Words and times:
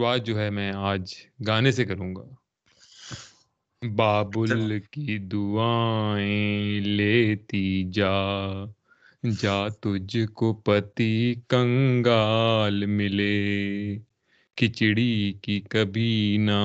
شروعات 0.00 0.26
جو 0.26 0.40
ہے 0.40 0.50
میں 0.50 0.72
آج 0.76 1.14
گانے 1.46 1.72
سے 1.72 1.84
کروں 1.84 2.14
گا۔ 2.14 2.22
بابل 3.96 4.78
کی 4.80 5.18
دعائیں 5.18 6.80
لیتی 6.80 7.84
جا 7.92 8.64
جا 9.38 9.68
تجھ 9.68 10.26
کو 10.34 10.54
پتی 10.54 11.34
کنگال 11.48 12.86
ملے۔ 12.86 13.98
کھچڑی 14.56 15.32
کی 15.42 15.60
کبھی 15.60 16.36
نہ 16.40 16.60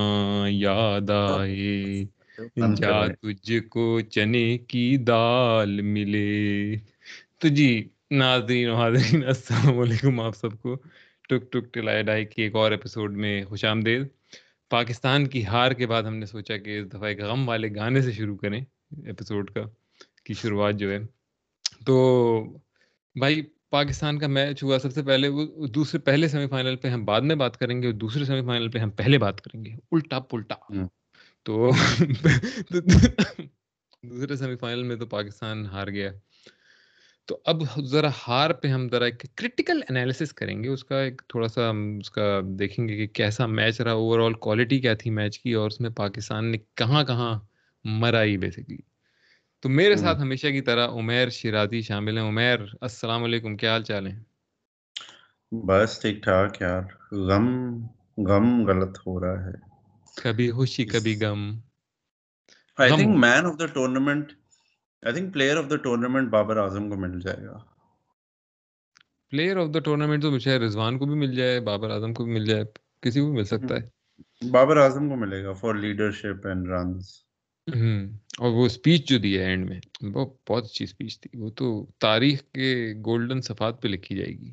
یاد 0.48 1.10
آئے۔ 1.10 2.04
جا 2.76 3.06
تجھ 3.06 3.52
کو 3.70 4.00
چنے 4.00 4.58
کی 4.58 4.96
دال 4.96 5.80
ملے۔ 5.80 6.76
تو 7.38 7.48
جی 7.48 7.88
ناظرین 8.10 8.68
و 8.68 8.74
حاضرین 8.76 9.24
السلام 9.26 9.78
علیکم 9.78 10.20
آپ 10.20 10.36
سب 10.36 10.62
کو۔ 10.62 10.76
ٹک 11.28 11.52
ٹک 11.52 11.74
ٹلائے 11.74 12.02
ڈائی 12.02 12.24
کی 12.24 12.42
ایک 12.42 12.54
اور 12.54 12.70
ایپیسوڈ 12.70 13.16
میں 13.16 13.44
خوش 13.44 13.64
آمدید۔ 13.64 14.06
پاکستان 14.70 15.26
کی 15.26 15.46
ہار 15.46 15.72
کے 15.72 15.86
بعد 15.86 16.02
ہم 16.02 16.16
نے 16.16 16.26
سوچا 16.26 16.56
کہ 16.56 16.78
اس 16.78 16.88
دفعہ 16.88 17.04
ایک 17.04 17.20
غم 17.20 17.48
والے 17.48 17.74
گانے 17.74 18.00
سے 18.02 18.12
شروع 18.12 18.36
کریں 18.36 18.60
ایپیسوڈ 19.06 19.50
کا 19.50 19.62
کی 20.24 20.34
شروعات 20.34 20.74
جو 20.74 20.90
ہے۔ 20.90 20.98
تو 21.86 21.96
بھائی 23.18 23.42
پاکستان 23.70 24.18
کا 24.18 24.26
میچ 24.26 24.62
ہوا۔ 24.62 24.78
سب 24.78 24.92
سے 24.92 25.02
پہلے 25.02 25.28
وہ 25.28 25.66
دوسرے 25.66 26.00
پہلے 26.00 26.28
سیمی 26.28 26.46
فائنل 26.46 26.76
پہ 26.76 26.88
ہم 26.88 27.04
بعد 27.04 27.20
میں 27.20 27.36
بات 27.36 27.56
کریں 27.56 27.82
گے 27.82 27.86
اور 27.86 27.94
دوسرے 27.94 28.24
سیمی 28.24 28.46
فائنل 28.46 28.70
پہ 28.70 28.78
ہم 28.78 28.90
پہلے 28.90 29.18
بات 29.18 29.40
کریں 29.40 29.64
گے۔ 29.64 29.70
الٹا 29.92 30.20
پلٹا۔ 30.20 30.54
تو 31.42 31.70
دوسرے 34.02 34.36
سیمی 34.36 34.56
فائنل 34.56 34.82
میں 34.82 34.96
تو 34.96 35.06
پاکستان 35.06 35.66
ہار 35.66 35.86
گیا۔ 35.86 36.12
تو 37.28 37.38
اب 37.44 37.56
ذرا 37.84 38.08
ہار 38.28 38.50
پہ 38.50 38.68
ہم 38.68 38.88
ذرا 38.88 39.04
ایک 39.04 39.24
کرٹیکل 39.36 39.80
انالیسس 39.90 40.32
کریں 40.32 40.64
گے 40.64 40.68
اس 40.68 40.84
کا 40.84 41.00
ایک 41.00 41.22
تھوڑا 41.28 41.48
سا 41.48 41.68
اس 42.00 42.10
کا 42.10 42.40
دیکھیں 42.58 42.88
گے 42.88 42.96
کہ 42.96 43.06
کیسا 43.06 43.46
میچ 43.46 43.80
رہا 43.80 43.92
اوور 43.92 44.20
آل 44.20 44.32
کوالٹی 44.32 44.80
کیا 44.80 44.94
تھی 44.94 45.10
میچ 45.10 45.38
کی 45.38 45.52
اور 45.52 45.66
اس 45.66 45.80
میں 45.80 45.90
پاکستان 45.90 46.44
نے 46.44 46.58
کہاں 46.74 47.04
کہاں 47.04 47.38
مرائی 47.84 48.36
بیسکلی 48.36 48.78
تو 49.62 49.68
میرے 49.68 49.96
ساتھ 49.96 50.18
ہمیشہ 50.20 50.46
کی 50.46 50.60
طرح 50.60 50.88
عمیر 50.88 51.30
شیرازی 51.30 51.82
شامل 51.82 52.18
ہیں۔ 52.18 52.28
عمیر 52.28 52.58
السلام 52.80 53.24
علیکم 53.24 53.56
کیا 53.56 53.72
حال 53.72 53.82
چال 53.82 54.06
ہیں؟ 54.06 54.20
بس 55.52 55.98
ٹھیک 56.00 56.22
ٹھاک 56.22 56.62
یار۔ 56.62 56.82
غم 57.12 57.76
غم 58.18 58.66
غلط 58.66 58.98
ہو 58.98 59.20
رہا 59.20 59.46
ہے۔ 59.46 59.52
کبھی 60.22 60.50
خوشی 60.50 60.84
کبھی 60.84 61.18
غم۔ 61.20 61.58
I 62.78 62.90
think 62.90 63.16
man 63.16 63.46
of 63.46 63.58
the 63.58 63.66
tournament 63.66 64.32
I 65.02 65.14
think 65.14 65.32
player 65.32 65.56
of 65.56 65.70
the 65.70 65.76
tournament 65.76 66.30
Babar 66.30 66.56
Azam 66.56 66.88
کو 66.90 66.96
مل 66.96 67.18
جائے 67.20 67.44
گا 67.46 67.58
پلیئر 69.32 69.56
آف 69.56 69.74
دا 69.74 69.78
ٹورنامنٹ 69.78 70.22
تو 70.22 70.30
مجھے 70.30 70.58
رضوان 70.58 70.98
کو 70.98 71.06
بھی 71.06 71.14
مل 71.14 71.34
جائے 71.36 71.60
بابر 71.60 71.90
اعظم 71.90 72.14
کو 72.14 72.24
بھی 72.24 72.32
مل 72.32 72.46
جائے 72.46 72.64
کسی 73.02 73.20
کو 73.20 73.26
بھی 73.26 73.34
مل 73.34 73.44
سکتا 73.44 73.76
ہے 73.76 74.50
بابر 74.50 74.76
اعظم 74.76 75.08
کو 75.08 75.16
ملے 75.16 75.42
گا 75.44 75.52
فار 75.52 75.74
لیڈرشپ 75.74 76.46
اینڈ 76.46 76.68
رنز 76.68 77.10
اور 78.38 78.50
وہ 78.52 78.64
اسپیچ 78.66 79.08
جو 79.08 79.18
دی 79.18 79.36
ہے 79.38 79.44
اینڈ 79.44 79.68
میں 79.70 79.80
وہ 80.14 80.24
بہت 80.48 80.64
اچھی 80.64 80.84
اسپیچ 80.84 81.20
تھی 81.20 81.38
وہ 81.38 81.50
تو 81.50 81.70
تاریخ 82.00 82.42
کے 82.54 82.72
گولڈن 83.06 83.40
صفحات 83.40 83.82
پہ 83.82 83.88
لکھی 83.88 84.16
جائے 84.16 84.32
گی 84.32 84.52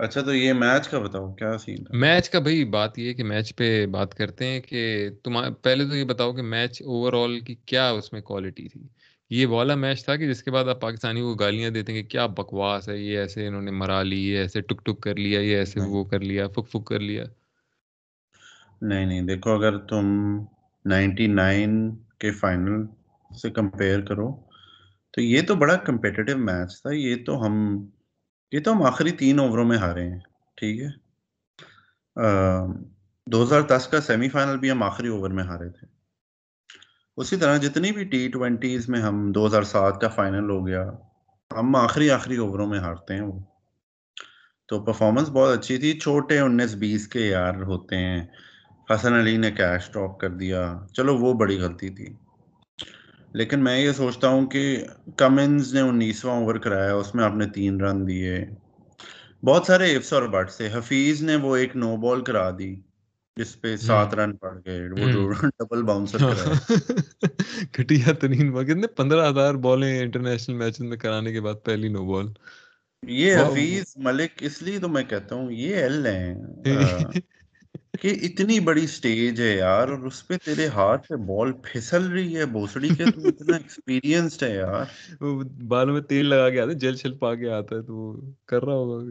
اچھا 0.00 0.20
تو 0.20 0.34
یہ 0.34 0.52
میچ 0.52 0.88
کا 0.88 0.98
بتاؤ 0.98 1.32
کیا 1.32 1.56
سین 1.58 1.84
میچ 2.00 2.30
کا 2.30 2.38
بھائی 2.38 2.64
بات 2.64 2.98
یہ 2.98 3.12
کہ 3.14 3.24
میچ 3.24 3.54
پہ 3.56 3.86
بات 3.86 4.14
کرتے 4.14 4.46
ہیں 4.46 4.60
کہ 4.60 4.82
تم 5.24 5.38
پہلے 5.62 5.84
تو 5.84 5.96
یہ 5.96 6.04
بتاؤ 6.04 6.32
کہ 6.32 6.42
میچ 6.42 6.82
اوور 6.82 7.12
آل 7.12 7.40
کی 7.40 7.54
کیا 7.66 7.88
اس 7.90 8.12
میں 8.12 8.20
کوالٹی 8.20 8.68
تھی۔ 8.68 8.80
یہ 9.30 9.46
والا 9.46 9.74
میچ 9.74 10.04
تھا 10.04 10.16
کہ 10.16 10.28
جس 10.28 10.42
کے 10.42 10.50
بعد 10.50 10.68
آپ 10.68 10.80
پاکستانی 10.80 11.20
کو 11.20 11.34
گالیاں 11.34 11.70
دیتے 11.70 11.92
ہیں 11.92 12.02
کہ 12.02 12.08
کیا 12.08 12.26
بکواس 12.26 12.88
ہے 12.88 12.96
یہ 12.98 13.18
ایسے 13.18 13.46
انہوں 13.46 13.62
نے 13.62 13.70
مرا 13.70 14.02
لی 14.02 14.28
یہ 14.28 14.38
ایسے 14.38 14.60
ٹک 14.60 14.84
ٹک 14.84 15.00
کر 15.00 15.16
لیا 15.16 15.40
یہ 15.40 15.56
ایسے 15.56 15.80
وہ 15.80 16.04
کر 16.04 16.20
لیا 16.20 16.48
فک 16.48 16.68
فک 16.68 16.86
کر 16.86 17.00
لیا۔ 17.00 17.24
نہیں 18.82 19.06
نہیں 19.06 19.22
دیکھو 19.22 19.50
اگر 19.50 19.78
تم 19.78 20.06
نائنٹی 20.84 21.26
نائن 21.26 21.90
کے 22.18 22.30
فائنل 22.30 22.84
سے 23.30 23.50
کمپیئر 23.50 24.00
کرو 24.00 24.30
تو 25.14 25.20
یہ 25.20 25.42
تو 25.42 25.54
بڑا 25.54 25.76
کمپیٹیٹو 25.76 26.38
میچ 26.38 26.82
تھا 26.82 26.90
یہ 26.94 27.24
تو 27.26 27.46
ہم 27.46 27.54
یہ 28.52 28.60
تو 28.60 28.72
ہم 28.72 28.82
آخری 28.82 29.10
تین 29.10 29.38
اووروں 29.38 29.64
میں 29.64 29.78
ہارے 29.78 30.10
ہیں، 30.10 30.18
ٹھیک 30.56 30.82
ہے۔ 30.82 30.88
دو 33.26 33.42
ہزار 33.42 33.60
دس 33.60 33.88
کا 33.88 34.00
سیمی 34.00 34.28
فائنل 34.28 34.58
بھی 34.58 34.70
ہم 34.70 34.82
آخری 34.82 35.08
اوور 35.08 35.30
میں 35.30 35.44
ہارے 35.44 35.68
تھے۔ 35.68 35.86
اسی 37.16 37.36
طرح 37.36 37.56
جتنی 37.56 37.92
بھی 37.92 38.04
ٹی 38.04 38.28
ٹوینٹیز 38.28 38.88
میں 38.88 39.00
ہم 39.00 39.32
دو 39.32 39.46
ہزار 39.46 39.62
سات 39.62 40.00
کا 40.00 40.08
فائنل 40.08 40.50
ہو 40.50 40.66
گیا، 40.66 40.90
ہم 41.58 41.76
آخری 41.76 42.10
آخری 42.10 42.36
اووروں 42.36 42.66
میں 42.66 42.78
ہارتے 42.78 43.14
ہیں 43.14 43.22
وہ۔ 43.22 43.38
تو 44.68 44.84
پرفارمنس 44.84 45.28
بہت 45.28 45.58
اچھی 45.58 45.78
تھی۔ 45.78 46.00
چھوٹے 46.00 46.38
انیس 46.38 46.74
بیس 46.74 47.08
کے 47.08 47.20
یار 47.20 47.54
ہوتے 47.62 47.96
ہیں۔ 47.96 48.26
حسن 48.94 49.12
علی 49.14 49.36
نے 49.36 49.50
کیش 49.50 49.90
ڈراپ 49.92 50.20
کر 50.20 50.30
دیا۔ 50.30 50.78
چلو 50.92 51.16
وہ 51.16 51.32
بڑی 51.34 51.58
غلطی 51.58 51.88
تھی۔ 51.88 52.06
لیکن 53.32 53.64
میں 53.64 53.78
یہ 53.80 53.92
سوچتا 53.92 54.28
ہوں 54.28 54.46
کہ 54.46 54.84
کمنز 55.16 55.74
نے 55.74 55.80
انیسواں 55.80 56.36
اوور 56.36 56.54
کرایا 56.54 56.94
اس 56.94 57.14
میں 57.14 57.24
آپ 57.24 57.34
نے 57.34 57.46
تین 57.46 57.80
رن 57.80 58.08
دیے۔ 58.08 58.44
بہت 59.44 59.64
سارے 59.66 59.96
افس 59.96 60.12
اور 60.12 60.22
بٹ 60.22 60.50
سے 60.50 60.68
حفیظ 60.72 61.22
نے 61.22 61.36
وہ 61.36 61.56
ایک 61.56 61.76
نو 61.76 61.96
بال 61.96 62.20
کرا 62.20 62.50
دی 62.58 62.76
جس 63.36 63.60
پہ 63.60 63.76
سات 63.76 64.14
رن 64.14 64.36
پڑ 64.36 64.58
گئے۔ 64.66 64.88
وہ 64.88 65.32
ڈبل 65.58 65.82
باؤنسر 65.82 66.18
گھٹیا 67.74 68.12
ترین 68.12 68.64
کتنے 68.64 68.86
پندرہ 68.86 69.30
ہزار 69.30 69.54
بالیں 69.54 70.00
انٹرنیشنل 70.00 70.56
میچ 70.56 70.80
میں 70.80 70.96
کرانے 70.96 71.32
کے 71.32 71.40
بعد 71.40 71.54
پہلی 71.64 71.88
نو 71.88 72.04
بال 72.04 72.26
یہ 73.08 73.36
حفیظ 73.36 73.84
ملک 73.96 74.30
اس 74.40 74.62
لیے 74.62 74.78
تو 74.78 74.88
میں 74.88 75.02
کہتا 75.02 75.34
ہوں 75.34 75.52
یہ 75.52 75.76
ایل 75.76 76.06
ہیں۔ 76.06 76.34
کہ 77.94 78.08
اتنی 78.22 78.58
بڑی 78.60 78.86
سٹیج 78.86 79.40
ہے 79.40 79.54
یار 79.56 79.88
اور 79.88 79.98
اس 80.00 80.26
پہ 80.26 80.36
تیرے 80.44 80.66
ہاتھ 80.68 81.06
سے 81.06 81.16
بال 81.24 81.52
پھسل 81.62 82.06
رہی 82.10 82.36
ہے 82.36 82.44
بوسڑی 82.46 82.94
کے 82.94 83.06
تو 83.06 83.26
اتنا 83.26 83.56
ایکسپیرینسڈ 83.56 84.42
ہے 84.42 84.54
یار۔ 84.54 84.84
وہ 85.20 85.32
بالوں 85.68 85.94
میں 85.94 86.02
تیل 86.02 86.26
لگا 86.26 86.50
کے 86.50 86.60
آتا 86.60 86.70
ہے 86.70 86.78
جل 86.78 86.96
چھل 86.96 87.18
پا 87.18 87.34
کے 87.34 87.50
آتا 87.50 87.76
ہے 87.76 87.82
تو 87.82 87.96
کر 88.46 88.64
رہا 88.64 88.74
ہوگا۔ 88.74 89.10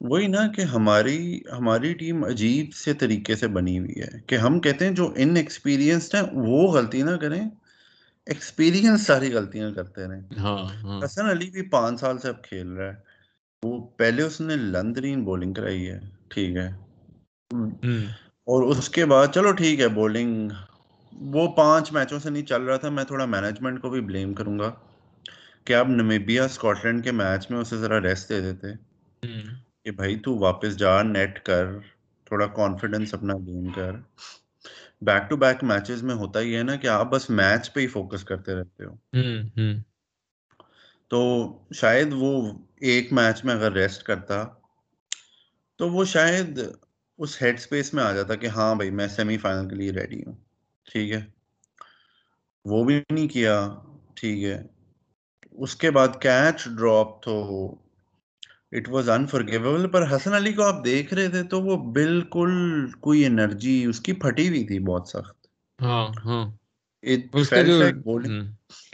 وہی 0.00 0.26
نا 0.26 0.46
کہ 0.48 0.60
ہماری 0.64 1.18
ہماری 1.52 1.94
ٹیم 1.94 2.24
عجیب 2.24 2.74
سے 2.74 2.94
طریقے 2.94 3.36
سے 3.36 3.48
بنی 3.48 3.78
ہوئی 3.78 4.00
ہے 4.00 4.20
کہ 4.26 4.34
ہم 4.36 4.60
کہتے 4.60 4.86
ہیں 4.86 4.92
جو 4.92 5.12
ان 5.16 5.36
ایکسپیرینسڈ 5.36 6.14
ہیں 6.14 6.22
وہ 6.46 6.72
غلطی 6.72 7.02
نہ 7.02 7.16
کریں۔ 7.16 7.40
ایکسپیرینس 8.26 9.06
ساری 9.06 9.32
غلطیاں 9.32 9.70
کرتے 9.70 10.06
رہیں۔ 10.08 10.22
ہاں 10.38 10.56
ہاں۔ 10.82 11.00
حسن 11.04 11.26
علی 11.26 11.50
بھی 11.50 11.62
پانچ 11.70 12.00
سال 12.00 12.18
سے 12.18 12.28
اب 12.28 12.42
کھیل 12.44 12.68
رہا 12.68 12.92
ہے۔ 12.92 12.96
وہ 13.62 13.88
پہلے 13.96 14.22
اس 14.22 14.40
نے 14.40 14.56
لندرین 14.56 15.24
بولنگ 15.24 15.54
کرائی 15.54 15.90
ہے 15.90 15.98
ٹھیک 16.28 16.56
ہے۔ 16.56 16.68
اور 17.50 18.62
اس 18.62 18.88
کے 18.88 19.04
بعد 19.04 19.26
چلو 19.34 19.52
ٹھیک 19.52 19.80
ہے 19.80 19.88
بولنگ 19.88 20.50
وہ 21.12 21.52
پانچ 21.52 21.92
میچوں 21.92 22.18
سے 22.18 22.30
نہیں 22.30 22.42
چل 22.42 22.62
رہا 22.62 22.76
تھا 22.76 22.88
میں 22.88 23.04
تھوڑا 23.04 23.24
مینجمنٹ 23.24 23.82
کو 23.82 23.90
بھی 23.90 24.00
بلیم 24.00 24.34
کروں 24.34 24.58
گا 24.58 24.72
کہ 25.64 25.74
اب 25.74 25.88
نمیبیا 25.88 26.44
اسکاٹ 26.44 26.86
کے 27.04 27.12
میچ 27.12 27.50
میں 27.50 27.58
اسے 27.58 27.76
ذرا 27.76 28.00
ریسٹ 28.00 28.28
دے 28.28 28.40
دیتے۔ 28.40 28.66
کہ 29.84 29.90
بھائی 29.90 30.18
تو 30.18 30.38
واپس 30.38 30.76
جا 30.76 31.02
نیٹ 31.02 31.44
کر 31.44 31.66
تھوڑا 32.24 32.46
کانفیڈنس 32.46 33.14
اپنا 33.14 33.34
گین 33.46 33.70
کر۔ 33.70 33.92
بیک 35.02 35.30
ٹو 35.30 35.36
بیک 35.36 35.64
میچز 35.64 36.02
میں 36.02 36.14
ہوتا 36.14 36.40
ہی 36.40 36.56
ہے 36.56 36.62
نا 36.62 36.76
کہ 36.76 36.86
آپ 36.86 37.10
بس 37.10 37.30
میچ 37.30 37.72
پہ 37.72 37.80
ہی 37.80 37.86
فوکس 37.86 38.24
کرتے 38.24 38.54
رہتے 38.54 38.84
ہو۔ 38.84 38.94
تو 41.08 41.20
شاید 41.74 42.08
وہ 42.12 42.52
ایک 42.76 43.12
میچ 43.12 43.44
میں 43.44 43.54
اگر 43.54 43.72
ریسٹ 43.72 44.02
کرتا 44.02 44.44
تو 45.76 45.90
وہ 45.90 46.04
شاید 46.04 46.60
اس 47.20 47.42
ہیڈ 47.42 47.54
اسپیس 47.54 47.94
میں 47.94 48.02
آ 48.04 48.12
جاتا 48.12 48.34
کہ 48.34 48.46
ہاں 48.46 48.74
بھائی 48.74 48.90
میں 48.90 49.08
سیمی 49.08 49.38
فائنل 49.38 49.68
کے 49.68 49.74
لیے 49.76 49.92
ریڈی 49.92 50.22
ہوں 50.26 50.34
ٹھیک 50.86 51.12
ہے؟ 51.12 51.20
وہ 52.64 52.84
بھی 52.84 53.00
نہیں 53.10 53.28
کیا 53.28 53.68
ٹھیک 54.14 54.44
ہے؟ 54.44 54.62
اس 55.52 55.76
کے 55.76 55.90
بعد 55.90 56.08
کیچ 56.20 56.64
ڈراپ 56.78 57.22
تو 57.22 57.66
اٹ 58.72 58.88
واز 58.88 59.10
انفرگیویبل 59.10 59.88
پر 59.88 60.16
حسن 60.16 60.34
علی 60.34 60.52
کو 60.52 60.62
آپ 60.62 60.84
دیکھ 60.84 61.14
رہے 61.14 61.28
تھے 61.28 61.42
تو 61.42 61.60
وہ 61.60 61.76
بالکل 61.92 62.50
کوئی 63.00 63.26
انرجی 63.26 63.84
اس 63.84 64.00
کی 64.00 64.12
پھٹی 64.12 64.48
ہوئی 64.48 64.66
تھی 64.66 64.78
بہت 64.78 65.08
سخت۔ 65.08 65.46
ہاں 65.82 66.08
ہاں۔ 66.24 66.50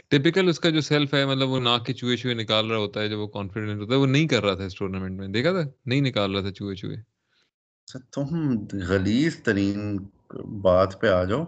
ٹپیکل 0.09 0.49
اس 0.49 0.59
کا 0.59 0.69
جو 0.69 0.81
سیلف 0.81 1.13
ہے 1.13 1.25
مطلب 1.25 1.49
وہ 1.49 1.59
ناک 1.59 1.85
کے 1.85 1.93
چوہے 1.93 2.17
چوہے 2.17 2.33
نکال 2.33 2.71
رہا 2.71 2.77
ہوتا 2.77 3.01
ہے 3.01 3.09
جب 3.09 3.19
وہ 3.19 3.27
کانفیڈنٹ 3.27 3.81
ہوتا 3.81 3.93
ہے 3.93 3.99
وہ 3.99 4.05
نہیں 4.05 4.27
کر 4.27 4.43
رہا 4.43 4.55
تھا 4.55 4.63
اس 4.63 4.75
ٹورنامنٹ 4.75 5.19
میں۔ 5.19 5.27
دیکھا 5.27 5.51
تھا؟ 5.51 5.69
نہیں 5.85 6.01
نکال 6.01 6.33
رہا 6.33 6.41
تھا 6.41 6.51
چوہے 6.51 6.75
چوہے۔ 6.75 7.16
تم 7.87 8.55
غلیظ 8.87 9.35
ترین 9.35 9.97
بات 10.61 11.01
پہ 11.01 11.07
آ 11.07 11.23
جاؤ۔ 11.23 11.45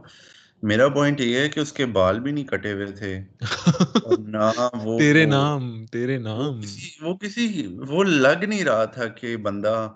میرا 0.63 0.88
پوائنٹ 0.89 1.21
یہ 1.21 1.39
ہے 1.39 1.50
کہ 1.50 1.59
اس 1.59 1.74
کے 1.74 1.86
بال 1.86 2.19
بھی 2.19 2.31
نہیں 2.31 2.45
کٹے 2.45 2.74
ہوئے 2.74 2.86
تھے۔ 2.86 3.21
نہ 4.19 4.51
وہ 4.74 5.00
تیرے 5.00 5.25
نام 5.25 5.86
تیرے 5.86 6.18
نام۔ 6.18 6.62
وہ 7.01 7.18
کسی 7.18 7.68
وہ 7.88 8.03
لگ 8.03 8.44
نہیں 8.44 8.63
رہا 8.63 8.86
تھا 8.86 9.06
کہ 9.06 9.38
بندہ 9.38 9.94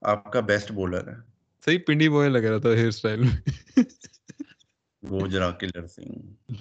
آپ 0.00 0.32
کا 0.32 0.40
بیسٹ 0.40 0.72
بولر 0.72 1.08
ہے۔ 1.08 1.16
صحیح 1.64 1.78
پنڈی 1.86 2.08
بوائے 2.08 2.30
لگ 2.30 2.38
رہا 2.38 2.58
تھا 2.58 2.68
ہیئر 2.68 2.90
سٹائل 2.90 3.20
میں۔ 3.20 3.36
وہ 5.02 5.26
جرا 5.26 5.50
کلر 5.50 5.86
سنگھ 5.86 6.52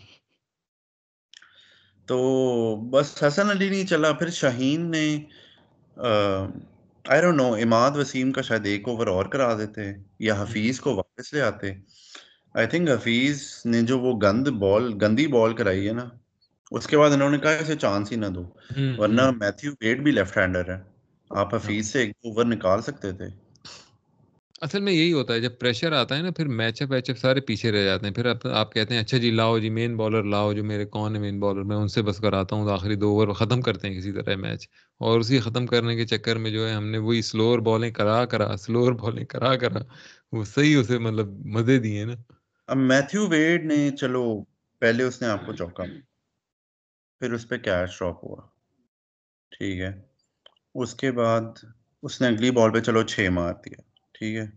تو 2.05 2.17
بس 2.75 3.23
حسن 3.23 3.49
علی 3.49 3.69
نہیں 3.69 3.85
چلا 3.85 4.11
پھر 4.11 4.29
شاہین 4.29 4.91
نے 4.91 5.23
آئی 7.07 7.21
ڈونٹ 7.21 7.37
نو 7.37 7.53
اماد 7.53 7.91
وسیم 7.97 8.31
کا 8.31 8.41
شاید 8.41 8.65
ایک 8.65 8.87
اوور 8.87 9.07
اور 9.07 9.25
کرا 9.25 9.57
دیتے 9.57 9.81
یا 10.19 10.41
حفیظ 10.41 10.79
کو 10.79 10.95
واپس 10.95 11.33
لے 11.33 11.41
آتے۔ 11.41 11.71
آئی 12.53 12.67
تھنک 12.67 12.89
حفیظ 12.89 13.41
نے 13.65 13.81
جو 13.81 13.99
وہ 13.99 14.19
گند 14.19 14.47
بال 14.47 14.93
گندی 15.01 15.27
بال 15.27 15.53
کرائی 15.53 15.87
ہے 15.87 15.93
نا 15.93 16.09
اس 16.71 16.87
کے 16.87 16.97
بعد 16.97 17.11
انہوں 17.11 17.29
نے 17.29 17.37
کہا 17.37 17.51
اسے 17.51 17.75
چانس 17.75 18.11
ہی 18.11 18.17
نہ 18.17 18.25
دو۔ 18.25 18.43
ورنہ 18.97 19.31
میتھیو 19.31 19.71
ویٹ 19.81 19.99
بھی 19.99 20.11
لیفٹ 20.11 20.37
ہینڈر 20.37 20.75
ہے۔ 20.75 20.81
آپ 21.29 21.55
حفیظ 21.55 21.87
سے 21.87 21.99
ایک 21.99 22.09
اوور 22.09 22.45
نکال 22.45 22.81
سکتے 22.81 23.11
تھے۔ 23.11 23.46
اصل 24.61 24.81
میں 24.81 24.93
یہی 24.93 25.13
ہوتا 25.13 25.33
ہے، 25.33 25.39
جب 25.39 25.59
پریشر 25.59 25.91
آتا 25.91 26.17
ہے 26.17 26.21
نا، 26.21 26.31
پھر 26.31 26.47
میچ 26.47 26.81
اپ 26.81 26.91
ویچ 26.91 27.09
اپ 27.09 27.17
سارے 27.17 27.39
پیچھے 27.41 27.71
رہ 27.71 27.83
جاتے 27.83 28.07
ہیں۔ 28.07 28.13
پھر 28.13 28.51
آپ 28.51 28.73
کہتے 28.73 28.93
ہیں 28.93 29.01
اچھا 29.01 29.17
جی 29.17 29.31
لاؤ 29.31 29.59
جی 29.59 29.69
مین 29.69 29.97
بالر 29.97 30.23
لاؤ 30.23 30.53
جو 30.53 30.63
میرے 30.63 30.85
کون 30.85 31.15
ہے 31.15 31.21
مین 31.21 31.39
بالر 31.39 31.63
میں 31.63 31.75
ان 31.75 31.87
سے 31.87 32.01
بس 32.01 32.17
کراتا 32.17 32.55
ہوں، 32.55 32.71
آخری 32.71 32.95
دو 32.95 33.07
اوور 33.09 33.27
ختم 33.27 33.61
کرتے 33.61 33.89
ہیں 33.89 33.97
کسی 33.97 34.11
طرح 34.11 34.35
میچ 34.35 34.67
اور 34.97 35.19
اسی 35.19 35.39
ختم 35.39 35.65
کرنے 35.65 35.95
کے 35.95 36.05
چکر 36.05 36.35
میں 36.35 36.51
جو 36.51 36.67
ہے، 36.67 36.73
ہم 36.73 36.87
نے 36.87 36.97
وہی 36.97 37.21
سلور 37.21 37.59
بالیں 37.59 37.91
کرا 37.91 38.25
کرا 38.25 38.57
سلور 38.57 38.91
بالیں 38.91 39.25
کرا 39.25 39.55
کرا، 39.55 39.79
وہ 40.31 40.43
صحیح 40.43 40.77
اسے 40.77 40.97
مطلب 40.97 41.45
مزے 41.45 41.79
دیے 41.79 42.05
نا۔ 42.05 42.13
اب 42.67 42.77
میتھیو 42.77 43.27
ویڈ 43.27 43.65
نے، 43.65 43.89
چلو، 43.99 44.43
پہلے 44.79 45.03
اس 45.03 45.21
نے 45.21 45.27
آپ 45.27 45.45
کو 45.45 45.53
چوکا۔ 45.53 45.83
پھر 47.19 47.33
اس 47.33 47.49
پہ 47.49 47.57
کیش 47.57 47.99
ڈراپ 47.99 48.23
ہوا۔ 48.23 48.41
ٹھیک 49.49 49.79
ہے۔ 49.79 50.01
اس 50.75 50.95
کے 50.95 51.11
بعد، 51.11 51.41
اس 52.03 52.21
نے 52.21 52.27
اگلی 52.27 52.51
بال 52.51 52.73
پہ، 52.73 52.79
چلو، 52.79 53.03
چھ 53.03 53.29
مار 53.29 53.53
دیا۔ 53.65 53.86
ٹھیک 54.19 54.35
ہے۔ 54.35 54.47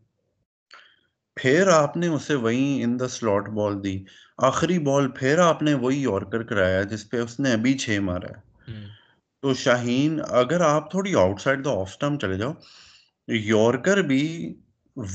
پھر 1.34 1.66
آپ 1.68 1.96
نے 1.96 2.06
اسے 2.06 2.34
وہی 2.34 2.82
ان 2.82 3.00
دا 3.00 3.08
سلاٹ 3.08 3.48
بال 3.48 3.84
دی۔ 3.84 4.04
آخری 4.38 4.78
بال 4.78 5.10
پھر 5.10 5.38
آپ 5.38 5.62
نے 5.62 5.74
وہی 5.74 6.02
یورکر 6.02 6.42
کرایا 6.42 6.82
جس 6.82 7.10
پہ 7.10 7.16
اس 7.16 7.40
نے 7.40 7.52
ابھی 7.52 7.78
چھ 7.78 7.98
مارا 8.00 8.28
ہے۔ 8.28 8.50
تو 9.42 9.54
شاہین 9.54 10.20
اگر 10.28 10.60
آپ 10.60 10.90
تھوڑی 10.90 11.14
out 11.14 11.40
side 11.40 11.64
the 11.64 11.70
off 11.70 11.88
stump 11.90 12.20
چلے 12.20 12.38
جاؤ 12.38 12.52
یورکر 13.28 13.96
بھی 14.02 14.54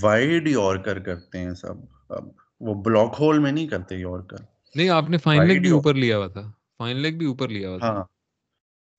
وائڈ 0.01 0.47
یورکر 0.47 1.00
کرتے 1.00 1.39
ہیں 1.39 1.53
سب۔ 1.53 1.74
اب 2.09 2.27
وہ 2.59 2.83
بلاک 2.83 3.15
ہول 3.19 3.39
میں 3.39 3.51
نہیں 3.51 3.68
کرتے 3.68 3.95
یورکر 3.95 4.38
نہیں 4.75 4.89
آپ 4.89 5.09
نے 5.09 5.18
فائن 5.18 5.47
لیگ 5.47 5.62
بھی 5.62 5.69
اوپر 5.69 5.94
لیا 5.94 6.18
ہوا 6.18 6.27
تھا۔ 6.27 6.51
فائن 6.77 6.97
لیگ 6.97 7.18
بھی 7.18 7.25
اوپر 7.25 7.50
لیا 7.50 7.69
ہوا 7.69 7.77
تھا۔ 7.77 7.88
ہاں۔ 7.88 8.03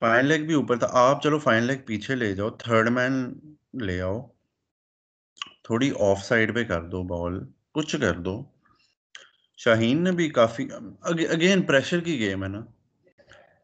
فائن 0.00 0.26
لیگ 0.26 0.46
بھی 0.46 0.54
اوپر 0.54 0.76
تھا۔ 0.76 0.86
آپ 0.90 1.22
چلو 1.22 1.38
فائن 1.38 1.62
لیگ 1.62 1.78
پیچھے 1.86 2.14
لے 2.14 2.34
جاؤ۔ 2.34 2.50
تھرڈ 2.50 2.88
مین 2.88 3.32
لے 3.82 4.00
آؤ۔ 4.00 4.26
تھوڑی 5.66 5.90
آف 6.00 6.24
سائڈ 6.24 6.54
پہ 6.54 6.62
کر 6.64 6.82
دو 6.82 7.02
بال 7.02 7.34
کچھ 7.74 7.96
کر 8.00 8.14
دو۔ 8.18 8.34
شاہین 9.58 10.04
نے 10.04 10.12
بھی 10.12 10.28
کافی 10.30 10.66
اگین 11.02 11.62
پریشر 11.62 12.00
کی 12.00 12.18
گیم 12.18 12.42
ہے 12.44 12.48
نا۔ 12.48 12.60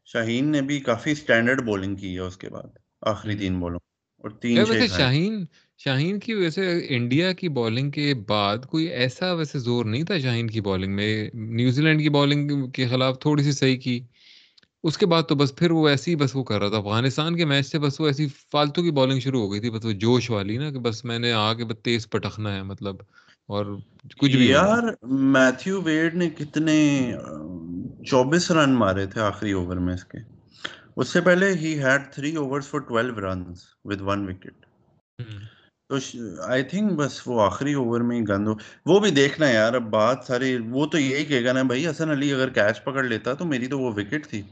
شاہین 0.04 0.50
نے 0.52 0.60
بھی 0.62 0.80
کافی 0.80 1.10
اسٹینڈرڈ 1.10 1.62
بولنگ 1.62 1.96
کی 1.96 2.14
ہے 2.14 2.20
اس 2.20 2.36
کے 2.36 2.48
بعد 2.48 2.78
آخری 3.02 3.36
تین 3.38 3.58
بولوں 3.60 3.78
اور 4.24 4.30
تین 4.30 4.58
ویسے 4.58 4.86
شاہین 4.88 5.44
شاہین 5.78 6.18
کی 6.18 6.34
ویسے 6.34 6.64
انڈیا 6.96 7.32
کی 7.32 7.48
بالنگ 7.48 7.90
کے 7.90 8.14
بعد 8.28 8.66
کوئی 8.66 8.86
ایسا 8.86 9.32
ویسے 9.32 9.58
زور 9.58 9.84
نہیں 9.84 10.02
تھا 10.02 10.18
شاہین 10.18 10.48
کی 10.48 10.60
بالنگ 10.60 10.94
میں۔ 10.96 11.30
نیوزی 11.34 11.82
لینڈ 11.82 12.00
کی 12.02 12.08
بالنگ 12.08 12.70
کے 12.70 12.86
خلاف 12.88 13.18
تھوڑی 13.20 13.42
سی 13.42 13.52
صحیح 13.52 13.78
کی۔ 13.78 14.00
اس 14.84 14.98
کے 14.98 15.06
بعد 15.06 15.22
تو 15.28 15.34
بس 15.34 15.54
پھر 15.56 15.70
وہ 15.70 15.88
ایسی 15.88 16.16
بس 16.16 16.36
وہ 16.36 16.44
کر 16.44 16.58
رہا 16.58 16.68
تھا 16.68 16.76
افغانستان 16.76 17.36
کے 17.36 17.44
میچ 17.44 17.66
سے 17.66 17.78
بس 17.78 18.00
وہ 18.00 18.06
ایسی 18.06 18.26
فالتو 18.52 18.82
کی 18.82 18.90
بالنگ 18.90 19.20
شروع 19.20 19.40
ہو 19.40 19.52
گئی 19.52 19.60
تھی 19.60 19.70
بس 19.70 19.84
وہ 19.84 19.92
جوش 19.92 20.30
والی 20.30 20.56
نا 20.56 20.70
کہ 20.70 20.78
بس 20.78 21.04
میں 21.04 21.18
نے 21.18 21.32
آ 21.32 21.54
کے 21.54 21.64
بس 21.64 21.78
تیز 21.82 22.10
پٹکنا 22.10 22.54
ہے 22.54 22.62
مطلب 22.62 22.96
اور 23.48 23.66
کچھ 24.18 24.36
بھی 24.36 24.48
یار 24.48 24.82
میتھیو 25.02 25.80
ویڈ 25.82 26.14
نے 26.14 26.30
کتنے 26.30 26.76
چوبیس 28.06 28.50
رن 28.50 28.70
مارے 28.70 29.06
تھے 29.06 29.20
آخری 29.20 29.52
اوور 29.52 29.76
میں 29.76 29.94
اس 29.94 30.04
کے۔ 30.04 30.18
اس 30.96 31.08
سے 31.08 31.20
پہلے 31.20 31.52
ہی 31.52 31.78
had 31.82 32.02
three 32.14 32.36
overs 32.36 32.66
for 32.66 32.80
twelve 32.80 33.20
runs 33.20 33.60
with 33.84 34.00
one 34.00 34.28
wicket 34.28 34.66
تو 35.90 35.96
آئی 36.42 36.62
تھنک 36.62 36.92
بس 36.92 37.20
وہ 37.26 37.40
آخری 37.42 37.72
اوور 37.72 38.00
میں 38.00 38.20
ہی 38.20 38.24
گند 38.28 38.48
ہو۔ 38.48 38.54
وہ 38.86 38.98
بھی 39.00 39.10
دیکھنا 39.10 39.50
یار 39.50 39.74
اب 39.74 39.82
بات 39.82 40.24
ساری 40.26 40.56
وہ 40.70 40.86
تو 40.86 40.98
یہی 40.98 41.24
کہے 41.24 41.44
گا 41.44 41.52
نا 41.52 41.62
بھائی 41.62 41.86
حسن 41.86 42.10
علی 42.10 42.32
اگر 42.32 42.48
کیچ 42.48 42.84
پکڑ 42.84 43.04
لیتا 43.04 43.34
تو 43.34 43.44
میری 43.44 43.66
تو 43.66 43.78
وہ 43.78 43.90
وکٹ 43.92 44.26
تھی۔ 44.26 44.42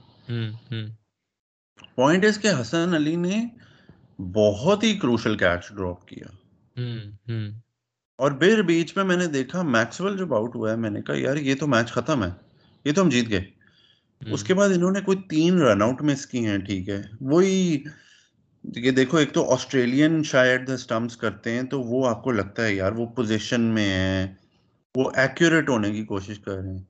پوائنٹ 1.94 2.24
اس 2.24 2.38
کے 2.38 2.48
حسن 2.60 2.94
علی 2.94 3.16
نے 3.16 3.46
بہت 4.18 4.84
ہی 4.84 4.98
کروشل 4.98 5.36
کیچ 5.36 5.68
ڈراپ 5.76 6.06
کیا۔ 6.08 6.26
اور 8.16 8.32
پھر 8.32 8.62
بیچ 8.62 8.96
میں 8.96 9.04
میں 9.04 9.16
نے 9.16 9.26
دیکھا 9.26 9.62
میکسویل 9.62 10.16
جب 10.16 10.34
آؤٹ 10.34 10.54
ہوا 10.54 10.70
ہے 10.70 10.76
میں 10.76 10.90
نے 10.90 11.02
کہا 11.02 11.14
یار 11.18 11.36
یہ 11.36 11.54
تو 11.54 11.66
میچ 11.66 11.88
ختم 11.92 12.24
ہے۔ 12.24 12.28
یہ 12.84 12.92
تو 12.92 13.02
ہم 13.02 13.08
جیت 13.08 13.30
گئے۔ 13.30 13.44
اس 14.32 14.44
کے 14.44 14.54
بعد 14.54 14.68
انہوں 14.68 14.90
نے 14.90 15.00
کوئی 15.00 15.18
تین 15.28 15.60
رن 15.60 15.82
آؤٹ 15.82 16.02
مس 16.02 16.26
کی 16.26 16.46
ہیں 16.46 16.58
ٹھیک 16.58 16.88
ہے۔ 16.88 17.02
وہی 17.20 17.82
یہ 18.76 18.90
دیکھو 18.90 19.16
ایک 19.16 19.32
تو 19.32 19.52
آسٹریلین 19.52 20.22
شاید 20.22 20.70
اسٹمپس 20.70 21.16
کرتے 21.16 21.52
ہیں 21.52 21.62
تو 21.62 21.80
وہ 21.82 22.08
آپ 22.08 22.24
کو 22.24 22.32
لگتا 22.32 22.64
ہے 22.64 22.74
یار 22.74 22.92
وہ 22.92 23.06
پوزیشن 23.06 23.60
میں 23.60 23.90
ہے 23.90 24.34
وہ 24.96 25.10
ایکوریٹ 25.14 25.68
ہونے 25.68 25.90
کی 25.92 26.04
کوشش 26.04 26.38
کر 26.38 26.52
رہے 26.52 26.74
ہیں۔ 26.74 26.82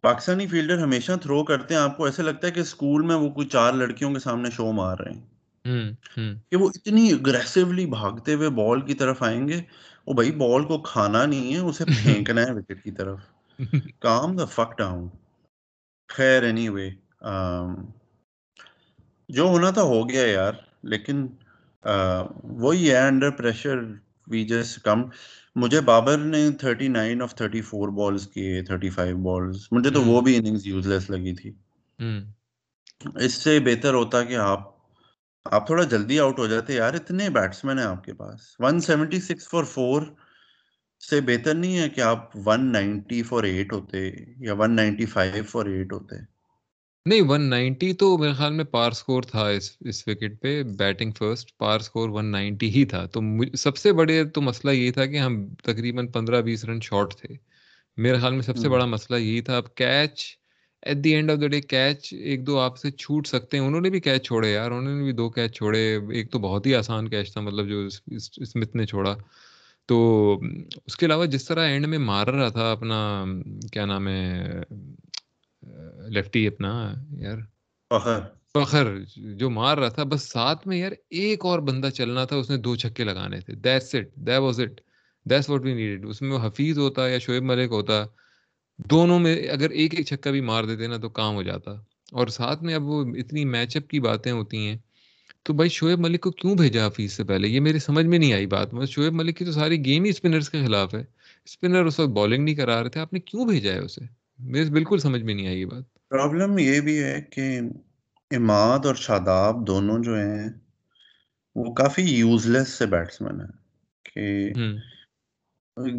پاکستانی 0.00 0.46
فیلڈر 0.46 0.78
ہمیشہ 0.78 1.12
تھرو 1.22 1.44
کرتے 1.44 1.74
ہیں 1.74 1.80
آپ 1.80 1.96
کو 1.96 2.04
ایسا 2.04 2.22
لگتا 2.22 2.46
ہے 2.46 2.52
کہ 2.52 2.60
اسکول 2.60 3.02
میں 3.02 3.16
وہ 3.16 3.30
کوئی 3.30 3.48
چار 3.48 3.72
لڑکیوں 3.72 4.12
کے 4.14 4.18
سامنے 4.18 4.50
شو 4.50 4.72
مار 4.72 4.98
رہے 4.98 5.12
ہیں۔ 5.12 5.26
کہ 6.50 6.56
وہ 6.56 6.70
اتنی 6.74 7.12
اگریسولی 7.12 7.86
بھاگتے 7.86 8.34
ہوئے 8.34 8.48
بال 8.50 8.80
کی 8.80 8.94
طرف 8.94 9.22
آئیں 9.22 9.48
گے 9.48 9.62
وہ 10.06 10.12
بھائی 10.14 10.30
بال 10.30 10.64
کو 10.64 10.78
کھانا 10.78 11.26
نہیں 11.26 11.52
ہے 11.52 11.58
اسے 11.58 11.84
پھینکنا 11.84 12.42
ہے 12.42 12.52
وکٹ 12.52 12.84
کی 12.84 12.90
طرف۔ 12.90 13.18
کام 13.98 14.36
دا 14.36 14.44
فک 14.44 14.78
ڈاؤن 14.78 15.08
خیر 16.08 16.42
اینی 16.42 16.68
وے 16.68 16.90
جو 19.28 19.42
ہونا 19.42 19.70
تھا 19.70 19.82
ہو 19.82 20.08
گیا 20.08 20.26
یار 20.26 20.52
لیکن 20.82 21.26
وہی 22.44 22.90
ہے 22.90 22.96
under 22.96 23.30
pressure 23.30 23.78
we 24.26 24.44
just 24.44 24.80
come 24.80 25.02
مجھے 25.54 25.80
بابر 25.80 26.18
نے 26.18 26.50
thirty 26.50 26.88
nine 26.88 27.22
of 27.22 27.34
thirty 27.34 27.60
four 27.60 27.88
balls 27.88 28.28
کیے 28.28 28.62
تھرٹی 28.62 28.90
فائیو 28.90 29.16
بالز 29.16 29.66
مجھے 29.70 29.90
تو 29.90 30.02
وہ 30.02 30.20
بھی 30.20 30.36
اننگز 30.36 30.66
یوز 30.66 30.86
لیس 30.86 31.10
لگی 31.10 31.34
تھی۔ 31.34 31.52
اس 33.14 33.34
سے 33.34 33.60
بہتر 33.60 33.94
ہوتا 33.94 34.24
کہ 34.24 34.36
آپ 34.36 34.80
آپ 35.44 35.66
تھوڑا 35.66 35.84
جلدی 35.84 36.18
آؤٹ 36.20 36.38
ہو 36.38 36.46
جاتے۔ 36.46 36.74
یار 36.74 36.94
اتنے 36.94 37.28
بیٹسمین 37.30 37.78
ہیں 37.78 37.86
آپ 37.86 38.04
کے 38.04 38.14
پاس۔ 38.14 38.40
One 38.58 38.80
seventy 38.80 39.20
six 39.20 39.48
for 39.48 39.64
four 39.64 40.02
سے 41.10 41.20
بہتر 41.20 41.54
نہیں 41.54 41.78
ہے 41.78 41.88
کہ 41.88 42.00
آپ 42.00 42.36
ون 42.46 42.72
نائنٹی 42.72 43.22
فور 43.22 43.44
ایٹ 43.44 43.72
ہوتے 43.72 44.10
یا 44.36 44.54
one 44.54 44.76
ninety 44.76 45.06
five 45.06 45.44
for 45.44 45.66
eight 45.66 45.92
ہوتے۔ 45.92 46.39
نہیں 47.06 47.22
ون 47.28 47.42
نائنٹی 47.50 47.92
تو 47.92 48.16
میرے 48.18 48.32
خیال 48.32 48.52
میں 48.52 48.64
پار 48.70 48.90
سکور 48.92 49.22
تھا 49.22 49.46
اس 49.48 49.70
اس 49.80 50.02
وکٹ 50.08 50.40
پہ 50.42 50.62
batting 50.78 51.12
first 51.18 51.56
par 51.58 51.78
score 51.80 52.08
one 52.08 52.30
ninety 52.32 52.68
ہی 52.74 52.84
تھا۔ 52.84 53.04
تو 53.06 53.20
سب 53.58 53.76
سے 53.76 53.92
بڑے 53.92 54.24
تو 54.34 54.40
مسئلہ 54.42 54.70
یہ 54.72 54.90
تھا 54.92 55.06
کہ 55.06 55.18
ہم 55.18 55.36
تقریباً 55.64 56.06
پندرہ 56.06 56.40
بیس 56.48 56.64
رن 56.64 56.80
شارٹ 56.82 57.14
تھے۔ 57.14 57.34
میرے 57.96 58.18
خیال 58.18 58.32
میں 58.32 58.42
سب 58.42 58.56
سے 58.58 58.68
بڑا 58.68 58.84
مسئلہ 58.86 59.18
یہی 59.18 59.40
تھا۔ 59.40 59.56
اب 59.56 59.74
catch 59.74 60.24
at 60.82 60.96
the 61.04 61.14
end 61.14 61.30
of 61.30 61.40
the 61.40 61.46
day 61.46 61.60
catch 61.60 62.12
ایک 62.14 62.46
دو 62.46 62.58
آپ 62.58 62.78
سے 62.78 62.90
چھوٹ 62.90 63.26
سکتے 63.26 63.56
ہیں۔ 63.58 63.64
انہوں 63.64 63.80
نے 63.80 63.90
بھی 63.90 64.00
کیچ 64.00 64.26
چھوڑے 64.26 64.52
یار۔ 64.52 64.70
انہوں 64.70 64.94
نے 64.98 65.02
بھی 65.04 65.12
دو 65.12 65.28
کیچ 65.30 65.56
چھوڑے۔ 65.56 65.82
ایک 66.12 66.30
تو 66.32 66.38
بہت 66.38 66.66
ہی 66.66 66.74
آسان 66.74 67.08
کیچ 67.08 67.32
تھا 67.32 67.40
مطلب 67.40 67.68
جو 67.68 67.86
اسمتھ 68.42 68.76
نے 68.76 68.86
چھوڑا۔ 68.86 69.14
تو 69.88 69.98
اس 70.86 70.96
کے 70.96 71.06
علاوہ 71.06 71.26
جس 71.26 71.44
طرح 71.44 71.66
اینڈ 71.68 71.86
میں 71.86 71.98
مار 71.98 72.26
رہا 72.26 72.48
تھا 72.48 72.70
اپنا 72.72 72.98
کیا 73.72 73.84
نام 73.86 74.08
ہے 74.08 74.60
لیفٹی 76.08 76.46
اپنا 76.46 76.94
یار۔ 77.16 77.38
فخر۔ 77.90 78.20
فخر 78.54 78.98
جو 79.16 79.50
مار 79.50 79.78
رہا 79.78 79.88
تھا 79.88 80.02
بس 80.02 80.22
ساتھ 80.22 80.68
میں 80.68 80.76
یار 80.76 80.92
ایک 81.10 81.44
اور 81.44 81.58
بندہ 81.58 81.90
چلنا 81.90 82.24
تھا 82.24 82.36
اس 82.36 82.50
نے 82.50 82.56
دو 82.56 82.76
چھکے 82.76 83.04
لگانے 83.04 83.40
تھے۔ 83.40 83.54
That's 83.54 83.94
it 83.94 84.14
that 84.14 84.38
was 84.38 84.60
it 84.60 84.80
that's 85.24 85.50
what 85.50 85.64
we 85.64 85.74
needed 85.74 86.06
اس 86.06 86.22
میں 86.22 86.30
وہ 86.30 86.38
حفیظ 86.42 86.78
ہوتا 86.78 87.08
یا 87.08 87.18
شعیب 87.18 87.42
ملک 87.42 87.70
ہوتا 87.70 88.04
دونوں 88.78 89.18
میں 89.18 89.48
اگر 89.48 89.70
ایک 89.70 89.94
ایک 89.94 90.06
چھکا 90.06 90.30
بھی 90.30 90.40
مار 90.40 90.64
دیتے 90.64 90.86
نا 90.86 90.96
تو 90.96 91.08
کام 91.08 91.34
ہو 91.34 91.42
جاتا۔ 91.42 91.70
اور 92.12 92.26
ساتھ 92.26 92.62
میں 92.62 92.74
اب 92.74 92.82
وہ 92.84 93.04
اتنی 93.16 93.44
میچ 93.44 93.76
اپ 93.76 93.88
کی 93.88 94.00
باتیں 94.00 94.32
ہوتی 94.32 94.56
ہیں۔ 94.56 94.76
تو 95.42 95.52
بھائی 95.52 95.68
شعیب 95.68 95.98
ملک 95.98 96.20
کو 96.20 96.30
کیوں 96.30 96.54
بھیجا 96.54 96.86
حفیظ 96.86 97.12
سے 97.12 97.24
پہلے؟ 97.24 97.48
یہ 97.48 97.60
میری 97.60 97.78
سمجھ 97.78 98.06
میں 98.06 98.18
نہیں 98.18 98.32
آئی 98.32 98.46
بات۔ 98.46 98.74
مگر 98.74 98.86
شعیب 98.86 99.12
ملک 99.12 99.36
کی 99.36 99.44
تو 99.44 99.52
ساری 99.52 99.84
گیم 99.84 100.04
ہی 100.04 100.10
اسپنرس 100.10 100.50
کے 100.50 100.60
خلاف 100.66 100.94
ہے۔ 100.94 101.04
اسپنر 101.44 101.84
اس 101.84 102.00
وقت 102.00 102.08
بالنگ 102.08 102.44
نہیں 102.44 102.54
کرا 102.54 102.82
رہے 102.82 102.88
تھے 102.88 103.00
آپ 103.00 103.12
نے 103.12 103.20
کیوں 103.20 103.48
بھیجا 103.48 103.72
ہے 103.72 103.78
اسے؟ 103.78 104.19
میرے 104.42 104.70
بالکل 104.70 104.98
سمجھ 104.98 105.22
میں 105.22 105.34
نہیں 105.34 105.46
آئی 105.46 105.60
یہ 105.60 105.66
بات۔ 105.66 106.08
پرابلم 106.08 106.58
یہ 106.58 106.80
بھی 106.80 107.02
ہے 107.02 107.20
کہ 107.20 107.60
اماد 108.30 108.86
اور 108.86 108.94
شاداب 108.94 109.66
دونوں 109.66 110.02
جو 110.02 110.14
ہیں 110.14 110.48
وہ 111.54 111.74
کافی 111.74 112.02
یوز 112.02 112.46
لیس 112.46 112.68
سے 112.68 112.86
بیٹسمین 112.86 113.40
ہیں۔ 113.40 113.60
کہ 114.14 114.52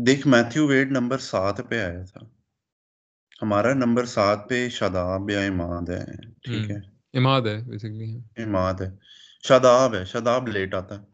دیکھ 0.03 0.27
میتھیو 0.27 0.67
ویڈ 0.67 0.91
نمبر 0.91 1.17
سات 1.17 1.69
پہ 1.69 1.81
آیا 1.81 2.03
تھا۔ 2.03 2.19
ہمارا 3.41 3.73
نمبر 3.73 4.05
سات 4.05 4.49
پہ 4.49 4.69
شاداب 4.69 5.29
یا 5.29 5.39
اماد 5.39 5.89
ہے 5.89 6.05
ٹھیک 6.43 6.71
ہے؟ 6.71 6.77
اماد 7.13 7.41
ہے 7.41 7.63
بیسیکلی 7.63 8.19
اماد 8.37 8.73
ہے۔ 8.73 8.89
شاداب 9.47 9.95
ہے 9.95 10.05
شاداب 10.05 10.47
لیٹ 10.47 10.73
آتا۔ 10.73 10.99
ہے 10.99 11.05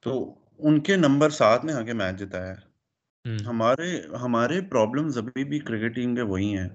تو 0.00 0.34
ان 0.58 0.80
کے 0.80 0.96
نمبر 0.96 1.30
سات 1.30 1.64
میں 1.64 1.74
آ 1.74 1.82
کے 1.82 1.92
میچ 1.92 2.18
جتایا۔ 2.18 2.54
ہمارے 3.46 4.00
ہمارے 4.22 4.60
پرابلمز 4.60 5.18
ابھی 5.18 5.44
بھی 5.44 5.58
کرکٹ 5.58 5.94
ٹیم 5.94 6.14
کے 6.14 6.22
وہی 6.22 6.56
ہیں 6.56 6.68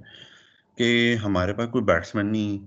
کہ 0.77 1.15
ہمارے 1.15 1.53
پاس 1.53 1.69
کوئی 1.71 1.83
بیٹسمین 1.83 2.31
نہیں۔ 2.31 2.57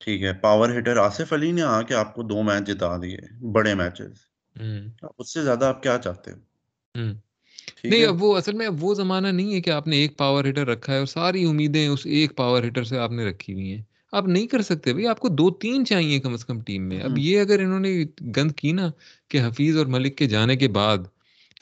ٹھیک 0.00 0.22
ہے 0.22 0.32
پاور 0.32 0.78
ہٹر 0.78 0.96
آصف 0.96 1.32
علی 1.32 1.52
نے 1.52 1.62
آ 1.62 1.82
کے 1.82 1.94
آپ 1.94 2.14
کو 2.14 2.22
دو 2.22 2.42
میچ 2.42 2.66
جتا 2.66 2.96
دیے 2.96 3.18
بڑے 3.52 3.74
میچز 3.74 4.12
اس 5.18 5.32
سے 5.32 5.42
زیادہ 5.42 5.64
آپ 5.64 5.82
کیا 5.82 5.98
چاہتے 5.98 6.30
ہو؟ 6.30 6.36
نہیں 7.84 8.04
اب 8.04 8.22
وہ 8.22 8.36
اصل 8.36 8.52
میں 8.52 8.66
اب 8.66 8.84
وہ 8.84 8.94
زمانہ 8.94 9.28
نہیں 9.28 9.54
ہے 9.54 9.60
کہ 9.60 9.70
آپ 9.70 9.86
نے 9.86 9.96
ایک 9.96 10.16
پاور 10.16 10.44
ہیٹر 10.44 10.66
رکھا 10.66 10.92
ہے 10.92 10.98
اور 10.98 11.06
ساری 11.06 11.44
امیدیں 11.44 11.88
اس 11.88 12.00
ایک 12.04 12.36
پاور 12.36 12.62
ہیٹر 12.62 12.84
سے 12.84 12.98
آپ 12.98 13.10
نے 13.10 13.24
رکھی 13.24 13.52
ہوئی 13.52 13.72
ہیں۔ 13.72 13.82
آپ 14.12 14.26
نہیں 14.28 14.46
کر 14.46 14.62
سکتے 14.62 14.92
بھائی 14.92 15.06
آپ 15.06 15.20
کو 15.20 15.28
دو 15.28 15.50
تین 15.50 15.86
چاہیے 15.86 16.20
کم 16.20 16.32
از 16.32 16.44
کم 16.44 16.60
ٹیم 16.60 16.88
میں۔ 16.88 17.00
اب 17.00 17.18
یہ 17.18 17.40
اگر 17.40 17.58
انہوں 17.58 17.80
نے 17.80 18.04
گند 18.36 18.52
کی 18.52 18.72
نا 18.72 18.90
کہ 19.28 19.40
حفیظ 19.40 19.76
اور 19.76 19.86
ملک 19.86 20.18
کے 20.18 20.26
جانے 20.26 20.56
کے 20.56 20.68
بعد 20.68 20.98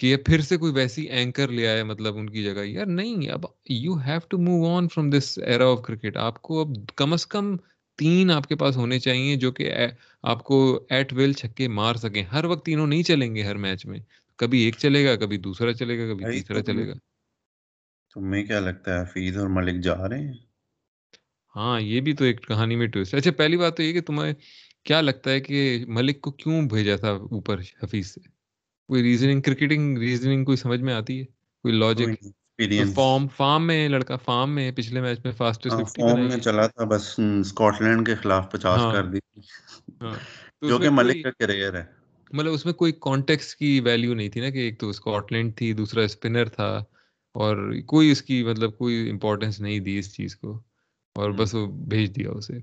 کہ 0.02 0.06
یہ 0.06 0.16
پھر 0.16 0.40
سے 0.40 0.56
کوئی 0.56 0.73
ویسی 0.73 1.02
اینکر 1.02 1.49
لے 1.49 1.68
آئے 1.68 1.85
مطلب 1.85 2.16
ان 2.16 2.30
کی 2.30 2.42
جگہ۔ 2.42 2.64
یار 2.64 2.87
نہیں 2.87 3.28
اب 3.30 3.44
you 3.68 3.94
have 3.94 4.18
to 4.28 4.38
move 4.38 4.76
on 4.76 4.88
from 4.88 5.11
this 5.11 5.38
era 5.47 5.64
of 5.64 5.82
cricket 5.82 6.16
آپ 6.16 6.42
کو 6.42 6.61
اب 6.61 6.97
کم 6.97 7.12
از 7.12 7.26
کم 7.26 7.56
تین 7.99 8.30
آپ 8.30 8.47
کے 8.47 8.56
پاس 8.56 8.76
ہونے 8.76 8.99
چاہیے 8.99 9.37
جو 9.37 9.52
کہ 9.52 9.73
آپ 10.23 10.44
کو 10.44 10.87
ایٹ 10.90 11.12
ویل 11.12 11.32
چھکے 11.32 11.68
مار 11.68 11.94
سکیں۔ 11.94 12.23
ہر 12.23 12.44
وقت 12.44 12.64
تینوں 12.66 12.87
نہیں 12.87 13.02
چلیں 13.02 13.35
گے 13.35 13.42
ہر 13.42 13.56
میچ 13.56 13.87
میں۔ 13.87 13.99
کبھی 14.37 14.61
ایک 14.61 14.75
چلے 14.78 15.04
گا 15.06 15.16
کبھی 15.16 15.38
دوسرا 15.38 15.73
چلے 15.73 15.99
گا 15.99 16.12
کبھی 16.12 16.25
تیسرا 16.25 16.62
چلے 16.62 16.88
گا۔ 16.88 16.92
تمہیں 18.14 18.44
کیا 18.44 18.61
لگتا 18.61 18.97
ہے 18.97 19.02
حفیظ 19.02 19.37
اور 19.37 19.49
ملک 19.49 19.85
جا 19.85 20.09
رہے 20.09 20.18
ہیں؟ 20.18 20.32
ہاں 21.56 21.80
یہ 21.80 22.00
بھی 22.00 22.12
تو 22.12 22.25
ایک 22.25 22.47
کہانی 22.49 22.76
میں 22.76 22.87
ٹویسٹ 22.87 23.14
اچھا 23.14 23.30
پہلی 23.30 23.56
بات 23.56 23.76
تو 23.76 23.82
یہ 23.82 23.92
کہ 23.92 24.00
تمہیں 24.00 24.32
کیا 24.85 25.00
لگتا 25.00 25.30
ہے 25.30 25.40
کہ 25.40 25.85
ملک 25.88 26.21
کو 26.21 26.30
کیوں 26.30 26.62
بھیجا 26.62 26.97
تھا 26.97 27.11
اوپر 27.11 27.61
حفیظ 27.82 28.06
سے؟ 28.06 28.31
کوئی 28.92 29.02
ریزننگ 29.02 29.40
کرکٹنگ 29.40 29.99
ریزننگ 29.99 30.44
کوئی 30.44 30.56
سمجھ 30.56 30.80
میں 30.80 30.94
آتی 30.94 31.18
ہے؟ 31.20 31.25
کوئی 31.25 31.75
لاجک 31.75 32.25
فارم 32.94 33.28
فارم 33.37 33.66
میں 33.66 33.88
لڑکا 33.88 34.16
فارم 34.16 34.50
میں 34.50 34.72
پچھلے 34.72 35.00
میچ 35.00 35.18
میں 35.25 35.32
فاسٹسٹ 35.32 35.72
ہاں، 35.72 35.84
فارم 35.84 36.20
میں 36.20 36.37
چلا 36.37 36.66
تھا 36.66 36.84
بس 36.84 37.20
اسکاٹ 37.40 37.82
لینڈ 37.82 38.06
کے 38.06 38.14
خلاف 38.14 38.50
پچاس 38.52 38.80
ہاں، 38.80 38.92
کر 38.92 39.04
دی۔ 39.04 39.18
ہاں، 40.00 40.14
جو 40.68 40.78
کہ 40.78 40.90
ملک 40.90 41.22
کا 41.25 41.30
کریئر 41.30 41.75
ہے۔ 41.75 41.84
مطلب 42.30 42.52
اس 42.52 42.64
میں 42.64 42.72
کوئی 42.72 42.92
کانٹیکس 43.00 43.56
کی 43.56 43.80
ویلیو 43.80 44.14
نہیں 44.14 44.28
تھی 44.28 44.40
نا 44.40 44.50
کہ 44.50 44.58
ایک 44.58 44.80
تو 44.80 44.88
اسکاٹ 44.88 45.32
لینڈ 45.32 45.56
تھی 45.56 45.72
دوسرا 45.72 46.02
اسپنر 46.02 46.49
تھا 46.49 46.84
اور 47.34 47.72
کوئی 47.87 48.11
اس 48.11 48.22
کی 48.22 48.42
مطلب 48.42 48.78
کوئی 48.78 49.11
امپورٹینس 49.11 49.61
نہیں 49.61 49.80
دی 49.80 49.99
اس 49.99 50.14
چیز 50.16 50.37
کو 50.37 50.62
اور 51.16 51.30
بس 51.30 51.54
وہ 51.54 51.66
بھیج 51.66 52.16
دیا 52.16 52.30
اسے۔ 52.30 52.58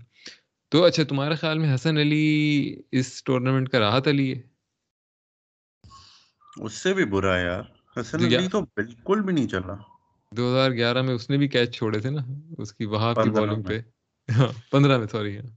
تو 0.69 0.83
اچھا 0.83 1.03
تمہارے 1.03 1.35
خیال 1.35 1.59
میں 1.59 1.75
حسن 1.75 1.97
علی 1.97 2.75
اس 2.91 3.23
ٹورنامنٹ 3.23 3.69
کا 3.69 3.79
راحت 3.79 4.07
علی 4.07 4.33
ہے؟ 4.33 4.41
اس 6.59 6.73
سے 6.75 6.93
بھی 6.93 7.05
برا 7.07 7.35
یار۔ 7.39 7.63
حسن 7.95 8.21
علی 8.25 8.47
تو 8.49 8.61
بالکل 8.73 9.21
بھی 9.21 9.33
نہیں 9.33 9.47
چلا۔ 9.49 9.75
دو 10.31 10.43
ہزار 10.47 10.71
گیارہ 10.73 11.01
میں 11.01 11.13
اس 11.15 11.29
نے 11.29 11.37
بھی 11.37 11.47
کیچ 11.49 11.75
چھوڑے 11.75 11.99
تھے 11.99 12.09
نا 12.09 12.21
اس 12.57 12.73
کی 12.73 12.85
وہاں 12.87 13.13
کی 13.15 13.29
بالنگ 13.31 13.63
پہ۔ 13.63 13.79
ہاں 14.29 14.51
پندرہ 14.71 14.97
میں 14.97 15.07
سوری 15.07 15.35
ہاں۔ 15.37 15.49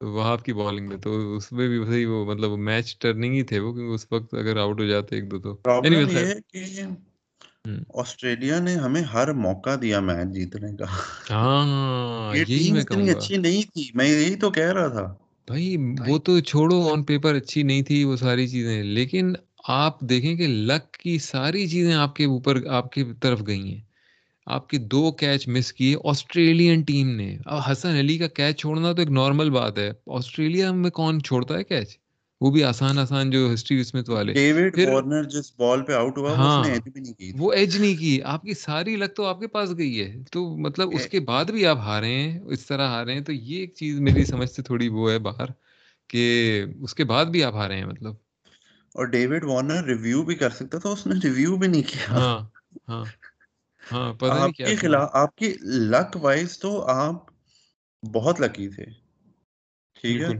وہاں 0.00 0.36
کی 0.38 0.52
بالنگ 0.54 0.88
میں 0.88 0.96
تو 0.98 1.10
اس 1.36 1.50
میں 1.52 1.68
بھی 1.68 1.84
صحیح 1.84 2.06
وہ 2.06 2.24
مطلب 2.26 2.50
میچ 2.60 2.98
ٹرننگ 2.98 3.34
ہی 3.34 3.42
تھے 3.44 3.58
وہ 3.60 3.72
کیونکہ 3.74 3.94
اس 3.94 4.06
وقت 4.10 4.34
اگر 4.34 4.56
آؤٹ 4.58 4.80
ہو 4.80 4.86
جاتے 4.86 5.16
ایک 5.16 5.30
دو 5.30 5.38
تو۔ 5.40 5.56
آسٹریلیا 8.00 8.58
نے 8.60 8.74
ہمیں 8.76 9.02
ہر 9.04 9.32
موقع 9.38 9.74
دیا 9.82 10.00
میچ 10.02 10.28
جیتنے 10.34 10.70
کا۔ 10.76 10.86
ہاں 11.30 11.64
یہ 12.34 12.44
ٹیم 12.52 12.74
اتنی 12.76 13.08
اچھی 13.10 13.36
نہیں 13.38 13.62
تھی۔ 13.70 13.84
میں 13.94 14.08
یہی 14.08 14.34
تو 14.40 14.50
کہہ 14.52 14.72
رہا 14.72 14.88
تھا۔ 14.88 15.06
بھائی 15.48 15.66
وہ 16.02 16.16
تو 16.20 16.32
چھوڑو 16.42 16.78
آن 16.88 17.02
پیپر 17.04 17.34
اچھی 17.34 17.62
نہیں 17.62 17.82
تھی 17.82 18.02
وہ 18.04 18.16
ساری 18.16 18.46
چیزیں۔ 18.48 18.82
لیکن 18.90 19.32
آپ 19.68 20.00
دیکھیں 20.00 20.36
کہ 20.36 20.46
لک 20.46 20.92
کی 20.92 21.18
ساری 21.18 21.66
چیزیں 21.66 21.94
آپ 21.94 22.16
کے 22.16 22.24
اوپر 22.24 22.66
آپ 22.66 22.92
کی 22.92 23.04
طرف 23.20 23.40
گئی 23.46 23.74
ہیں۔ 23.74 23.80
آپ 24.46 24.68
کے 24.68 24.78
دو 24.78 25.12
کیچ 25.12 25.48
مس 25.48 25.72
کیے 25.72 25.96
آسٹریلین 26.04 26.82
ٹیم 26.82 27.08
نے۔ 27.16 27.36
اب 27.46 27.60
حسن 27.72 27.88
علی 27.88 28.18
کا 28.18 28.26
کیچ 28.26 28.60
چھوڑنا 28.60 28.92
تو 28.92 29.00
ایک 29.00 29.10
نارمل 29.10 29.50
بات 29.50 29.78
ہے۔ 29.78 29.92
آسٹریلیا 30.06 30.72
میں 30.72 30.90
کون 30.90 31.22
چھوڑتا 31.22 31.58
ہے 31.58 31.64
کیچ 31.64 31.98
وہ 32.40 32.50
بھی 32.50 32.64
آسان 32.64 32.98
آسان 32.98 33.30
جو 33.30 33.50
ہسٹری 33.54 33.80
اسمتھ 33.80 34.10
والے۔ 34.10 34.32
ڈیوڈ 34.32 34.78
وارنر 34.78 35.22
جس 35.24 35.52
بال 35.58 35.82
پہ 35.82 35.92
آؤٹ 35.92 36.18
ہوا 36.18 36.32
ہاں 36.32 36.60
اس 36.60 36.66
نے 36.66 36.72
ایج 36.72 36.82
بھی 36.92 37.00
نہیں 37.00 37.12
کی 37.12 37.32
وہ 37.38 37.52
ایج 37.52 37.76
نہیں 37.76 37.96
کی۔ 37.96 38.22
آپ 38.22 38.42
کی 38.42 38.54
ساری 38.54 38.96
لک 38.96 39.16
تو 39.16 39.24
آپ 39.24 39.40
کے 39.40 39.46
پاس 39.46 39.76
گئی 39.78 40.00
ہے۔ 40.00 40.14
تو 40.32 40.56
مطلب 40.56 40.88
اس 40.92 41.06
کے 41.06 41.20
بعد 41.20 41.44
بھی 41.44 41.66
آپ 41.66 41.78
ہارے 41.78 42.14
ہیں 42.14 42.38
اس 42.38 42.66
طرح 42.66 42.88
ہارے 42.88 43.12
ہیں 43.12 43.20
تو 43.20 43.32
یہ 43.32 43.60
ایک 43.60 43.74
چیز 43.74 44.00
میری 44.00 44.24
سمجھ 44.24 44.50
سے 44.50 44.62
تھوڑی 44.62 44.88
وہ 44.88 45.10
ہے 45.10 45.18
باہر 45.18 45.46
کہ 46.08 46.64
اس 46.80 46.94
کے 46.94 47.04
بعد 47.04 47.24
بھی 47.24 47.44
آپ 47.44 47.54
ہارے 47.54 47.76
ہیں 47.76 47.84
مطلب۔ 47.84 48.25
اور 48.96 49.06
ڈیوڈ 49.06 49.44
وارنر 49.44 49.84
ریویو 49.84 50.22
بھی 50.22 50.34
کر 50.34 50.50
سکتا 50.50 50.78
تھا 50.78 50.88
اس 50.88 51.06
نے 51.06 51.14
ریویو 51.24 51.56
بھی 51.56 51.68
نہیں 51.68 51.82
کیا۔ 51.82 52.18
ہاں 52.18 52.38
ہاں 52.88 53.04
ہاں 53.82 54.12
آپ 54.36 54.50
کے 54.58 54.76
خلاف 54.76 55.10
آپ 55.12 55.36
کی 55.36 55.52
لک 55.90 56.16
وائز 56.22 56.58
تو 56.58 56.70
آپ 56.90 57.14
بہت 58.02 58.40
لکی 58.40 58.68
تھے۔ 58.68 58.84
ٹھیک 59.96 60.30
ہے؟ 60.30 60.36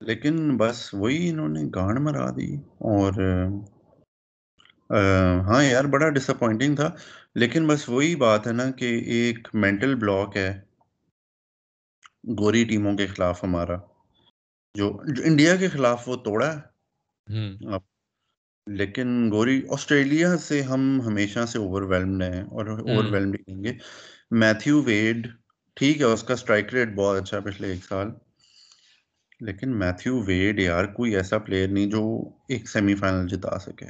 لیکن 0.00 0.56
بس 0.56 0.94
وہی 0.94 1.28
انہوں 1.30 1.48
نے 1.48 1.60
گانڈ 1.74 1.98
مرا 1.98 2.30
دی 2.30 2.50
اور 2.86 3.12
ہاں 5.48 5.62
یار 5.64 5.84
بڑا 5.84 6.08
ڈس 6.08 6.30
اپوائنٹنگ 6.30 6.76
تھا۔ 6.76 6.88
لیکن 7.34 7.66
بس 7.66 7.88
وہی 7.88 8.14
بات 8.16 8.46
ہے 8.46 8.52
نا 8.52 8.70
کہ 8.70 8.88
ایک 9.06 9.48
مینٹل 9.54 9.94
بلاک 9.94 10.36
ہے 10.36 10.50
گوری 12.38 12.64
ٹیموں 12.64 12.96
کے 12.96 13.06
خلاف 13.06 13.44
ہمارا۔ 13.44 13.76
جو 14.74 14.86
انڈیا 15.24 15.56
کے 15.56 15.68
خلاف 15.68 16.08
وہ 16.08 16.16
توڑا 16.16 16.52
ہے۔ 16.52 16.71
لیکن 18.66 19.28
گوری 19.32 19.60
آسٹریلیا 19.70 20.36
سے 20.38 20.60
ہم 20.62 21.00
ہمیشہ 21.06 21.44
سے 21.48 21.58
اوور 21.58 21.82
ویلمڈ 21.82 22.22
ہیں 22.22 22.42
اور 22.42 22.66
اوور 22.66 23.04
ویلمڈ 23.04 23.36
کہیں 23.38 23.62
گے۔ 23.64 23.72
میتھیو 24.40 24.82
ویڈ 24.82 25.26
ٹھیک 25.76 26.00
ہے 26.00 26.04
اس 26.04 26.22
کا 26.22 26.34
اسٹرائک 26.34 26.74
ریٹ 26.74 26.94
بہت 26.94 27.22
اچھا 27.22 27.36
ہے 27.36 27.42
پچھلے 27.42 27.68
ایک 27.68 27.84
سال۔ 27.84 28.08
لیکن 29.40 29.78
میتھیو 29.78 30.20
ویڈ 30.26 30.60
یار 30.60 30.84
کوئی 30.96 31.16
ایسا 31.16 31.38
پلیئر 31.38 31.68
نہیں 31.68 31.90
جو 31.90 32.02
ایک 32.48 32.68
سیمی 32.68 32.94
فائنل 32.94 33.26
جتا 33.28 33.58
سکے۔ 33.58 33.86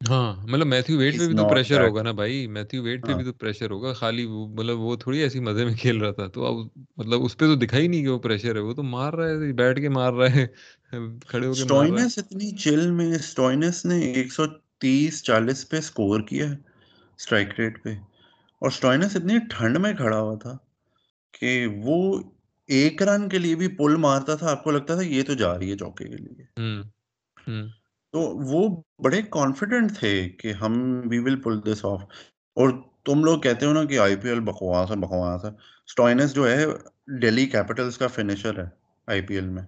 ہاں 0.00 0.24
مطلب 0.44 0.66
میتھیو 0.66 0.98
ویٹ 0.98 1.18
پہ 1.18 1.26
بھی 1.26 1.34
تو 1.34 1.44
پریشر 1.46 1.80
ہوگا 1.80 2.02
نا 2.02 2.10
بھائی۔ 2.12 2.46
میتھیو 2.46 2.82
ویٹ 2.82 3.06
پہ 3.06 3.14
بھی 3.14 3.24
تو 3.24 3.32
پریشر 3.34 3.70
ہوگا۔ 3.70 3.92
خالی 3.92 4.26
مطلب 4.26 4.78
وہ 4.80 4.96
تھوڑی 4.96 5.18
ایسی 5.22 5.40
مزے 5.40 5.64
میں 5.64 5.74
کھیل 5.74 5.96
رہا 5.98 6.10
تھا۔ 6.12 6.26
تو 6.28 6.44
اب 6.46 6.56
مطلب 6.96 7.24
اس 7.24 7.36
پہ 7.36 7.46
تو 7.46 7.54
دکھائی 7.56 7.88
نہیں 7.88 8.02
کہ 8.02 8.08
وہ 8.08 8.18
پریشر 8.18 8.56
ہے۔ 8.56 8.60
وہ 8.60 8.74
تو 8.74 8.82
مار 8.84 9.12
رہا 9.12 9.28
ہے 9.30 9.52
بیٹھ 9.54 9.80
کے 9.80 9.88
مار 9.90 10.12
رہا 10.12 10.30
ہے۔ 10.34 10.46
کھڑے 11.26 11.46
ہو 11.46 11.54
کے 11.54 11.62
ہے۔ 11.94 12.06
اتنی 12.18 12.50
چل 12.56 12.90
میں 12.90 13.18
سٹوئنس 13.20 13.84
نے 13.84 14.00
ایک 14.12 14.32
سو 14.32 14.46
تیس 14.80 15.22
چالیس 15.22 15.68
پہ 15.68 15.80
سکور 15.80 16.20
کیا 16.20 16.46
اسٹرائک 17.18 17.48
ریٹ 17.60 17.82
پہ۔ 17.84 17.94
اور 18.62 18.70
سٹوئنس 18.70 19.16
اتنی 19.16 19.38
ٹھنڈ 19.50 19.78
میں 19.78 19.92
کھڑا 19.94 20.20
ہوا 20.20 20.34
تھا 20.36 20.56
کہ 21.34 21.50
وہ 21.84 21.96
ایک 22.68 23.02
رن 23.02 23.28
کے 23.28 23.38
لیے 23.38 23.54
بھی 23.54 23.68
پل 23.76 23.96
مارتا 23.98 24.34
تھا۔ 24.34 24.50
آپ 24.50 24.64
کو 24.64 24.70
لگتا 24.70 24.94
تھا 24.94 25.02
یہ 25.04 25.22
تو 25.22 25.34
جا 25.34 25.58
رہی 25.58 25.70
ہے 25.70 25.76
چوکے 25.76 26.08
کے 26.08 26.16
لیے۔ 26.16 26.44
تو 28.12 28.20
وہ 28.20 28.82
بڑے 29.04 29.22
کانفیڈنٹ 29.30 29.98
تھے 29.98 30.28
کہ 30.28 30.52
ہم 30.52 31.00
وی 31.10 31.18
ول 31.18 31.40
پل 31.40 31.60
دس 31.66 31.84
آف 31.84 32.02
اور 32.54 32.70
تم 33.04 33.24
لوگ 33.24 33.40
کہتے 33.40 33.66
ہو 33.66 33.72
نا 33.72 33.84
کہ 33.84 33.98
آئی 33.98 34.16
پی 34.16 34.28
ایل 34.28 34.40
بکواس 34.40 34.90
ہے 34.90 34.96
بکواس 34.96 35.44
ہے۔ 35.44 35.50
اسٹوائنس 35.86 36.34
جو 36.34 36.50
ہے 36.50 36.64
ڈیلی 37.20 37.46
کیپٹلس 37.46 37.98
کا 37.98 38.06
فنیشر 38.06 38.58
ہے 38.64 38.68
آئی 39.06 39.20
پی 39.22 39.34
ایل 39.34 39.48
میں۔ 39.48 39.62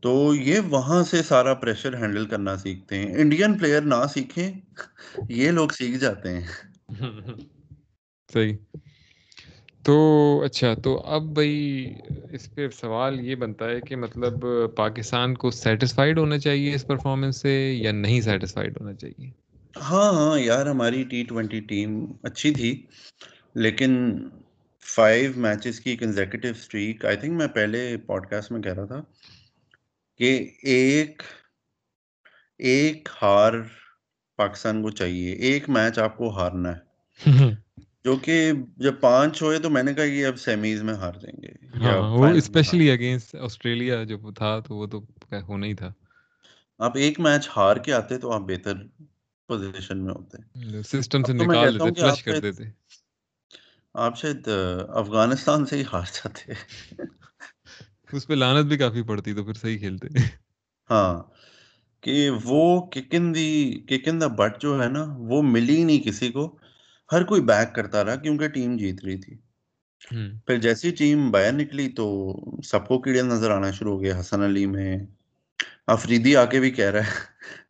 تو 0.00 0.34
یہ 0.34 0.60
وہاں 0.60 1.02
سے 1.02 1.22
سارا 1.22 1.54
پریشر 1.54 1.96
ہینڈل 1.96 2.26
کرنا 2.26 2.56
سیکھتے 2.56 2.98
ہیں۔ 2.98 3.14
انڈین 3.16 3.58
پلیئر 3.58 3.80
نہ 3.80 4.06
سیکھیں، 4.12 4.52
یہ 5.28 5.50
لوگ 5.50 5.68
سیکھ 5.68 5.98
جاتے 5.98 6.28
ہیں۔ 6.28 6.46
صحیح۔ 8.32 8.56
تو 9.84 9.94
اچھا 10.44 10.72
تو 10.82 10.92
اب 11.08 11.22
بھائی 11.34 11.54
اس 12.30 12.52
پہ 12.54 12.68
سوال 12.72 13.20
یہ 13.20 13.34
بنتا 13.36 13.68
ہے 13.68 13.80
کہ 13.82 13.96
مطلب 13.96 14.44
پاکستان 14.76 15.34
کو 15.36 15.50
سیٹسفائیڈ 15.52 16.18
ہونا 16.18 16.38
چاہیے 16.40 16.74
اس 16.74 16.86
پرفارمنس 16.86 17.40
سے 17.42 17.54
یا 17.74 17.92
نہیں 17.94 18.20
سیٹسفائیڈ 18.22 18.80
ہونا 18.80 18.94
چاہیے؟ 18.94 19.30
ہاں 19.74 20.10
ہاں 20.12 20.38
یار 20.40 20.66
ہماری 20.66 21.02
ٹی 21.04 21.22
ٹوینٹی 21.24 21.60
ٹیم 21.62 21.90
اچھی 22.22 22.50
تھی 22.54 22.70
لیکن 23.56 23.92
فائیو 24.86 25.30
میچز 25.38 25.80
کی 25.80 25.96
کنزیکٹو 25.96 26.48
اسٹریک 26.50 27.04
آئی 27.04 27.16
تھنک 27.16 27.32
میں 27.32 27.48
پہلے 27.54 27.80
پوڈ 28.06 28.26
کاسٹ 28.26 28.52
میں 28.52 28.60
کہہ 28.62 28.74
رہا 28.74 28.86
تھا 28.86 29.00
کہ 30.20 30.30
ایک 30.70 31.22
ایک 32.60 33.08
ہار 33.22 33.52
پاکستان 34.38 34.82
کو 34.82 34.90
چاہیے 34.92 35.32
ایک 35.46 35.68
میچ 35.70 35.98
آپ 35.98 36.16
کو 36.16 36.30
ہارنا 36.30 36.72
ہے۔ 36.72 36.82
جو 38.04 38.16
کہ 38.16 38.52
جب 38.76 38.94
پانچ 39.00 39.42
ہوئے 39.42 39.58
تو 39.58 39.70
میں 39.70 39.82
نے 39.82 39.94
کہا 39.94 40.04
یہ 40.04 40.26
اب 40.26 40.38
سیمیز 40.38 40.82
میں 40.82 40.94
ہار 40.94 41.12
جائیں 41.12 41.42
گے۔ 41.42 41.52
ہاں 41.84 42.10
وہ 42.10 42.26
اسپیشلی 42.26 42.90
اگینسٹ 42.90 43.34
آسٹریلیا 43.34 44.04
جو 44.04 44.32
تھا 44.32 44.58
تو 44.60 44.76
وہ 44.76 44.86
تو 44.86 45.04
ہونا 45.48 45.66
ہی 45.66 45.74
تھا۔ 45.74 45.92
آپ 46.78 46.96
ایک 46.96 47.20
میچ 47.20 47.48
ہار 47.56 47.76
کے 47.76 47.92
آتے 47.92 48.18
تو 48.18 48.32
آپ 48.32 48.40
بہتر 48.40 48.74
پوزیشن 49.48 49.98
میں 49.98 50.14
ہوتے۔ 50.14 50.82
سسٹم 50.82 51.22
سے 51.22 51.32
نکال 51.32 51.78
دیتے 51.78 52.00
فلش 52.00 52.22
کر 52.22 52.40
دیتے۔ 52.40 52.64
آپ 53.94 54.18
شاید 54.18 54.48
افغانستان 54.88 55.66
سے 55.66 55.76
ہی 55.76 55.82
ہار 55.92 56.04
جاتے۔ 56.14 56.52
اس 58.12 58.26
پہ 58.26 58.34
لانت 58.34 58.66
بھی 58.66 58.76
کافی 58.76 59.02
پڑتی 59.02 59.34
تو 59.34 59.44
پھر 59.44 59.54
صحیح 59.54 59.78
کھیلتے۔ 59.78 60.08
ہاں 60.90 61.22
کہ 62.00 62.30
وہ 62.44 62.86
ککن 62.86 63.34
دی 63.34 63.80
ککن 63.88 64.20
دا 64.20 64.26
بٹ 64.26 64.60
جو 64.60 64.82
ہے 64.82 64.88
نا 64.88 65.04
وہ 65.18 65.42
ملی 65.42 65.84
نہیں 65.84 66.00
کسی 66.00 66.28
کو۔ 66.28 66.58
ہر 67.14 67.24
کوئی 67.24 67.42
بیک 67.42 67.74
کرتا 67.74 68.04
رہا 68.04 68.16
کیونکہ 68.16 68.48
ٹیم 68.48 68.76
جیت 68.76 69.04
رہی 69.04 69.16
تھی۔ 69.16 69.36
پھر 70.46 70.56
جیسی 70.56 70.90
ٹیم 70.90 71.30
باہر 71.30 71.52
نکلی 71.52 71.88
تو 71.88 72.34
سب 72.64 72.88
کو 72.88 72.98
کیڑے 72.98 73.22
نظر 73.22 73.50
آنا 73.50 73.70
شروع 73.70 73.92
ہو 73.92 74.02
گئے۔ 74.02 74.20
حسن 74.20 74.42
علی 74.42 74.66
میں 74.66 74.98
افریدی 75.86 76.36
آ 76.36 76.44
کے 76.44 76.60
بھی 76.60 76.70
کہہ 76.70 76.90
رہا 76.90 77.00
ہے 77.00 77.10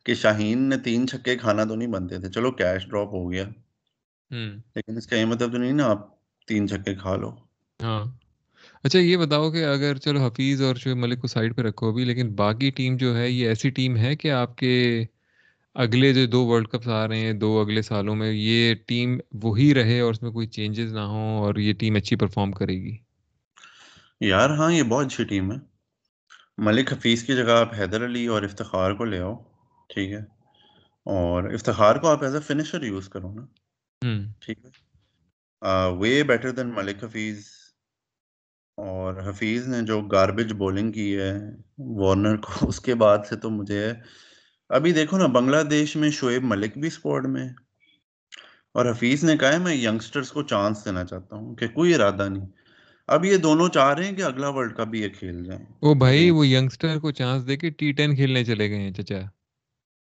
کہ 0.05 0.13
شاہین 0.13 0.69
نے 0.69 0.77
تین 0.77 1.07
چھکے 1.07 1.37
کھانا 1.37 1.63
تو 1.63 1.75
نہیں 1.75 1.87
بنتے 1.87 2.19
تھے۔ 2.19 2.29
چلو 2.29 2.51
کیش 2.51 2.87
ڈراپ 2.87 3.07
ہو 3.07 3.31
گیا۔ 3.31 3.45
لیکن 4.75 4.97
اس 4.97 5.07
کا 5.07 5.15
یہ 5.15 5.25
مطلب 5.25 5.51
تو 5.51 5.57
نہیں 5.57 5.71
نا 5.71 5.85
آپ 5.85 6.07
تین 6.47 6.67
چھکے 6.67 6.95
کھا 6.95 7.15
لو۔ 7.15 7.35
ہاں۔ 7.83 8.05
اچھا 8.83 8.99
یہ 8.99 9.17
بتاؤ 9.17 9.51
کہ 9.51 9.65
اگر 9.65 9.95
چلو 9.95 10.19
حفیظ 10.19 10.61
اور 10.61 10.75
شعیب 10.75 10.97
ملک 10.97 11.21
کو 11.21 11.27
سائڈ 11.27 11.55
پہ 11.55 11.61
رکھو 11.61 11.89
ابھی 11.89 12.05
لیکن 12.05 12.33
باقی 12.33 12.69
ٹیم 12.69 12.97
جو 12.97 13.17
ہے 13.17 13.29
یہ 13.31 13.47
ایسی 13.47 13.69
ٹیم 13.69 13.97
ہے 13.97 14.15
کہ 14.15 14.31
آپ 14.31 14.57
کے 14.57 15.05
اگلے 15.75 16.13
جو 16.13 16.25
دو 16.25 16.45
ورلڈ 16.45 16.67
کپس 16.67 16.87
آ 16.87 17.07
رہے 17.07 17.19
ہیں 17.19 17.33
دو 17.33 17.59
اگلے 17.59 17.81
سالوں 17.81 18.15
میں 18.15 18.31
یہ 18.31 18.75
ٹیم 18.87 19.17
وہی 19.43 19.73
رہے 19.73 19.99
اور 19.99 20.11
اس 20.11 20.21
میں 20.21 20.31
کوئی 20.31 20.47
چینجز 20.47 20.93
نہ 20.93 20.99
ہوں 20.99 21.39
اور 21.39 21.55
یہ 21.55 21.73
ٹیم 21.73 21.95
اچھی 21.95 22.15
پرفارم 22.15 22.51
کرے 22.51 22.73
گی۔ 22.73 22.97
یار 24.19 24.49
ہاں 24.49 24.71
یہ 24.71 24.83
بہت 24.83 25.05
اچھی 25.05 25.23
ٹیم 25.23 25.51
ہے۔ 25.51 25.57
ملک 26.57 26.93
حفیظ 26.93 27.23
کی 27.23 27.35
جگہ 27.35 27.51
آپ 27.51 27.73
حیدر 27.79 28.05
علی 28.05 28.25
اور 28.25 28.43
افتخار 28.43 28.91
کو 28.91 29.05
لے 29.05 29.19
آؤ 29.19 29.35
ٹھیک 29.89 30.11
ہے۔ 30.11 30.21
اور 31.05 31.43
افتخار 31.43 31.95
کو 31.95 32.07
آپ 32.07 32.23
ایز 32.23 32.35
اے 32.35 32.41
فنشر 32.41 32.83
یوز 32.83 33.09
کرو 33.09 33.33
نا۔ 33.33 33.45
ٹھیک 34.39 34.59
ہے۔ 34.65 34.69
Way 35.97 36.23
better 36.23 36.51
than 36.51 36.67
Malik 36.67 37.03
Hafeez. 37.03 37.39
اور 38.77 39.29
حفیظ 39.29 39.67
نے 39.67 39.81
جو 39.81 40.01
گاربیج 40.01 40.53
بولنگ 40.53 40.91
کی 40.91 41.19
ہے 41.19 41.33
وارنر 41.77 42.37
کو 42.37 42.67
اس 42.67 42.79
کے 42.79 42.95
بعد 42.95 43.17
سے 43.29 43.35
تو 43.35 43.49
مجھے 43.49 43.93
ابھی 44.69 44.91
دیکھو 44.91 45.17
نا 45.17 45.25
بنگلہ 45.25 45.61
دیش 45.61 45.95
میں 45.95 46.09
شعیب 46.09 46.43
ملک 46.43 46.77
بھی 46.77 46.87
اسکواڈ 46.87 47.25
میں 47.25 47.49
اور 48.73 48.91
حفیظ 48.91 49.23
نے 49.23 49.37
کہا 49.37 49.53
ہے 49.53 49.57
میں 49.57 49.75
ینگسٹرز 49.75 50.31
کو 50.31 50.43
چانس 50.43 50.85
دینا 50.85 51.05
چاہتا 51.05 51.35
ہوں 51.35 51.55
کہ 51.55 51.67
کوئی 51.67 51.95
ارادہ 51.95 52.29
نہیں۔ 52.29 52.45
اب 53.07 53.25
یہ 53.25 53.37
دونوں 53.37 53.69
چاہ 53.69 53.93
رہے 53.93 54.05
ہیں 54.05 54.15
کہ 54.15 54.21
اگلا 54.21 54.49
ورلڈ 54.49 54.75
کپ 54.75 54.87
بھی 54.87 55.01
یہ 55.01 55.09
کھیل 55.09 55.43
جائیں۔ 55.43 55.65
وہ 55.81 55.93
بھائی 55.93 56.29
وہ 56.29 56.47
ینگسٹر 56.47 56.99
کو 56.99 57.11
چانس 57.11 57.47
دے 57.47 57.57
کے 57.57 57.69
ٹی 57.69 57.91
ٹین 57.91 58.15
کھیلنے 58.15 58.43
چلے 58.43 58.69
گئے 58.69 58.77
ہیں 58.77 58.91
چچا۔ 58.91 59.19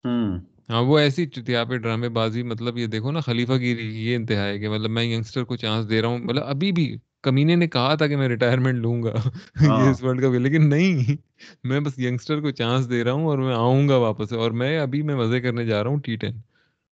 ہوں۔ 0.05 0.39
ہاں 0.69 0.81
وہ 0.81 0.99
ایسی 0.99 1.25
چتیا 1.27 1.63
پہ 1.63 1.77
ڈرامے 1.77 2.09
بازی 2.09 2.43
مطلب 2.43 2.77
یہ 2.77 2.87
دیکھو 2.87 3.11
نا 3.11 3.19
خلیفہ 3.19 3.53
کی 3.53 3.71
یہ 3.81 4.15
انتہا 4.15 4.45
ہے 4.45 4.59
کہ 4.59 4.69
مطلب 4.69 4.89
میں 4.89 5.03
ینگسٹر 5.03 5.43
کو 5.43 5.55
چانس 5.55 5.89
دے 5.89 6.01
رہا 6.01 6.07
ہوں۔ 6.07 6.19
مطلب 6.19 6.43
ابھی 6.43 6.71
بھی 6.71 6.97
کمینے 7.23 7.55
نے 7.55 7.67
کہا 7.67 7.95
تھا 7.95 8.07
کہ 8.07 8.17
میں 8.17 8.27
ریٹائرمنٹ 8.27 8.79
لوں 8.79 9.03
گا 9.03 9.13
یہ 9.61 9.89
اس 9.89 10.03
ورلڈ 10.03 10.23
کپ 10.23 10.31
لیکن 10.31 10.69
نہیں 10.69 11.15
میں 11.63 11.79
بس 11.79 11.99
ینگسٹر 11.99 12.41
کو 12.41 12.51
چانس 12.51 12.89
دے 12.89 13.03
رہا 13.03 13.11
ہوں 13.11 13.25
اور 13.25 13.37
میں 13.37 13.55
آؤں 13.55 13.89
گا 13.89 13.97
واپس 13.97 14.33
اور 14.33 14.51
میں 14.51 14.79
ابھی 14.79 15.01
میں 15.01 15.15
مزے 15.15 15.41
کرنے 15.41 15.65
جا 15.65 15.83
رہا 15.83 15.89
ہوں 15.89 15.99
ٹی 15.99 16.15
ٹین 16.15 16.41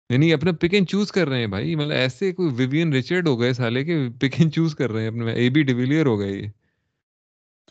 یعنی 0.10 0.34
اپنا 0.34 0.52
پک 0.52 0.74
اینڈ 0.74 0.88
چوز 0.88 1.12
کر 1.12 1.30
رہے 1.30 1.40
ہیں 1.40 1.48
بھائی 1.48 1.76
مطلب 1.76 1.92
ایسے 1.92 2.32
کوئی 2.32 2.50
ویوین 2.56 2.94
ریچرڈ 2.94 3.28
ہو 3.28 3.40
گئے 3.40 3.54
سالے 3.54 3.84
کے 3.84 4.08
پک 4.20 4.36
اینڈ 4.38 4.54
چوز 4.54 4.76
کر 4.76 4.92
رہے 4.92 5.02
ہیں 5.02 5.08
اپنے۔ 5.08 5.34
اے 5.34 5.50
بی 5.50 5.64
ڈیویلیئر 5.64 6.06
ہو 6.06 6.20
گئے 6.20 6.32
یہ۔ 6.32 6.48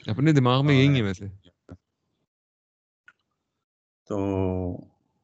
اپنے 0.06 0.32
دماغ 0.32 0.66
میں 0.66 0.74
یہی 0.74 0.96
ہے۔ 0.96 1.02
ویسے۔ 1.02 1.26
تو 4.06 4.18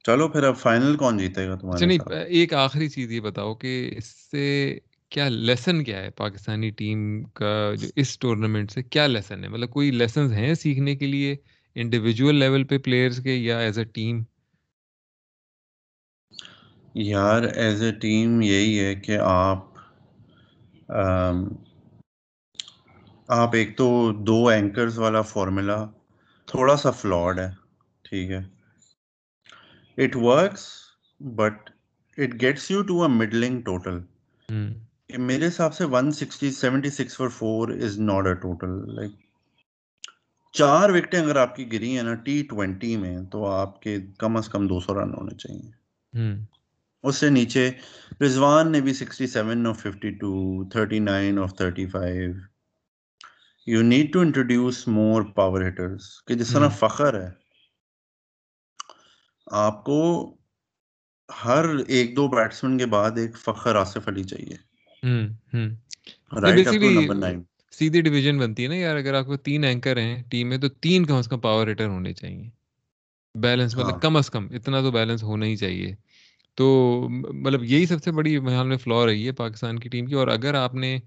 چلو 0.04 0.28
پھر 0.28 0.42
اب 0.42 0.56
فائنل 0.56 0.96
کون 0.96 1.18
جیتے 1.18 1.48
گا 1.48 1.54
تمہارے 1.54 1.86
نہیں 1.86 1.98
ایک 2.28 2.54
آخری 2.54 2.88
چیز 2.88 3.12
یہ 3.12 3.20
بتاؤ 3.20 3.54
کہ 3.54 3.94
اس 3.96 4.04
سے 4.30 4.78
کیا 5.12 5.28
لیسن 5.28 5.82
کیا 5.84 6.02
ہے 6.02 6.10
پاکستانی 6.16 6.70
ٹیم 6.70 7.00
کا 7.34 7.50
جو 7.80 7.88
اس 7.96 8.18
ٹورنامنٹ 8.18 8.70
سے 8.70 8.82
کیا 8.84 9.06
لیسن 9.06 9.44
ہے؟ 9.44 9.48
مطلب 9.48 9.70
کوئی 9.70 9.90
لیسنز 9.90 10.32
ہیں 10.32 10.54
سیکھنے 10.54 10.96
کے 10.96 11.06
لیے 11.06 11.34
انڈیویجول 11.76 12.34
لیول 12.34 12.64
پہ 12.64 12.78
پلیئرز 12.78 13.20
کے 13.24 13.34
یا 13.34 13.58
ایز 13.58 13.78
اے 13.78 13.84
ٹیم 13.94 14.22
یار 16.94 17.42
ایز 17.54 17.82
اے 17.82 17.90
ٹیم 18.00 18.40
یہی 18.42 18.78
ہے 18.80 18.94
کہ 18.94 19.18
آپ 19.20 19.72
آپ 23.28 23.54
ایک 23.54 23.76
تو 23.78 23.86
دو 24.26 24.46
اینکرز 24.48 24.98
والا 24.98 25.22
فارمولا 25.22 25.84
تھوڑا 26.48 26.76
سا 26.76 26.90
فلاڈ 26.90 27.38
ہے 27.38 27.48
ٹھیک 28.04 28.30
ہے۔ 28.30 28.40
It 29.98 30.16
works 30.16 30.66
but 31.20 31.70
it 32.18 32.40
gets 32.40 32.70
you 32.70 32.82
to 32.82 33.02
a 33.02 33.08
middling 33.10 33.60
total 33.62 33.98
میرے 35.10 35.46
حساب 35.46 35.74
سے 35.74 35.84
one 35.84 36.10
sixty 36.12 36.50
seventy 36.50 36.90
six 36.90 37.16
for 37.16 37.28
four 37.28 37.68
is 37.68 37.98
not 37.98 38.26
a 38.26 38.34
total 38.34 38.94
like 38.94 39.10
چار 40.52 40.90
وکٹیں 40.90 41.20
اگر 41.20 41.36
آپ 41.36 41.56
کی 41.56 41.72
گری 41.72 41.96
ہیں 41.96 42.02
نا 42.02 42.14
ٹی 42.14 42.42
ٹوینٹی 42.42 42.96
میں 42.96 43.22
تو 43.32 43.46
آپ 43.46 43.82
کے 43.82 43.98
کم 44.18 44.36
از 44.36 44.48
کم 44.48 44.66
دو 44.66 44.80
سو 44.80 44.94
رن 44.94 45.14
ہونے 45.14 45.34
چاہیے۔ 45.34 45.70
اس 47.02 47.16
سے 47.16 47.30
نیچے 47.30 47.70
رضوان 48.20 48.72
نے 48.72 48.80
بھی 48.80 48.92
sixty 48.92 49.26
seven 49.26 49.66
off 49.66 49.82
fifty 49.82 50.10
two 50.10 50.64
thirty 50.68 50.98
nine 50.98 51.38
off 51.38 51.56
thirty 51.56 51.86
five 51.86 52.32
you 53.66 53.82
need 53.82 54.12
to 54.12 54.20
introduce 54.20 54.88
more 54.88 55.22
power 55.22 55.68
hitters 55.68 56.22
کہ 56.22 56.34
جس 56.34 56.52
طرح 56.52 56.68
فخر 56.68 57.20
ہے۔ 57.20 57.30
آپ 59.46 59.84
کو 59.84 60.00
ہر 61.44 61.64
ایک 61.88 62.16
دو 62.16 62.28
بیٹسمین 62.28 62.78
کے 62.78 62.86
بعد 62.86 63.10
ایک 63.16 63.36
فخر 63.36 63.76
آصف 63.76 64.08
علی 64.08 64.24
چاہیے۔ 64.24 64.73
سیدھی 67.70 68.00
ڈویژن 68.00 68.38
بنتی 68.38 68.62
ہے 68.62 68.68
نا 68.68 68.74
یار 68.74 68.96
اگر 68.96 69.14
آپ 69.14 69.26
کو 69.26 69.36
تین 69.36 69.64
اینکر 69.64 69.98
ہیں 69.98 70.22
ٹیم 70.22 70.48
میں 70.48 70.58
تو 70.58 70.68
تین 70.68 71.06
کم 71.06 71.14
از 71.14 71.28
کم 71.28 71.38
پاور 71.40 71.70
ہٹر 71.70 71.86
ہونے 71.86 72.12
چاہیے۔ 72.12 72.50
بیلنس 73.34 73.76
مطلب 73.76 74.02
کم 74.02 74.16
از 74.16 74.30
کم 74.30 74.46
اتنا 74.50 74.80
تو 74.80 74.90
بیلنس 74.90 75.22
ہونا 75.22 75.46
ہی 75.46 75.56
چاہیے۔ 75.56 75.94
تو 76.54 77.06
مطلب 77.32 77.64
یہی 77.64 77.86
سب 77.86 78.02
سے 78.04 78.12
بڑی 78.12 78.38
محال 78.38 78.66
میں 78.66 78.76
فلور 78.76 79.08
رہی 79.08 79.26
ہے 79.26 79.32
پاکستان 79.32 79.78
کی 79.78 79.88
ٹیم 79.88 80.06
کی۔ 80.06 80.14
اور 80.14 80.28
اگر 80.28 80.54
آپ 80.54 80.74
نے 80.74 80.98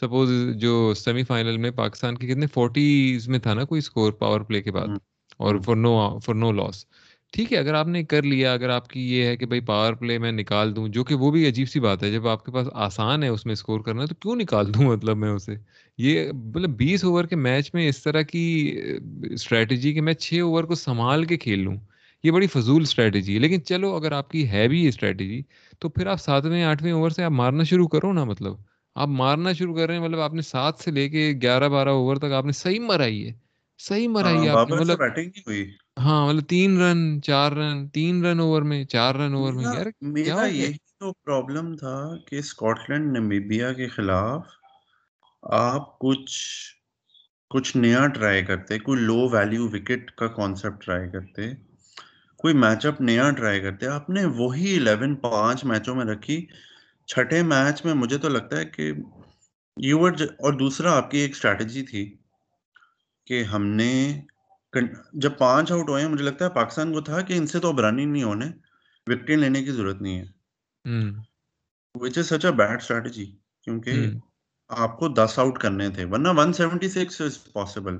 سپوز 0.00 0.30
جو 0.56 0.94
سیمی 0.96 1.22
فائنل 1.22 1.56
میں 1.56 1.70
پاکستان 1.70 2.16
کے 2.16 2.26
کتنے 2.26 2.46
فورٹیز 2.46 3.28
میں 3.28 3.38
تھا 3.38 3.54
نا 3.54 3.64
کوئی 3.64 3.78
اسکور 3.78 4.12
پاور 4.12 4.40
پلے 4.40 4.62
کے 4.62 4.72
بعد 4.72 4.88
اور 5.36 5.56
فور 5.64 5.76
نو 5.76 6.18
فور 6.18 6.34
نو 6.34 6.52
لاس 6.52 6.86
ٹھیک 7.32 7.52
ہے 7.52 7.58
اگر 7.58 7.74
آپ 7.74 7.86
نے 7.86 8.02
کر 8.04 8.22
لیا 8.22 8.52
اگر 8.52 8.68
آپ 8.68 8.88
کی 8.88 9.00
یہ 9.08 9.24
ہے 9.24 9.36
کہ 9.36 9.46
بھائی 9.46 9.60
پاور 9.60 9.94
پلے 9.94 10.18
میں 10.18 10.32
نکال 10.32 10.74
دوں 10.76 10.88
جو 10.88 11.04
کہ 11.04 11.14
وہ 11.14 11.30
بھی 11.30 11.46
عجیب 11.48 11.68
سی 11.68 11.80
بات 11.80 12.02
ہے 12.02 12.10
جب 12.12 12.26
آپ 12.28 12.44
کے 12.44 12.52
پاس 12.52 12.66
آسان 12.72 13.22
ہے 13.22 13.28
اس 13.28 13.46
میں 13.46 13.52
اسکور 13.52 13.80
کرنا 13.80 14.04
تو 14.04 14.14
کیوں 14.14 14.36
نکال 14.36 14.74
دوں؟ 14.74 14.82
مطلب 14.92 15.16
میں 15.16 15.30
اسے 15.30 15.54
یہ 15.98 16.32
مطلب 16.32 16.70
بیس 16.76 17.04
اوور 17.04 17.24
کے 17.24 17.36
میچ 17.36 17.70
میں 17.74 17.88
اس 17.88 18.02
طرح 18.02 18.22
کی 18.22 18.44
اسٹریٹجی 19.30 19.92
کہ 19.92 20.00
میں 20.00 20.12
چھ 20.14 20.40
اوور 20.42 20.64
کو 20.64 20.74
سنبھال 20.74 21.24
کے 21.24 21.36
کھیل 21.36 21.58
لوں 21.58 21.76
یہ 22.24 22.30
بڑی 22.30 22.46
فضول 22.46 22.82
اسٹریٹجی 22.82 23.34
ہے۔ 23.34 23.38
لیکن 23.38 23.62
چلو 23.64 23.94
اگر 23.96 24.12
آپ 24.12 24.30
کی 24.30 24.48
ہے 24.50 24.68
بھی 24.68 24.82
یہ 24.82 24.88
اسٹریٹجی 24.88 25.42
تو 25.78 25.88
پھر 25.88 26.06
آپ 26.06 26.20
ساتویں 26.20 26.62
آٹھویں 26.62 26.92
اوور 26.92 27.10
سے 27.10 27.24
آپ 27.24 27.32
مارنا 27.32 27.62
شروع 27.62 27.88
کرو 27.88 28.12
نا 28.12 28.24
مطلب 28.24 28.54
آپ 28.96 29.08
مارنا 29.08 29.52
شروع 29.52 29.74
کر 29.76 29.86
رہے 29.86 29.94
ہیں 29.94 30.02
مطلب 30.02 30.20
آپ 30.20 30.34
نے 30.34 30.42
سات 30.42 30.78
سے 30.78 30.90
لے 30.90 31.08
کے 31.08 31.32
گیارہ 31.42 31.68
بارہ 31.68 31.88
اوور 31.88 32.16
تک 32.16 32.32
آپ 32.32 32.44
نے 32.44 32.52
صحیح 32.52 32.80
مرائی 32.80 33.26
ہے 33.26 33.32
صحیح 33.80 34.08
مرائی 34.08 34.44
ہے 34.44 34.48
آپ 34.48 34.66
کی 34.66 34.72
مطلب 34.72 34.98
ہاں 36.04 36.26
مطلب 36.26 36.48
تین 36.48 36.80
رن 36.80 37.22
چار 37.22 37.52
رن 37.52 37.88
تین 37.88 38.24
رن 38.24 38.40
اوور 38.40 38.62
میں 38.62 38.84
چار 38.84 39.14
رن 39.14 39.34
اوور 39.34 39.52
میں 39.52 39.64
یار 39.64 39.86
میرا 40.00 40.44
یہی 40.46 40.76
تو 41.00 41.12
پرابلم 41.12 41.76
تھا 41.76 42.16
کہ 42.26 42.36
اسکاٹ 42.36 42.90
لینڈ 42.90 43.16
نمیبیا 43.16 43.72
کے 43.72 43.88
خلاف 43.88 44.46
آپ 45.42 45.98
کچھ 45.98 46.38
کچھ 47.50 47.76
نیا 47.76 48.06
ٹرائی 48.06 48.44
کرتے 48.44 48.78
کوئی 48.78 49.00
لو 49.00 49.28
ویلیو 49.28 49.64
وکٹ 49.64 50.10
کا 50.10 50.26
کانسیپٹ 50.26 50.84
ٹرائی 50.84 51.10
کرتے 51.10 51.50
کوئی 52.36 52.54
میچ 52.54 52.86
اپ 52.86 53.00
نیا 53.00 53.30
ٹرائی 53.30 53.60
کرتے 53.60 53.86
آپ 53.86 54.10
نے 54.10 54.24
وہی 54.24 54.76
الیون 54.76 55.14
پانچ 55.14 55.64
میچوں 55.64 55.94
میں 55.94 56.04
رکھی۔ 56.04 56.46
چھٹے 57.08 57.42
میچ 57.42 57.84
میں 57.84 57.94
مجھے 57.94 58.18
تو 58.18 58.28
لگتا 58.28 58.58
ہے 58.58 58.64
کہ 58.64 58.92
یو 59.76 60.06
اور 60.06 60.52
دوسرا 60.52 60.96
آپ 60.96 61.10
کی 61.10 61.18
ایک 61.18 61.30
اسٹریٹجی 61.30 61.82
تھی 61.82 62.16
کہ 63.26 63.42
ہم 63.42 63.66
نے 63.66 64.20
جب 65.12 65.38
پانچ 65.38 65.72
آؤٹ 65.72 65.88
ہوئے 65.88 66.02
ہیں 66.02 66.08
مجھے 66.08 66.24
لگتا 66.24 66.44
ہے 66.44 66.50
پاکستان 66.50 66.92
کو 66.92 67.00
تھا 67.00 67.20
کہ 67.20 67.32
ان 67.32 67.46
سے 67.46 67.60
تو 67.60 67.68
اب 67.68 67.80
رن 67.80 67.98
ہی 67.98 68.04
نہیں 68.04 68.22
ہونے 68.22 68.46
وکٹیں 69.06 69.36
لینے 69.36 69.64
کی 69.64 69.70
ضرورت 69.70 70.02
نہیں 70.02 70.18
ہے۔ 70.18 70.24
وچ 71.94 72.18
از 72.18 72.28
سچ 72.28 72.44
اے 72.44 72.52
بیڈ 72.52 72.80
اسٹریٹجی 72.80 73.26
کیونکہ 73.64 74.06
آپ 74.68 74.98
کو 74.98 75.08
دس 75.08 75.38
آؤٹ 75.38 75.58
کرنے 75.58 75.90
تھے 75.90 76.04
ورنہ 76.04 76.28
one 76.36 76.52
seventy 76.52 76.88
six 76.88 77.20
is 77.20 77.52
possible 77.52 77.98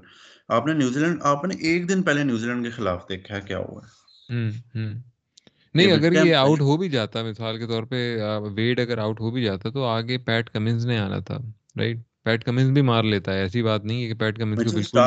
آپ 0.49 0.67
نے 0.67 0.73
نیوزی 0.73 1.01
لینڈ 1.01 1.19
آپ 1.23 1.45
نے 1.45 1.55
ایک 1.55 1.89
دن 1.89 2.03
پہلے 2.03 2.25
نیوزی 2.25 2.47
لینڈ 2.47 2.65
کے 2.65 2.71
خلاف 2.71 3.09
دیکھا 3.09 3.37
ہے 3.37 3.41
کیا 3.41 3.59
ہوا 3.59 3.81
ہے؟ 3.85 4.01
نہیں 5.75 5.93
اگر 5.93 6.13
یہ 6.13 6.35
آؤٹ 6.35 6.61
ہو 6.61 6.77
بھی 6.77 6.89
جاتا 6.89 7.23
مثال 7.23 7.59
کے 7.59 7.67
طور 7.67 7.83
پہ 7.83 8.19
ویڈ 8.55 8.81
اگر 8.81 8.99
آؤٹ 8.99 9.21
ہو 9.21 9.31
بھی 9.31 9.45
جاتا 9.45 9.71
تو 9.71 9.85
آگے 9.85 10.19
پیٹ 10.19 10.51
کمنز 10.51 10.87
نے 10.87 10.99
آنا 10.99 11.19
تھا 11.19 11.39
رائٹ 11.79 11.99
پیٹ 12.27 12.45
کمنز 12.45 12.71
بھی 12.71 12.83
مار 12.83 13.03
لیتا 13.05 13.33
ہے 13.33 13.41
ایسی 13.41 13.63
بات 13.63 13.85
نہیں 13.85 14.03
ہے 14.03 14.09
کہ 14.09 14.15
پیٹ 14.15 14.39
کمنز 14.39 14.65
کو 14.65 14.71
بالکل 14.73 14.99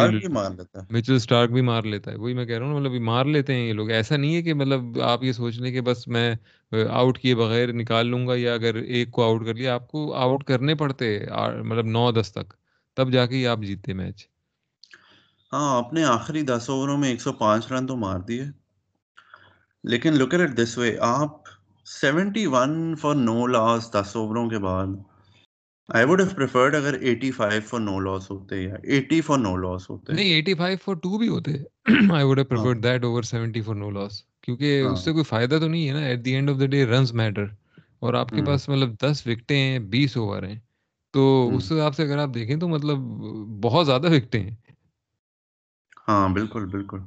مچل 0.89 1.15
اسٹارک 1.15 1.51
بھی 1.51 1.61
مار 1.61 1.83
لیتا 1.83 2.11
ہے۔ 2.11 2.15
وہی 2.15 2.33
میں 2.33 2.45
کہہ 2.45 2.57
رہا 2.57 2.65
ہوں 2.65 2.79
مطلب 2.79 2.91
مار 3.01 3.25
لیتے 3.25 3.53
ہیں 3.53 3.67
یہ 3.67 3.73
لوگ۔ 3.73 3.89
ایسا 3.89 4.17
نہیں 4.17 4.35
ہے 4.35 4.41
کہ 4.41 4.53
مطلب 4.53 5.01
آپ 5.01 5.23
یہ 5.23 5.31
سوچ 5.31 5.59
لیں 5.59 5.71
کہ 5.71 5.81
بس 5.81 6.07
میں 6.07 6.33
آؤٹ 6.89 7.19
کیے 7.19 7.35
بغیر 7.35 7.73
نکال 7.73 8.07
لوں 8.07 8.27
گا 8.27 8.33
یا 8.35 8.53
اگر 8.53 8.75
ایک 8.75 9.11
کو 9.11 9.23
آؤٹ 9.23 9.45
کر 9.45 9.53
لیا 9.53 9.73
آپ 9.75 9.87
کو 9.87 10.13
آؤٹ 10.13 10.43
کرنے 10.43 10.75
پڑتے 10.75 11.17
مطلب 11.63 11.85
نو 11.85 12.11
دس 12.11 12.31
تک 12.33 12.53
تب 12.97 13.11
جا 13.11 13.25
کے 13.25 13.47
آپ 13.47 13.59
جیتے 13.59 13.93
میچ۔ 13.93 14.27
ہاں 15.51 15.77
آپ 15.77 15.93
نے 15.93 16.03
آخری 16.03 16.41
دس 16.41 16.69
اووروں 16.69 16.97
میں 16.97 17.09
ایک 17.09 17.21
سو 17.21 17.33
پانچ 17.33 17.71
رن 17.71 17.87
تو 17.87 17.95
مار 17.95 18.19
دیے۔ 18.19 18.43
لیکن 19.83 20.13
لک 20.13 20.33
ایٹ 20.33 20.57
دس 20.57 20.77
وے 20.77 20.97
آپ 21.01 21.31
seventy 21.85 22.45
one 22.45 22.95
for 22.95 23.15
no 23.15 23.47
loss 23.47 23.91
دس 23.93 24.15
اووروں 24.15 24.49
کے 24.49 24.57
بعد 24.57 24.87
آئی 25.89 26.05
ووڈ 26.05 26.21
ہیو 26.21 26.29
پریفرڈ 26.35 26.75
اگر 26.75 26.95
85 27.03 27.59
فار 27.67 27.79
نو 27.79 27.99
لاس 27.99 28.29
ہوتے 28.31 28.61
یا 28.61 28.75
80 28.95 29.19
فار 29.21 29.37
نو 29.37 29.55
لاس 29.57 29.89
ہوتے 29.89 30.13
نہیں 30.13 30.41
85 30.41 30.75
فار 30.83 30.95
2 31.05 31.17
بھی 31.19 31.27
ہوتے 31.27 31.51
I 32.13 32.25
would 32.25 32.37
have 32.37 32.45
preferred 32.45 32.83
that 32.83 33.03
over 33.03 33.23
70 33.33 33.61
for 33.65 33.75
no 33.75 33.89
loss 33.91 34.23
کیونکہ 34.41 34.81
اس 34.81 35.03
سے 35.05 35.11
کوئی 35.11 35.23
فائدہ 35.23 35.57
تو 35.59 35.67
نہیں 35.67 35.87
ہے 35.87 35.93
نا 35.93 36.05
at 36.05 36.23
the 36.25 36.35
end 36.35 36.49
of 36.49 36.59
the 36.59 36.65
day 36.65 36.85
runs 36.85 37.13
matter 37.13 37.45
اور 37.99 38.13
آپ 38.13 38.29
کے 38.29 38.45
پاس 38.45 38.67
مطلب 38.69 38.93
10 39.03 39.21
وکٹیں 39.25 39.57
ہیں 39.57 39.79
20 39.95 40.17
اوور 40.17 40.43
ہیں 40.43 40.59
تو 41.13 41.23
اس 41.55 41.71
حساب 41.71 41.95
سے 41.95 42.03
اگر 42.03 42.17
آپ 42.17 42.33
دیکھیں 42.33 42.55
تو 42.55 42.67
مطلب 42.67 42.97
بہت 43.63 43.85
زیادہ 43.85 44.11
وکٹیں 44.11 44.39
ہیں. 44.39 44.55
ہاں 46.07 46.29
بالکل 46.29 46.65
بالکل۔ 46.65 46.99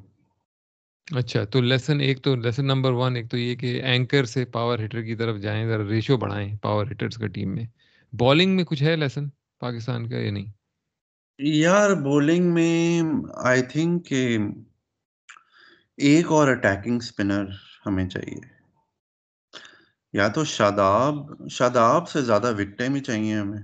اچھا 1.09 1.45
تو 1.45 1.61
لیسن 1.61 2.01
ایک 2.01 2.23
تو 2.23 2.35
لیسن 2.37 2.67
نمبر 2.67 2.93
ون 2.93 3.17
ایک 3.17 3.31
تو 3.31 3.37
یہ 3.37 3.55
کہ 3.57 3.81
اینکر 3.83 4.25
سے 4.25 4.45
پاور 4.53 4.79
ہیٹر 4.79 5.03
کی 5.03 5.15
طرف 5.17 5.41
جائیں 5.41 5.67
ذرا 5.69 5.89
ریشو 5.89 6.17
بڑھائیں 6.17 6.57
پاور 6.63 6.87
ہیٹرز 6.87 7.17
کا 7.19 7.27
ٹیم 7.27 7.55
میں۔ 7.55 7.67
بالنگ 8.19 8.57
میں 8.57 8.65
کچھ 8.65 8.83
ہے 8.83 8.97
لیسن 8.97 9.29
پاکستان 9.61 10.09
کا 10.09 10.17
یا 10.17 10.33
نہیں؟ 10.33 10.47
یار 11.39 11.91
بولنگ 11.91 12.55
میں 12.55 13.03
آئی 13.35 13.63
تھنک 13.63 14.07
کہ 14.07 14.39
ایک 15.97 16.27
اور 16.27 16.49
اٹیکنگ 16.49 17.01
سپنر 17.01 17.45
ہمیں 17.87 18.09
چاہیے۔ 18.09 18.57
یا 20.13 20.29
تو 20.29 20.45
شاداب 20.45 21.15
شاداب 21.51 22.09
سے 22.09 22.23
زیادہ 22.23 22.53
وکٹیں 22.59 22.89
بھی 22.89 23.01
چاہیے 23.01 23.39
ہمیں۔ 23.39 23.63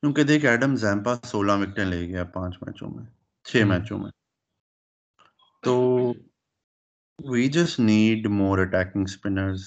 کیونکہ 0.00 0.22
دیکھ 0.22 0.44
ایڈم 0.44 0.76
زیمپا 0.76 1.14
سولہ 1.24 1.52
وکٹیں 1.52 1.84
لے 1.84 2.08
گیا 2.08 2.24
پانچ 2.24 2.54
میچوں 2.62 2.90
میں 2.90 3.04
چھ 3.44 3.56
میچوں 3.56 3.98
میں۔ 3.98 4.10
تو 5.62 5.98
we 7.30 7.48
just 7.48 7.80
need 7.80 8.26
more 8.26 8.58
attacking 8.58 9.02
spinners 9.02 9.62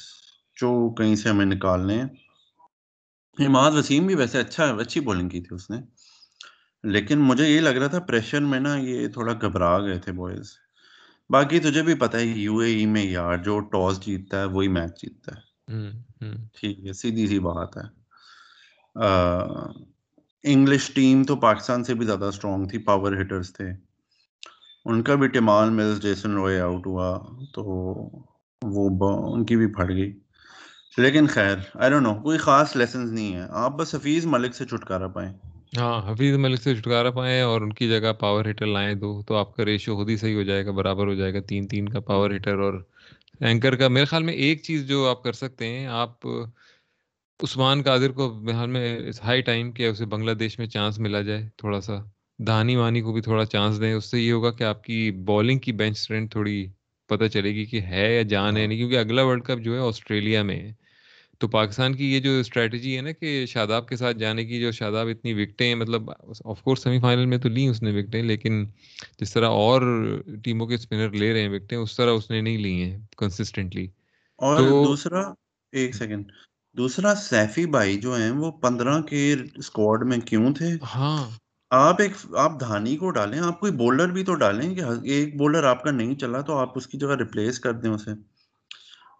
جو 0.55 0.93
کہیں 0.93 1.15
سے 1.15 1.29
ہمیں 1.29 1.45
نکالنے 1.45 1.93
ہیں۔ 1.93 2.26
اماد 3.45 3.71
وسیم 3.71 4.05
بھی 4.07 4.15
ویسے 4.15 4.39
اچھا 4.39 4.65
اچھی 4.79 5.01
بولنگ 5.01 5.29
کی 5.29 5.41
تھی 5.41 5.55
اس 5.55 5.69
نے۔ 5.69 5.77
لیکن 6.83 7.19
مجھے 7.19 7.47
یہ 7.47 7.59
لگ 7.59 7.69
رہا 7.69 7.87
تھا 7.87 7.99
پریشر 7.99 8.41
میں 8.41 8.59
نا 8.59 8.75
یہ 8.77 9.07
تھوڑا 9.07 9.33
گھبرا 9.33 9.79
گئے 9.79 9.99
تھے 9.99 10.11
بوائز 10.11 10.51
باقی 11.29 11.59
تجھے 11.59 11.83
بھی 11.83 11.95
پتا 11.95 12.17
ہے 12.17 12.25
یو 12.25 12.57
اے 12.57 12.69
ای 12.69 12.85
میں 12.85 13.03
یار 13.03 13.37
جو 13.37 13.59
ٹاس 13.59 14.05
جیتتا 14.05 14.39
ہے 14.39 14.45
وہی 14.45 14.67
میچ 14.67 15.01
جیتتا 15.01 15.31
ہے۔ 15.35 15.41
ٹھیک 16.53 16.85
ہے 16.85 16.93
سیدھی 16.93 17.27
سی 17.27 17.39
بات 17.39 17.77
ہے۔ 17.77 17.87
انگلش 20.43 20.91
ٹیم 20.93 21.23
تو 21.23 21.35
پاکستان 21.35 21.83
سے 21.83 21.93
بھی 21.93 22.05
زیادہ 22.05 22.25
اسٹرانگ 22.25 22.67
تھی 22.67 22.77
پاور 22.77 23.21
ہٹرز 23.21 23.53
تھے۔ 23.53 23.69
ان 24.85 25.03
کا 25.03 25.15
بھی 25.15 25.27
Tymal 25.27 25.69
Mills 25.69 26.01
Jason 26.01 26.31
Roy 26.31 26.59
out 26.59 26.87
ہوا 26.87 27.17
تو 27.53 27.63
وہ 28.61 29.33
ان 29.33 29.45
کی 29.45 29.55
بھی 29.55 29.67
پھٹ 29.67 29.89
گئی۔ 29.89 30.19
لیکن 30.97 31.27
خیر 31.27 31.55
آئی 31.73 31.89
ڈونٹ 31.91 32.03
نو 32.03 32.13
کوئی 32.15 32.37
خاص 32.37 32.75
لیسنز 32.75 33.11
نہیں 33.11 33.33
ہے 33.33 33.45
آپ 33.49 33.77
بس 33.77 33.95
حفیظ 33.95 34.25
ملک 34.25 34.55
سے 34.55 34.65
چھٹکارا 34.65 35.07
پائیں۔ 35.07 35.33
ہاں 35.77 36.11
حفیظ 36.11 36.35
ملک 36.35 36.61
سے 36.61 36.75
چھٹکارا 36.75 37.11
پائیں 37.11 37.41
اور 37.41 37.61
ان 37.61 37.73
کی 37.73 37.89
جگہ 37.89 38.13
پاور 38.13 38.45
ہیٹر 38.45 38.65
لائیں 38.65 38.93
دو 38.93 39.21
تو 39.27 39.35
آپ 39.35 39.55
کا 39.55 39.65
ریشو 39.65 39.95
خود 39.95 40.09
ہی 40.09 40.17
صحیح 40.17 40.35
ہو 40.35 40.43
جائے 40.43 40.65
گا، 40.65 40.71
برابر 40.71 41.07
ہو 41.07 41.13
جائے 41.13 41.33
گا۔ 41.33 41.39
تین 41.39 41.67
تین 41.67 41.89
کا 41.89 41.99
پاور 41.99 42.31
ہیٹر 42.31 42.57
اور 42.57 42.73
اینکر 43.39 43.75
کا۔ 43.75 43.87
میرے 43.87 44.05
خیال 44.05 44.23
میں 44.23 44.33
ایک 44.33 44.61
چیز 44.63 44.87
جو 44.87 45.07
آپ 45.09 45.23
کر 45.23 45.33
سکتے 45.33 45.67
ہیں، 45.67 45.85
آپ 45.87 46.25
عثمان 47.39 47.81
قادر 47.83 48.11
کو 48.11 48.49
حال 48.53 48.69
میں 48.69 49.11
ہائی 49.23 49.41
ٹائم 49.41 49.71
کیا 49.71 49.89
اسے 49.89 50.05
بنگلہ 50.05 50.31
دیش 50.31 50.59
میں 50.59 50.67
چانس 50.67 50.99
ملا 50.99 51.21
جائے، 51.21 51.47
تھوڑا 51.57 51.81
سا۔ 51.81 51.97
دھانی 52.39 52.75
وانی 52.75 53.01
کو 53.01 53.13
بھی 53.13 53.21
تھوڑا 53.21 53.45
چانس 53.45 53.79
دیں۔ 53.81 53.93
اس 53.93 54.05
سے 54.11 54.19
یہ 54.19 54.31
ہوگا 54.31 54.51
کہ 54.51 54.63
آپ 54.63 54.83
کی 54.83 55.11
بالنگ 55.11 55.59
کی 55.59 55.71
بینچ 55.71 55.97
اسٹرینتھ 55.97 56.31
تھوڑی 56.31 56.67
پتہ 57.09 57.25
چلے 57.25 57.53
گی 57.55 57.65
کہ 57.65 57.81
ہے 57.81 58.15
یا 58.15 58.21
جان 58.21 58.57
ہے 58.57 58.67
نہیں، 58.67 58.77
کیونکہ 58.77 58.97
اگلا 58.97 59.23
ورلڈ 59.23 59.43
کپ 59.43 59.59
جو 59.59 59.73
ہے 59.73 59.87
آسٹریلیا 59.87 60.43
میں 60.43 60.59
ہے۔ 60.59 60.86
تو 61.41 61.47
پاکستان 61.47 61.95
کی 61.95 62.13
یہ 62.13 62.19
جو 62.19 62.31
اسٹریٹجی 62.39 62.95
ہے 62.97 63.01
نا 63.01 63.11
کہ 63.11 63.45
شاداب 63.45 63.87
کے 63.87 63.95
ساتھ 63.95 64.17
جانے 64.17 64.45
کی 64.45 64.59
جو 64.59 64.71
شاداب 64.71 65.07
اتنی 65.07 65.33
وکٹیں 65.33 65.75
مطلب 65.75 66.09
آف 66.45 66.61
کورس 66.61 66.83
سیمی 66.83 66.99
فائنل 66.99 67.25
میں 67.25 67.37
تو 67.37 67.49
لی 67.49 67.67
اس 67.67 67.81
نے 67.83 67.91
وکٹیں 67.91 68.21
لیکن 68.23 68.65
جس 69.19 69.33
طرح 69.33 69.49
اور 69.49 69.81
ٹیموں 70.43 70.67
کے 70.67 70.75
اسپنر 70.75 71.11
لے 71.11 71.33
رہے 71.33 71.41
ہیں 71.41 71.49
وکٹیں 71.49 71.77
اس 71.77 71.95
طرح 71.97 72.11
اس 72.11 72.29
نے 72.31 72.41
نہیں 72.41 72.57
لی 72.57 72.83
ہیں 72.83 72.97
کنسسٹنٹلی 73.17 73.87
اور 74.39 74.61
دوسرا 74.85 75.21
ایک 75.73 75.95
سیکنڈ 75.95 76.31
دوسرا 76.75 77.15
سیفی 77.15 77.65
بھائی 77.65 77.97
جو 77.97 78.15
ہیں 78.15 78.31
وہ 78.31 78.51
پندرہ 78.51 79.01
کے 79.01 79.35
اسکواڈ 79.55 80.03
میں 80.03 80.17
کیوں 80.17 80.53
تھے؟ 80.53 80.67
ہاں۔ 80.95 81.29
آپ 81.71 82.01
ایک 82.01 82.11
آپ 82.35 82.59
دھانی 82.59 82.97
کو 82.97 83.09
ڈالیں 83.11 83.39
آپ 83.39 83.59
کوئی 83.59 83.71
بولر 83.71 84.07
بھی 84.07 84.23
تو 84.23 84.35
ڈالیں 84.35 84.75
کہ 84.75 84.81
ایک 85.03 85.37
بولر 85.37 85.63
آپ 85.63 85.83
کا 85.83 85.91
نہیں 85.91 86.15
چلا 86.15 86.41
تو 86.41 86.57
آپ 86.57 86.77
اس 86.77 86.87
کی 86.87 86.97
جگہ 86.97 87.15
ریپلیس 87.15 87.59
کر 87.59 87.73
دیں 87.73 87.89
اسے۔ 87.89 88.11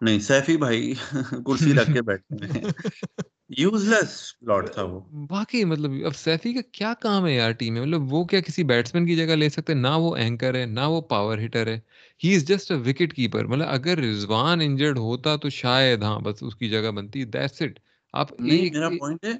نہیں 0.00 0.18
سیفی 0.18 0.56
بھائی 0.56 0.94
کرسی 1.46 1.74
رکھ 1.74 1.90
کے 1.94 2.02
بیٹھے 2.02 2.46
ہیں۔ 2.46 2.64
یوز 3.48 3.88
لیس 3.88 4.34
لاٹ 4.42 4.72
تھا 4.72 4.82
وہ۔ 4.82 5.00
مطلب 5.66 5.90
اب 6.04 6.16
سیفی 6.16 6.52
کا 6.52 6.60
کیا 6.72 6.94
کام 7.00 7.26
ہے 7.26 7.34
یار 7.36 7.50
ٹیم 7.50 7.74
میں؟ 7.74 7.82
مطلب 7.82 8.12
وہ 8.12 8.24
کیا 8.24 8.40
کسی 8.40 8.64
بیٹسمین 8.64 9.06
کی 9.06 9.16
جگہ 9.16 9.32
لے 9.34 9.48
سکتے؟ 9.48 9.74
نہ 9.74 9.88
وہ 9.88 10.16
اینکر 10.16 10.54
ہے 10.54 10.66
نہ 10.66 10.80
وہ 10.80 11.00
پاور 11.00 11.38
ہٹر 11.38 11.66
ہے۔ 11.66 11.80
He 12.24 12.34
is 12.34 12.48
just 12.48 12.72
a 12.72 12.78
wicketkeeper 13.14 13.44
مطلب 13.44 13.68
اگر 13.68 13.98
رضوان 13.98 14.60
انجرڈ 14.60 14.98
ہوتا 14.98 15.36
تو 15.36 15.48
شاید 15.48 16.02
ہاں 16.02 16.20
بس 16.20 16.42
اس 16.42 16.56
کی 16.56 16.68
جگہ 16.68 16.90
بنتی۔ 16.90 17.24
دیٹس 17.24 17.62
اٹ 17.62 17.78
آپ 18.12 18.40
میرا 18.40 18.88
پوائنٹ 18.88 19.24
ہے 19.24 19.32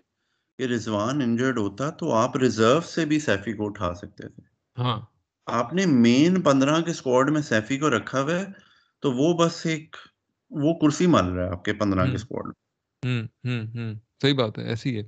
کہ 0.59 0.63
رضوان 0.63 1.23
انجرڈ 1.23 1.59
ہوتا 1.59 1.91
تو 1.91 2.13
آپ 2.13 2.37
ریزرو 2.37 2.81
سے 2.81 3.05
بھی 3.05 3.19
سیفی 3.21 3.53
کو 3.53 3.67
اٹھا 3.67 3.95
سکتے 3.95 4.29
تھے۔ 4.29 4.43
ہاں۔ 4.79 5.01
آپ 5.47 5.75
نے 5.75 5.87
مین 5.87 6.41
پندرہ 6.41 6.81
کے 6.81 6.91
اسکواڈ 6.91 7.31
میں 7.31 7.43
سیفی 7.43 7.79
کو 7.79 7.91
رکھا 7.91 8.23
ہوا 8.23 8.35
ہے 8.35 8.45
تو 9.03 9.13
وہ 9.13 9.35
بس 9.35 9.67
ایک 9.67 9.97
وہ 10.51 10.75
کرسی 10.75 11.07
مال 11.07 11.27
رہا 11.27 11.45
ہے 11.45 11.51
آپ 11.51 11.65
کے 11.65 11.73
پندرہ 11.73 12.07
کے 12.07 12.15
اسکواڈ 12.15 12.47
میں۔ 12.47 13.95
صحیح 14.23 14.35
بات 14.35 14.59
ہے 14.59 14.65
ایسی 14.65 14.97
ہے۔ 14.97 15.03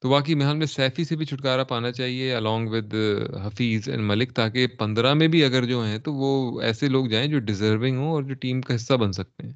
تو 0.00 0.08
واقعی 0.08 0.34
محل 0.34 0.56
میں 0.56 0.66
سیفی 0.66 1.04
سے 1.04 1.16
بھی 1.16 1.26
چھٹکارا 1.26 1.64
پانا 1.64 1.92
چاہیے 1.92 2.34
along 2.34 2.68
with 2.68 2.94
Hafeez 3.42 3.88
and 3.88 4.02
Malik 4.02 4.32
تاکہ 4.32 4.66
پندرہ 4.66 5.14
میں 5.14 5.28
بھی 5.28 5.44
اگر 5.44 5.64
جو 5.64 5.84
ہیں 5.84 5.98
تو 5.98 6.14
وہ 6.14 6.60
ایسے 6.60 6.88
لوگ 6.88 7.06
جائیں 7.06 7.26
جو 7.26 7.38
ڈیزرونگ 7.38 7.96
ہوں 7.96 8.08
اور 8.08 8.22
جو 8.22 8.34
ٹیم 8.34 8.60
کا 8.60 8.74
حصہ 8.74 8.94
بن 8.94 9.12
سکتے 9.12 9.46
ہیں۔ 9.46 9.52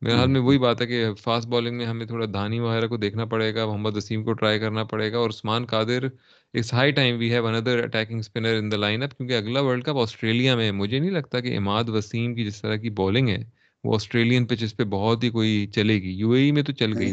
میرے 0.00 0.14
حال 0.14 0.28
میں 0.28 0.40
وہی 0.40 0.58
بات 0.58 0.80
ہے 0.80 0.86
کہ 0.86 1.14
فاسٹ 1.14 1.48
بالنگ 1.48 1.76
میں 1.76 1.86
ہمیں 1.86 2.06
تھوڑا 2.06 2.26
دھانی 2.32 2.60
وغیرہ 2.60 2.86
کو 2.86 2.96
دیکھنا 2.96 3.24
پڑے 3.24 3.54
گا 3.54 3.66
محمد 3.66 3.96
وسیم 3.96 4.24
کو 4.24 4.32
ٹرائی 4.32 4.58
کرنا 4.58 4.84
پڑے 4.84 5.12
گا 5.12 5.18
اور 5.18 5.30
عثمان 5.30 5.66
قادر 5.66 6.06
اس 6.52 6.72
high 6.72 6.92
time 6.92 7.18
we 7.18 7.30
have 7.32 7.46
another 7.46 7.84
attacking 7.84 8.18
spinner 8.18 8.54
in 8.54 8.72
the 8.72 8.76
line 8.76 9.02
up 9.02 9.16
کیونکہ 9.16 9.36
اگلا 9.36 9.60
ورلڈ 9.60 9.84
کپ 9.84 9.98
آسٹریلیا 9.98 10.56
میں 10.56 10.72
مجھے 10.72 10.98
نہیں 10.98 11.10
لگتا 11.10 11.40
کہ 11.40 11.56
اماد 11.56 11.84
وسیم 11.88 12.34
کی 12.34 12.44
جس 12.44 12.60
طرح 12.62 12.76
کی 12.76 12.90
بالنگ 12.90 13.28
ہے 13.28 13.55
وہ 13.86 13.94
آسٹریلین 13.94 14.46
پچز 14.46 14.76
پہ 14.76 14.84
بہت 14.84 15.24
ہی 15.24 15.30
کوئی 15.30 15.66
چلے 15.74 16.02
گی۔ 16.02 16.10
یو 16.12 16.30
اے 16.30 16.42
ای 16.42 16.50
میں 16.52 16.62
تو 16.62 16.72
چل 16.72 16.98
گئی 16.98 17.10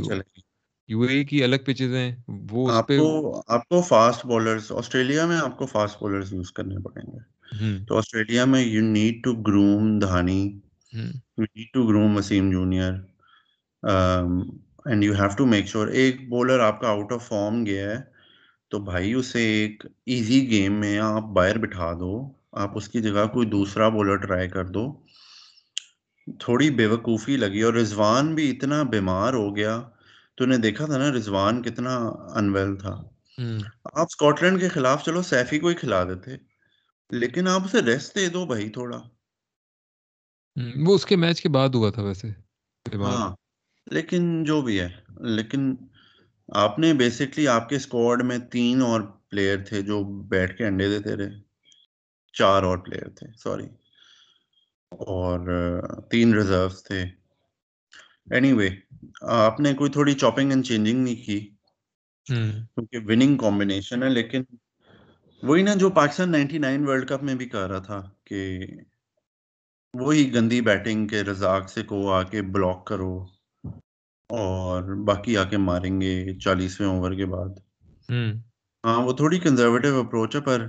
یو 0.89 1.01
اے 1.01 1.17
ای 1.17 1.23
کی 1.25 1.43
الگ 1.43 1.55
پچز 1.65 1.93
ہیں۔ 1.93 2.11
وہ 2.51 2.71
آپ 2.71 2.87
کو 2.87 3.07
آپ 3.47 3.67
کو 3.69 3.81
فاسٹ 3.81 4.25
بالرز 4.25 4.71
آسٹریلیا 4.71 5.25
میں 5.25 5.37
آپ 5.37 5.57
کو 5.57 5.65
فاسٹ 5.65 6.01
بالرز 6.01 6.33
یوز 6.33 6.51
کرنے 6.51 6.77
پڑیں 6.83 7.11
گے۔ 7.11 7.19
تو 7.85 7.97
آسٹریلیا 7.97 8.45
میں 8.45 8.61
you 8.65 8.81
need 8.81 9.23
to 9.23 9.33
groom 9.47 9.99
Dahani. 9.99 10.41
You 10.93 11.43
need 11.43 11.73
to 11.73 11.87
groom 11.87 12.17
Wasim 12.17 12.51
junior 12.51 12.93
and 14.85 15.03
you 15.03 15.13
have 15.13 15.27
to 15.37 15.45
make 15.45 15.67
sure 15.67 15.87
ایک 15.87 16.29
بولر 16.29 16.59
آپ 16.59 16.81
کا 16.81 16.87
آؤٹ 16.87 17.11
آف 17.11 17.27
فارم 17.27 17.65
گیا 17.65 17.89
ہے 17.91 17.97
تو 18.71 18.79
بھائی 18.79 19.13
اسے 19.13 19.39
ایک 19.53 19.85
ایزی 20.05 20.49
گیم 20.49 20.73
میں 20.73 20.97
آپ 20.99 21.23
باہر 21.23 21.57
بٹھا 21.57 21.93
دو۔ 21.93 22.13
آپ 22.51 22.77
اس 22.77 22.87
کی 22.89 23.01
جگہ 23.01 23.25
کوئی 23.33 23.47
دوسرا 23.47 23.89
بولر 23.89 24.15
ٹرائی 24.15 24.49
کر 24.49 24.65
دو۔ 24.65 24.85
تھوڑی 26.39 26.69
بے 26.69 26.85
وقوفی 26.85 27.37
لگی 27.37 27.61
اور 27.61 27.73
رضوان 27.73 28.35
بھی 28.35 28.49
اتنا 28.51 28.83
بیمار 28.83 29.33
ہو 29.33 29.55
گیا۔ 29.55 29.89
تو 30.35 30.45
نے 30.45 30.57
دیکھا 30.57 30.85
تھا 30.85 30.97
نا 30.97 31.11
رضوان 31.11 31.61
کتنا 31.61 31.97
انویل 32.35 32.75
تھا۔ 32.75 33.01
آپ 33.93 34.07
اسکاٹ 34.09 34.43
لینڈ 34.43 34.59
کے 34.59 34.69
خلاف 34.69 35.05
چلو 35.05 35.21
سیفی 35.21 35.59
کو 35.59 35.67
ہی 35.67 35.73
کھلا 35.73 36.03
دیتے 36.03 36.31
لیکن 37.09 37.47
آپ 37.47 37.61
اسے 37.65 37.81
ریسٹ 37.81 38.15
دے 38.15 38.29
دو 38.29 38.45
بھائی 38.45 38.69
تھوڑا۔ 38.69 39.01
وہ 40.85 40.95
اس 40.95 41.05
کے 41.05 41.15
میچ 41.15 41.41
کے 41.41 41.49
بعد 41.49 41.69
ہوا 41.69 41.89
تھا 41.89 42.03
ویسے 42.03 42.27
ہاں 42.95 43.35
لیکن 43.91 44.43
جو 44.43 44.61
بھی 44.61 44.79
ہے 44.79 44.89
لیکن 45.19 45.75
آپ 46.47 46.79
نے 46.79 46.93
بیسکلی 46.93 47.47
آپ 47.47 47.69
کے 47.69 47.75
اسکواڈ 47.75 48.23
میں 48.23 48.37
تین 48.37 48.81
اور 48.81 49.01
پلیئر 49.01 49.63
تھے 49.63 49.81
جو 49.81 50.03
بیٹھ 50.03 50.57
کے 50.57 50.65
انڈے 50.65 50.89
دیتے 50.89 51.15
رہے 51.15 51.29
چار 52.33 52.63
اور 52.63 52.77
پلیئر 52.77 53.09
تھے 53.09 53.27
سوری 53.37 53.67
اور 54.99 55.39
تین 56.11 56.33
ریزروس 56.33 56.83
تھے۔ 56.83 57.03
اینی 58.31 58.53
وے 58.53 58.69
آپ 59.21 59.59
نے 59.59 59.73
کوئی 59.73 59.91
تھوڑی 59.91 60.13
چاپنگ 60.13 60.49
اینڈ 60.49 60.65
چینجنگ 60.65 61.03
نہیں 61.03 61.15
کی 61.15 61.39
کیونکہ 62.25 62.97
وننگ 63.07 63.37
کمبینیشن 63.37 64.03
ہے 64.03 64.09
لیکن 64.09 64.43
وہی 65.43 65.61
نا 65.61 65.73
جو 65.73 65.89
Pakistan 65.89 66.31
ninety 66.31 66.57
nine 66.57 66.87
World 66.87 67.09
Cup 67.09 67.23
میں 67.23 67.35
بھی 67.35 67.49
کہہ 67.49 67.67
رہا 67.67 67.79
تھا 67.79 68.01
کہ 68.23 68.67
وہی 69.93 70.33
گندی 70.33 70.61
بیٹنگ 70.61 71.07
کے 71.07 71.23
رزاق 71.23 71.69
سے 71.69 71.83
کو 71.83 72.11
آ 72.11 72.23
کے 72.23 72.41
بلاک 72.41 72.85
کرو 72.87 73.25
اور 74.29 74.83
باقی 75.05 75.37
آ 75.37 75.43
کے 75.43 75.57
ماریں 75.57 76.01
گے 76.01 76.39
چالیسویں 76.39 76.87
اوور 76.87 77.11
کے 77.11 77.25
بعد۔ 77.25 77.49
ہاں 78.83 79.01
وہ 79.01 79.13
تھوڑی 79.13 79.39
کنزرویٹو 79.39 79.99
اپروچ 79.99 80.35
ہے 80.35 80.41
پر 80.41 80.67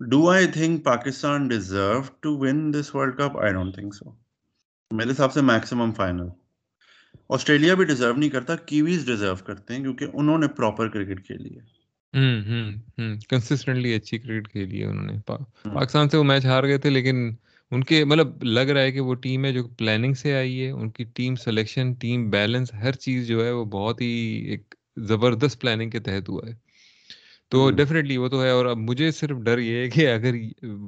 do 0.00 0.28
I 0.30 0.46
think 0.46 0.84
Pakistan 0.84 1.48
deserve 1.48 2.00
to 2.20 2.36
win 2.38 2.72
this 2.74 2.94
World 2.94 3.16
Cup 3.16 3.38
I 3.38 3.52
don't 3.52 3.74
think 3.74 3.94
so 3.94 4.10
میرے 4.90 5.10
حساب 5.10 5.32
سے 5.32 5.40
میکسیمم 5.40 5.92
فائنل 5.92 6.28
آسٹریلیا 7.28 7.74
بھی 7.74 7.84
ڈیزرو 7.84 8.14
نہیں 8.14 8.30
کرتا 8.30 8.56
کیویز 8.56 9.06
ڈیزرو 9.06 9.34
کرتے 9.44 9.74
ہیں 9.74 9.82
کیونکہ 9.82 10.06
انہوں 10.12 10.38
نے 10.38 10.48
پراپر 10.48 10.88
کرکٹ 10.88 11.26
کھیلی 11.26 11.56
ہے۔ 11.56 11.70
کنسسٹنٹلی 13.28 13.94
اچھی 13.94 14.18
کرکٹ 14.18 14.48
کھیلی 14.48 14.80
ہے 14.80 14.86
انہوں 14.86 15.06
نے۔ 15.06 15.18
پاکستان 15.64 16.08
سے 16.08 16.16
وہ 16.16 16.24
میچ 16.24 16.44
ہار 16.46 16.64
گئے 16.64 16.78
تھے 16.78 16.90
لیکن 16.90 17.34
ان 17.70 17.84
کے 17.84 18.04
مطلب 18.04 18.44
لگ 18.44 18.60
رہا 18.60 18.82
ہے 18.82 18.92
کہ 18.92 19.00
وہ 19.00 19.14
ٹیم 19.14 19.44
ہے 19.44 19.52
جو 19.52 19.68
پلاننگ 19.68 20.14
سے 20.14 20.34
آئی 20.34 20.64
ہے 20.64 20.70
ان 20.70 20.90
کی 20.90 21.04
ٹیم 21.04 21.34
سلیکشن 21.36 21.92
ٹیم 21.92 22.30
بیلنس 22.30 22.74
ہر 22.74 22.92
چیز 22.92 23.26
جو 23.26 23.44
ہے 23.44 23.50
وہ 23.50 23.64
بہت 23.64 24.00
ہی 24.00 24.06
ایک 24.50 24.74
زبردست 24.96 25.60
پلاننگ 25.60 25.90
کے 25.90 26.00
تحت 26.00 26.28
ہوا 26.28 26.42
ہے۔ 26.46 26.54
تو 27.52 27.70
ڈیفینیٹلی 27.70 28.16
وہ 28.16 28.28
تو 28.28 28.42
ہے 28.42 28.50
اور 28.50 28.66
اب 28.66 28.78
مجھے 28.78 29.10
صرف 29.10 29.36
ڈر 29.36 29.58
یہ 29.58 29.76
ہے 29.76 29.88
کہ 29.90 30.08
اگر 30.10 30.34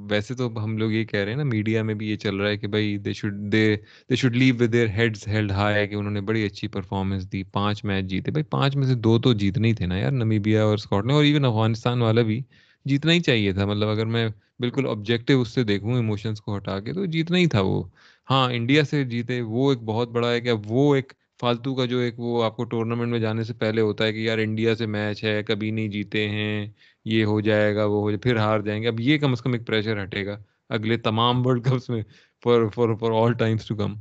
ویسے 0.09 0.33
تو 0.35 0.63
ہم 0.63 0.77
لوگ 0.77 0.91
یہ 0.91 1.03
کہہ 1.05 1.19
رہے 1.19 1.31
ہیں 1.31 1.37
نا 1.37 1.43
میڈیا 1.43 1.83
میں 1.83 1.93
بھی 1.93 2.09
یہ 2.09 2.15
چل 2.15 2.35
رہا 2.35 2.49
ہے 2.49 2.57
کہ 2.57 2.67
بھائی 2.67 2.97
they 2.97 3.13
should 3.13 3.33
they 3.51 3.65
they 4.09 4.15
should 4.15 4.35
leave 4.35 4.55
with 4.59 4.71
their 4.73 4.87
heads 4.89 5.27
held 5.27 5.51
high 5.51 5.87
کہ 5.87 5.95
انہوں 5.95 6.11
نے 6.11 6.21
بڑی 6.21 6.43
اچھی 6.45 6.67
پرفارمنس 6.67 7.31
دی 7.31 7.43
پانچ 7.53 7.83
میچ 7.85 8.05
جیتے۔ 8.05 8.31
بھائی 8.31 8.43
پانچ 8.49 8.75
میں 8.75 8.87
سے 8.87 8.95
دو 8.95 9.17
تو 9.19 9.33
جیتنے 9.33 9.67
ہی 9.67 9.73
تھے 9.73 9.85
نا 9.85 9.97
یار 9.97 10.11
نمیبیا 10.11 10.63
اور 10.63 10.73
اسکاٹ 10.73 11.05
نے 11.05 11.13
اور 11.13 11.23
ایون 11.23 11.45
افغانستان 11.45 12.01
والا 12.01 12.21
بھی 12.21 12.41
جیتنا 12.85 13.11
ہی 13.13 13.19
چاہیے 13.19 13.51
تھا۔ 13.53 13.65
مطلب 13.65 13.89
اگر 13.89 14.05
میں 14.05 14.27
بالکل 14.59 14.87
آبجیکٹیو 14.89 15.41
اس 15.41 15.53
سے 15.53 15.63
دیکھوں 15.63 15.95
ایموشنس 15.95 16.41
کو 16.41 16.55
ہٹا 16.57 16.79
کے 16.79 16.93
تو 16.93 17.05
جیتنا 17.05 17.37
ہی 17.37 17.47
تھا 17.47 17.61
وہ۔ 17.61 17.83
ہاں 18.29 18.47
انڈیا 18.53 18.83
سے 18.83 19.03
جیتے 19.05 19.41
وہ 19.41 19.69
ایک 19.71 19.81
بہت 19.85 20.09
بڑا 20.11 20.31
ہے 20.31 20.41
کہ 20.41 20.49
اب 20.49 20.71
وہ 20.71 20.93
ایک 20.95 21.13
فالتو 21.39 21.75
کا 21.75 21.85
جو 21.85 21.97
ایک 21.97 22.19
وہ 22.19 22.43
آپ 22.43 22.55
کو 22.57 22.63
ٹورنامنٹ 22.63 23.11
میں 23.11 23.19
جانے 23.19 23.43
سے 23.43 23.53
پہلے 23.53 23.81
ہوتا 23.81 24.05
ہے 24.05 24.13
کہ 24.13 24.19
یار 24.19 24.37
انڈیا 24.37 24.75
سے 24.75 24.85
میچ 24.85 25.23
ہے 25.23 25.41
کبھی 25.43 25.71
نہیں 25.71 25.87
جیتے 25.87 26.29
ہیں 26.29 26.67
یہ 27.05 27.25
ہو 27.25 27.39
جائے 27.41 27.75
گا 27.75 27.85
وہ 27.85 28.01
ہو 28.01 28.11
جائے 28.11 28.19
پھر 28.19 28.37
ہار 28.37 28.59
جائیں 28.59 28.81
گے 28.83 28.87
اب 28.87 28.99
یہ 28.99 29.17
کم 29.17 29.31
از 29.31 29.41
کم 29.41 29.53
ایک 29.53 29.67
پریشر 29.67 30.03
ہٹے 30.03 30.25
گا 30.25 30.37
اگلے 30.69 30.97
تمام 30.97 31.45
ورلڈ 31.47 31.65
کپس 31.65 31.89
میں 31.89 32.01
for 32.43 32.67
for 32.75 32.95
for 32.95 33.11
all 33.23 33.33
times 33.33 33.67
to 33.67 33.75
come 33.75 33.93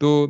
تو 0.00 0.26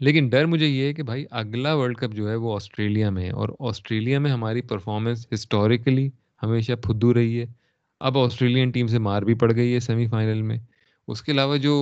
لیکن 0.00 0.28
ڈر 0.28 0.46
مجھے 0.46 0.66
یہ 0.66 0.86
ہے 0.86 0.92
کہ 0.92 1.02
بھائی 1.02 1.24
اگلا 1.30 1.74
ورلڈ 1.74 1.96
کپ 1.96 2.14
جو 2.14 2.28
ہے 2.30 2.34
وہ 2.34 2.54
آسٹریلیا 2.54 3.10
میں 3.10 3.24
ہے 3.24 3.30
اور 3.30 3.48
آسٹریلیا 3.60 4.18
میں 4.18 4.30
ہماری 4.30 4.62
پرفارمنس 4.62 5.26
ہسٹوریکلی 5.34 6.10
ہمیشہ 6.42 6.72
پھدو 6.72 7.14
رہی 7.14 7.40
ہے 7.40 7.46
اب 8.00 8.18
آسٹریلین 8.18 8.70
ٹیم 8.70 8.86
سے 8.86 8.98
مار 8.98 9.22
بھی 9.22 9.34
پڑ 9.34 9.52
گئی 9.52 9.74
ہے 9.74 9.80
سیمی 9.80 10.06
فائنل 10.06 10.42
میں 10.42 10.58
اس 11.08 11.22
کے 11.22 11.32
علاوہ 11.32 11.56
جو 11.56 11.74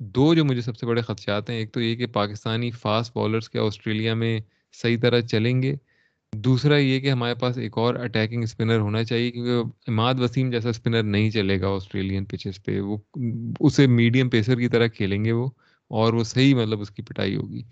دو 0.00 0.34
جو 0.34 0.44
مجھے 0.44 0.60
سب 0.60 0.76
سے 0.76 0.86
بڑے 0.86 1.02
خدشات 1.02 1.50
ہیں، 1.50 1.56
ایک 1.56 1.72
تو 1.72 1.80
یہ 1.80 1.94
کہ 1.96 2.06
پاکستانی 2.06 2.70
فاسٹ 2.70 3.12
بالرس 3.14 3.48
کیا 3.50 3.62
آسٹریلیا 3.62 4.14
میں 4.14 4.40
صحیح 4.72 4.96
طرح 5.02 5.20
چلیں 5.20 5.62
گے۔ 5.62 5.74
دوسرا 6.32 6.76
یہ 6.76 7.00
کہ 7.00 7.10
ہمارے 7.10 7.34
پاس 7.34 7.58
ایک 7.58 7.78
اور 7.78 7.94
اٹیکنگ 7.94 8.42
اسپنر 8.42 8.78
ہونا 8.78 9.04
چاہیے، 9.04 9.30
کیونکہ 9.30 9.90
اماد 9.90 10.14
وسیم 10.18 10.50
جیسا 10.50 10.68
اسپنر 10.68 11.02
نہیں 11.02 11.30
چلے 11.30 11.60
گا 11.60 11.68
آسٹریلین 11.68 12.24
پچز 12.24 12.62
پہ۔ 12.64 12.80
وہ 12.80 12.96
اسے 13.60 13.86
میڈیم 13.86 14.30
پیسر 14.30 14.58
کی 14.58 14.68
طرح 14.68 14.86
کھیلیں 14.86 15.24
گے 15.24 15.32
وہ، 15.32 15.48
اور 15.90 16.12
وہ 16.12 16.24
صحیح 16.24 16.54
مطلب 16.54 16.80
اس 16.80 16.90
کی 16.90 17.02
پٹائی 17.02 17.36
ہوگی۔ 17.36 17.62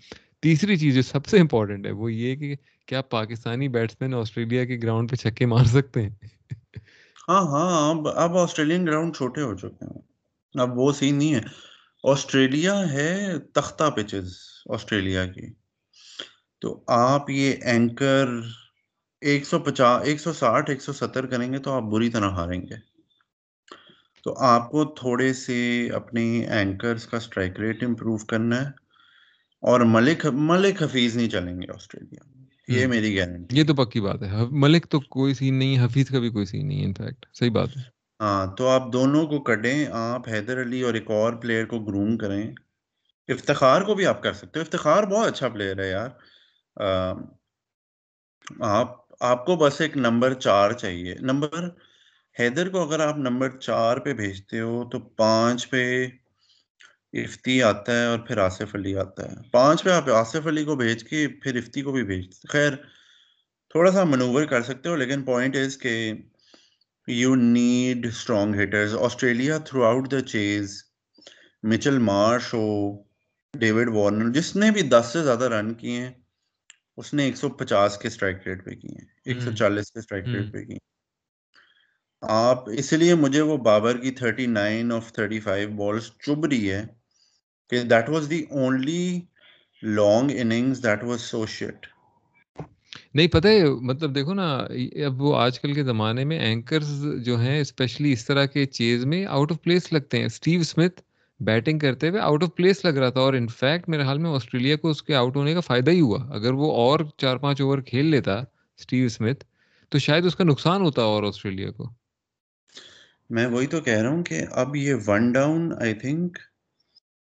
تیسری 0.41 0.77
چیز 0.77 0.95
جو 0.95 1.01
سب 1.01 1.25
سے 1.25 1.39
امپورٹنٹ 1.39 1.85
ہے، 1.85 1.91
وہ 1.91 2.13
یہ 2.13 2.35
کہ 2.35 2.55
کیا 2.85 3.01
پاکستانی 3.01 3.67
بیٹسمین 3.67 4.13
آسٹریلیا 4.13 4.65
کے 4.65 4.77
گراؤنڈ 4.83 5.11
پہ 5.11 5.15
چھکے 5.15 5.45
مار 5.45 5.65
سکتے 5.65 6.01
ہیں؟ 6.01 6.09
ہاں 7.27 7.41
ہاں 7.41 7.89
اب 7.89 8.07
اب 8.07 8.37
آسٹریلین 8.37 8.85
گراؤنڈ 8.87 9.15
چھوٹے 9.15 9.41
ہو 9.41 9.55
چکے 9.55 9.85
ہیں۔ 9.85 10.01
اب 10.53 10.77
وہ 10.77 10.93
سین 10.93 11.15
نہیں 11.15 11.33
ہے۔ 11.33 11.74
آسٹریلیا 12.11 12.91
ہے 12.91 13.39
تختہ 13.53 13.89
پچز 13.89 14.33
آسٹریلیا 14.69 15.25
کی۔ 15.25 15.53
تو 16.61 16.83
آپ 16.87 17.29
یہ 17.29 17.53
اینکر 17.61 18.27
ایک 19.21 19.45
سو 19.45 19.59
پچاس 19.59 20.07
ایک 20.07 20.19
سو 20.19 20.33
ساٹھ 20.33 20.69
ایک 20.69 20.81
سو 20.81 20.93
ستر 20.93 21.25
کریں 21.25 21.53
گے 21.53 21.59
تو 21.59 21.71
آپ 21.71 21.83
بری 21.83 22.09
طرح 22.09 22.29
ہاریں 22.29 22.61
گے۔ 22.61 22.95
تو 24.23 24.37
آپ 24.37 24.71
کو 24.71 24.85
تھوڑے 24.85 25.33
سے 25.33 25.89
اپنی 25.89 26.45
اینکرز 26.45 27.07
کا 27.07 27.17
اسٹرائک 27.17 27.59
ریٹ 27.59 27.83
امپروو 27.83 28.17
کرنا 28.17 28.61
ہے 28.61 28.67
اور 29.61 29.79
ملک 29.79 30.25
ملک 30.33 30.83
حفیظ 30.83 31.15
نہیں 31.15 31.29
چلیں 31.29 31.61
گے 31.61 31.73
آسٹریلیا۔ 31.73 32.43
یہ 32.67 32.87
میری 32.87 33.17
گارنٹی 33.17 33.59
یہ 33.59 33.63
تو 33.63 33.75
پکی 33.75 34.01
بات 34.01 34.23
ہے۔ 34.23 34.45
ملک 34.51 34.87
تو 34.89 34.99
کوئی 34.99 35.33
سین 35.33 35.55
نہیں 35.55 35.85
حفیظ 35.85 36.07
کا 36.07 36.19
بھی 36.19 36.29
کوئی 36.29 36.45
سین 36.45 36.67
نہیں 36.67 36.85
انفیکٹ 36.85 37.25
صحیح 37.33 37.51
بات 37.51 37.77
ہے۔ 37.77 37.94
ہاں 38.19 38.55
تو 38.57 38.67
آپ 38.67 38.83
دونوں 38.93 39.25
کو 39.27 39.39
کڈیں، 39.39 39.85
آپ 39.91 40.29
حیدر 40.29 40.61
علی 40.61 40.81
اور 40.81 40.93
ایک 40.93 41.11
اور 41.11 41.33
پلیئر 41.33 41.65
کو 41.65 41.79
گروم 41.79 42.17
کریں۔ 42.17 42.43
افتخار 43.27 43.81
کو 43.81 43.95
بھی 43.95 44.05
آپ 44.05 44.23
کر 44.23 44.33
سکتے 44.33 44.59
ہو۔ 44.59 44.61
افتخار 44.61 45.03
بہت 45.03 45.27
اچھا 45.27 45.49
پلیئر 45.49 45.79
ہے 45.79 45.89
یار۔ 45.89 46.09
آپ 48.59 48.95
آپ 49.19 49.45
کو 49.45 49.55
بس 49.55 49.81
ایک 49.81 49.97
نمبر 49.97 50.33
چار 50.39 50.71
چاہیے۔ 50.71 51.15
نمبر، 51.21 51.69
حیدر 52.39 52.69
کو 52.69 52.83
اگر 52.83 52.99
آپ 52.99 53.17
نمبر 53.17 53.49
چار 53.59 53.97
پہ 53.97 54.13
بھیجتے 54.13 54.59
ہو 54.59 54.89
تو 54.91 54.99
پانچ 54.99 55.69
پہ 55.69 56.07
افتی 57.13 57.63
آتا 57.63 57.93
ہے 57.93 58.05
اور 58.05 58.19
پھر 58.19 58.37
آصف 58.37 58.75
علی 58.75 58.97
آتا 58.97 59.31
ہے۔ 59.31 59.35
پانچ 59.51 59.83
پہ 59.83 59.89
آپ 59.89 60.09
آصف 60.09 60.47
علی 60.47 60.63
کو 60.65 60.75
بھیج 60.75 61.03
کے 61.03 61.27
پھر 61.43 61.55
افتی 61.55 61.81
کو 61.81 61.91
بھی 61.91 62.03
بھیجتے 62.03 62.47
خیر، 62.47 62.73
تھوڑا 63.71 63.91
سا 63.91 64.03
منوور 64.03 64.45
کر 64.45 64.63
سکتے 64.63 64.89
ہو، 64.89 64.95
لیکن 64.95 65.23
پوائنٹ 65.23 65.55
از 65.55 65.77
کہ 65.77 65.93
you 67.07 67.33
need 67.35 68.05
strong 68.05 68.55
hitters 68.55 68.95
Australia 68.95 69.57
throughout 69.83 70.11
the 70.11 70.21
چیز 70.21 70.81
مچل 71.63 71.97
مارش 71.99 72.53
ہو 72.53 72.67
ڈیوڈ 73.53 73.89
وارنر 73.89 74.31
جس 74.33 74.55
نے 74.55 74.71
بھی 74.71 74.81
دس 74.81 75.09
سے 75.13 75.23
زیادہ 75.23 75.43
رن 75.43 75.73
کیے 75.73 75.99
ہیں 75.99 76.11
اس 76.97 77.13
نے 77.13 77.23
ایک 77.23 77.37
سو 77.37 77.49
پچاس 77.49 77.97
کے 77.97 78.07
اسٹرائک 78.07 78.47
ریٹ 78.47 78.65
پہ 78.65 78.75
کیے 78.75 78.95
ہیں 78.99 79.05
ایک 79.25 79.41
سو 79.41 79.51
چالیس 79.55 79.91
کے 79.91 79.99
اسٹرائک 79.99 80.27
ریٹ 80.27 80.51
پہ 80.53 80.63
کیے 80.63 80.77
آپ 82.21 82.69
اس 82.69 82.91
لیے 82.93 83.15
مجھے 83.15 83.41
وہ 83.41 83.57
بابر 83.63 83.97
کی 83.97 84.11
thirty 84.11 84.45
nine 84.45 84.91
off 84.91 85.11
thirty 85.13 85.39
five 85.39 85.69
balls 85.69 86.11
چب 86.19 86.45
رہی 86.45 86.71
ہے 86.71 86.85
کہ 87.71 87.83
that 87.83 88.09
was 88.09 88.29
the 88.29 88.43
only 88.51 89.19
long 89.83 90.31
innings 90.31 90.83
that 90.83 91.03
was 91.03 91.21
so 91.21 91.45
shit 91.47 91.87
نہیں 93.15 93.27
پتہ 93.27 93.47
ہے 93.47 93.65
مطلب 93.81 94.15
دیکھو 94.15 94.33
نا 94.33 94.47
اب 95.05 95.21
وہ 95.21 95.35
آج 95.37 95.59
کل 95.59 95.73
کے 95.73 95.83
زمانے 95.83 96.23
میں 96.25 96.39
اینکرز 96.39 97.05
جو 97.25 97.39
ہیں 97.39 97.59
اسپیشلی 97.61 98.11
اس 98.13 98.25
طرح 98.25 98.45
کے 98.45 98.65
چیز 98.65 99.05
میں 99.05 99.25
آؤٹ 99.25 99.51
آف 99.51 99.61
پلیس 99.61 99.91
لگتے 99.93 100.17
ہیں۔ 100.17 100.25
اسٹیو 100.25 100.59
اسمتھ 100.59 101.01
بیٹنگ 101.39 101.79
کرتے 101.79 102.09
ہوئے 102.09 102.21
آؤٹ 102.21 102.43
آف 102.43 102.55
پلیس 102.55 102.83
لگ 102.85 102.89
رہا 102.89 103.09
تھا 103.09 103.19
اور 103.19 103.33
انفیکٹ 103.33 103.89
میرے 103.89 104.03
حال 104.03 104.17
میں 104.17 104.29
آسٹریلیا 104.29 104.75
کو 104.75 104.89
اس 104.89 105.03
کے 105.03 105.15
آؤٹ 105.15 105.35
ہونے 105.35 105.53
کا 105.53 105.59
فائدہ 105.59 105.91
ہی 105.91 106.01
ہوا۔ 106.01 106.19
اگر 106.29 106.53
وہ 106.53 106.71
اور 106.75 106.99
چار 107.17 107.37
پانچ 107.37 107.61
اوور 107.61 107.77
کھیل 107.77 108.05
لیتا 108.05 108.35
اسٹیو 108.79 109.05
اسمتھ 109.05 109.43
تو 109.91 109.97
شاید 109.97 110.25
اس 110.25 110.35
کا 110.35 110.43
نقصان 110.43 110.81
ہوتا 110.81 111.01
اور 111.01 111.23
آسٹریلیا 111.23 111.71
کو۔ 111.71 111.89
میں 113.29 113.45
وہی 113.47 113.67
تو 113.67 113.81
کہہ 113.81 113.93
رہا 113.93 114.09
ہوں 114.09 114.23
کہ 114.23 114.41
اب 114.51 114.75
یہ 114.75 114.93
one 115.07 115.31
down 115.31 115.71
I 115.81 115.93
think 115.93 116.37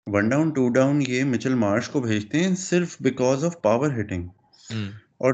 one 0.08 0.30
down 0.30 0.50
two 0.50 0.70
down 0.70 1.02
یہ 1.08 1.24
مچل 1.24 1.54
مارش 1.56 1.90
کو 1.90 2.00
بھیجتے 2.02 2.44
ہیں 2.44 2.56
صرف 2.56 2.96
بیکاز 3.00 3.46
آف 3.46 3.62
پاور 3.62 4.00
ہٹنگ 4.00 4.28
اور 5.18 5.34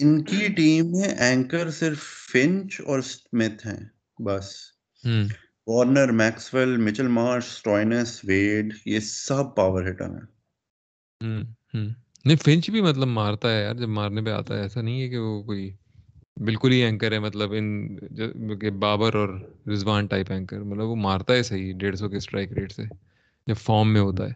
ان 0.00 0.22
کی 0.22 0.48
ٹیم 0.48 0.90
میں 0.90 1.08
اینکر 1.08 1.70
صرف 1.70 1.98
فنچ 2.32 2.80
اور 2.80 2.98
اسمتھ 2.98 3.66
ہیں 3.66 3.86
بس۔ 4.22 4.54
Warner 5.66 6.12
Maxwell 6.12 6.76
Mitchell 6.76 7.08
Marsh 7.08 7.44
Stoinis 7.44 8.20
Wade 8.24 8.74
یہ 8.84 9.00
سب 9.00 9.54
پاور 9.54 9.88
ہٹر 9.90 10.04
ہیں۔ 10.04 10.26
نہیں 12.24 12.36
فنچ 12.36 12.70
بھی 12.70 12.80
مطلب 12.80 13.08
مارتا 13.08 13.56
ہے 13.56 13.62
یار 13.62 13.74
جب 13.74 13.88
مارنے 13.88 14.22
پہ 14.22 14.30
آتا 14.30 14.56
ہے 14.56 14.62
ایسا 14.62 14.80
نہیں 14.80 15.02
ہے 15.02 15.08
کہ 15.08 15.18
وہ 15.18 15.42
کوئی 15.42 15.74
بالکل 16.36 16.72
ہی 16.72 16.82
اینکر 16.82 17.12
ہے 17.12 17.18
مطلب 17.18 17.52
ان 17.52 17.96
بابر 18.78 19.14
اور 19.14 19.28
رضوان 19.72 20.06
ٹائپ 20.06 20.32
اینکر 20.32 20.60
مطلب 20.60 20.86
وہ 20.86 20.96
مارتا 20.96 21.34
ہے 21.34 21.42
صحیح 21.42 21.72
ڈیڑھ 21.72 21.96
سو 21.96 22.08
کے 22.08 22.16
اسٹرائک 22.16 22.52
ریٹ 22.52 22.72
سے 22.72 22.82
جب 23.46 23.54
فارم 23.54 23.92
میں 23.92 24.00
ہوتا 24.00 24.26
ہے۔ 24.26 24.32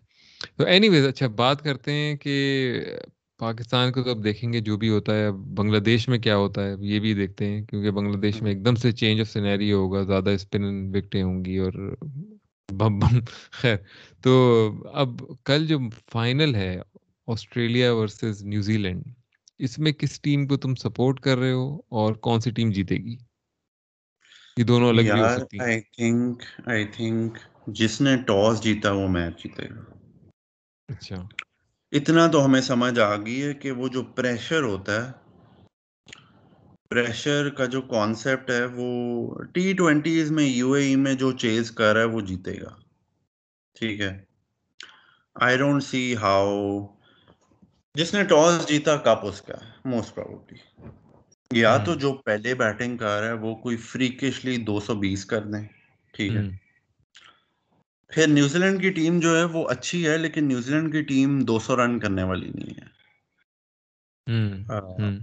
تو 0.57 0.65
اینی 0.65 0.89
ویز 0.89 1.07
اچھا 1.07 1.27
بات 1.27 1.63
کرتے 1.63 1.93
ہیں 1.93 2.17
کہ 2.17 2.35
پاکستان 3.43 3.93
کو 3.93 4.03
تو 4.03 4.11
اب 4.11 4.23
دیکھیں 4.25 4.53
گے 4.53 4.61
جو 4.61 4.77
بھی 4.77 4.89
ہوتا 4.89 5.15
ہے 5.15 5.31
بنگلہ 5.57 5.79
دیش 5.79 6.09
میں 6.09 6.19
کیا 6.19 6.37
ہوتا 6.37 6.65
ہے 6.65 6.75
یہ 6.83 7.01
بھی 7.01 7.15
دیکھتے 7.15 7.47
ہیں 7.47 7.65
کیونکہ 7.67 7.91
بنگلہ 7.91 8.17
دیش 8.17 8.43
میں 8.43 8.51
ایک 8.51 8.65
دم 8.65 8.75
سے 8.75 8.93
چینج 8.93 9.21
آف 9.21 9.29
سینیری 9.29 9.73
ہوگا 9.73 10.03
زیادہ 10.03 10.31
اسپن 10.31 10.65
وکٹیں 10.95 11.23
ہوں 11.23 11.45
گی 11.45 11.59
اور 11.59 11.73
بم 12.69 12.99
بم 12.99 13.19
خیر۔ 13.53 13.77
تو 14.23 14.33
اب 14.95 15.09
کل 15.45 15.67
جو 15.67 15.79
فائنل 16.13 16.55
ہے 16.55 16.77
آسٹریلیا 17.29 17.93
ورسز 17.95 18.43
نیوزی 18.45 18.77
لینڈ 18.79 19.03
اس 19.61 19.79
میں 19.79 19.93
کس 19.93 20.21
ٹیم 20.21 20.47
کو 20.47 20.57
تم 20.57 20.75
سپورٹ 20.75 21.21
کر 21.21 21.39
رہے 21.39 21.53
ہو 21.53 21.67
اور 21.91 22.15
کون 22.21 22.41
سی 22.41 22.51
ٹیم 22.51 22.71
جیتے 22.71 22.97
گی؟ 22.97 23.17
یہ 24.57 24.65
دونوں 24.65 24.89
الگ 24.89 25.03
بھی 25.03 25.21
ہو 25.21 25.29
سکتی 25.29 25.59
ہیں۔ 25.59 25.65
آئی 25.65 25.81
تھنک 25.81 26.43
آئی 26.67 26.85
تھنک 26.87 27.39
جس 27.67 28.01
نے 28.01 28.17
ٹاس 28.27 28.63
جیتا 28.63 28.93
وہ 28.93 29.09
میچ 29.09 29.43
جیتے 29.43 29.69
گا۔ 29.71 29.81
اچھا۔ 30.89 31.23
اتنا 31.93 32.27
تو 32.27 32.45
ہمیں 32.45 32.61
سمجھ 32.61 33.01
آ 33.01 33.17
گئی 33.17 33.43
ہے 33.43 33.55
کہ 33.55 33.71
وہ 33.73 33.89
جو 33.89 34.03
پریشر 34.15 34.63
ہوتا 34.63 35.07
ہے 35.07 35.13
پریشر 36.91 37.49
کا 37.49 37.65
جو 37.65 37.83
کانسیپٹ 37.83 38.51
ہے 38.51 38.65
وہ 38.65 38.89
ٹی 39.53 39.73
ٹوینٹیز 39.73 40.31
میں 40.31 40.45
یو 40.45 40.73
اے 40.73 40.83
ای 40.83 40.97
میں 40.97 41.15
جو 41.15 41.33
چیز 41.39 41.71
کر 41.71 41.93
رہا 41.93 42.01
ہے 42.01 42.07
وہ 42.07 42.21
جیتے 42.21 42.61
گا۔ 42.61 42.75
ٹھیک 43.77 44.01
ہے۔ 44.01 44.13
آئی 45.37 45.57
ڈونٹ 45.57 45.83
سی 45.83 46.17
ہاؤ 46.17 46.87
جس 47.95 48.15
نے 48.15 48.25
ٹاس 48.25 48.69
جیتا 48.69 48.97
کپ 48.97 49.27
اس 49.27 49.41
کا 49.43 49.55
موسٹ 49.85 50.15
پروبلی 50.15 50.59
یا 51.51 51.77
تو 51.79 51.95
جو 51.95 52.13
پہلے 52.25 52.55
بیٹنگ 52.55 52.97
کر 52.97 53.21
رہا 53.21 53.29
ہے 53.29 53.33
وہ 53.33 53.55
کوئی 53.55 53.77
فریکشلی 53.77 54.57
دو 54.57 54.81
سو 54.81 54.95
بیس 54.95 55.25
کر 55.25 55.43
دیں۔ 55.45 55.67
ٹھیک 56.15 56.33
ہے۔ 56.33 56.43
پھر 58.13 58.27
نیوزی 58.29 58.59
لینڈ 58.59 58.81
کی 58.81 58.91
ٹیم 58.91 59.19
جو 59.21 59.37
ہے 59.37 59.45
وہ 59.45 59.69
اچھی 59.69 60.07
ہے 60.09 60.17
لیکن 60.19 60.49
نیوزی 60.49 60.73
لینڈ 60.73 60.93
کی 60.93 61.03
ٹیم 61.03 61.39
دو 61.41 61.59
سو 61.59 61.77
رن 61.77 61.99
کرنے 61.99 62.23
والی 62.23 62.51
نہیں 62.51 62.75
ہے۔ 62.81 62.91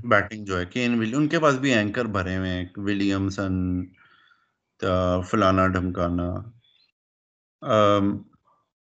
بیٹنگ 0.09 0.45
جو 0.45 0.59
ہے 0.59 0.65
کین 0.65 0.99
ولی 0.99 1.15
ان 1.15 1.27
کے 1.27 1.39
پاس 1.39 1.55
بھی 1.55 1.73
اینکر 1.73 2.05
بھرے 2.05 2.37
ہوئے 2.37 2.49
ہیں 2.49 2.65
ولیمسن 2.77 3.53
فلانا 5.29 5.67
ڈھمکانا۔ 5.67 6.27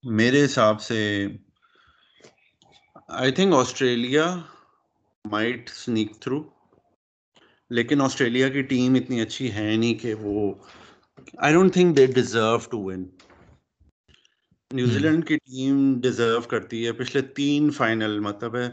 میرے 0.04 0.44
حساب 0.44 0.80
سے 0.80 1.00
I 3.08 3.32
think 3.32 3.54
Australia 3.54 4.24
might 5.24 5.68
sneak 5.70 6.12
through 6.20 6.42
لیکن 7.70 8.00
آسٹریلیا 8.00 8.48
کی 8.48 8.62
ٹیم 8.62 8.94
اتنی 8.94 9.20
اچھی 9.20 9.52
ہے 9.52 9.76
نہیں 9.76 9.94
کہ 9.94 10.14
وہ 10.14 10.54
I 11.38 11.54
don't 11.54 11.72
think 11.72 11.96
they 11.96 12.06
deserve 12.06 12.56
to 12.70 12.78
win 12.84 13.04
New Zealand 14.98 15.26
کی 15.26 15.36
ٹیم 15.36 16.00
ڈیزرو 16.00 16.40
کرتی 16.40 16.86
ہے 16.86 16.92
پچھلے 16.92 17.22
تین 17.22 17.70
فائنل 17.70 18.18
مطلب 18.20 18.56
ہے 18.56 18.68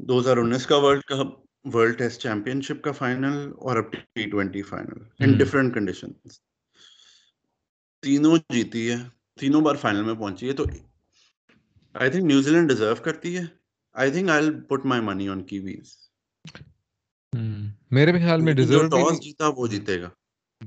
دو 0.00 0.20
ہزار 0.20 0.36
انیس 0.36 0.66
کا 0.66 0.76
World 0.76 1.02
Cup 1.02 1.74
World 1.74 1.98
Test 1.98 2.22
championship 2.60 2.82
کا 2.82 2.92
فائنل 2.92 3.52
اور 3.58 3.76
اب 3.76 3.92
T 3.92 4.30
twenty 4.30 4.62
final 4.62 5.02
in 5.20 5.32
different 5.32 5.74
condition 5.74 6.12
تینوں 8.02 8.36
جیتی 8.54 8.90
ہے 8.90 8.96
تینوں 9.40 9.60
بار 9.60 9.74
فائنل 9.74 10.02
میں 10.02 10.14
پہنچی 10.14 10.48
ہے 10.48 10.52
تو 10.52 10.64
I 11.94 12.10
think 12.10 12.24
New Zealand 12.50 12.68
deserve 12.68 12.94
کرتی 12.94 13.36
ہے۔ 13.38 13.44
I 13.94 14.10
think 14.10 14.30
I 14.30 14.50
put 14.68 14.86
my 14.86 15.02
money 15.02 15.28
on 15.28 15.42
Kiwis 15.44 15.96
میرے 17.90 18.12
خیال 18.12 18.40
میں 18.40 18.52
ڈیزرو 18.52 18.86
ٹاس 18.88 19.22
جیتا 19.22 19.48
وہ 19.56 19.66
جیتے 19.66 20.00
گا۔ 20.02 20.08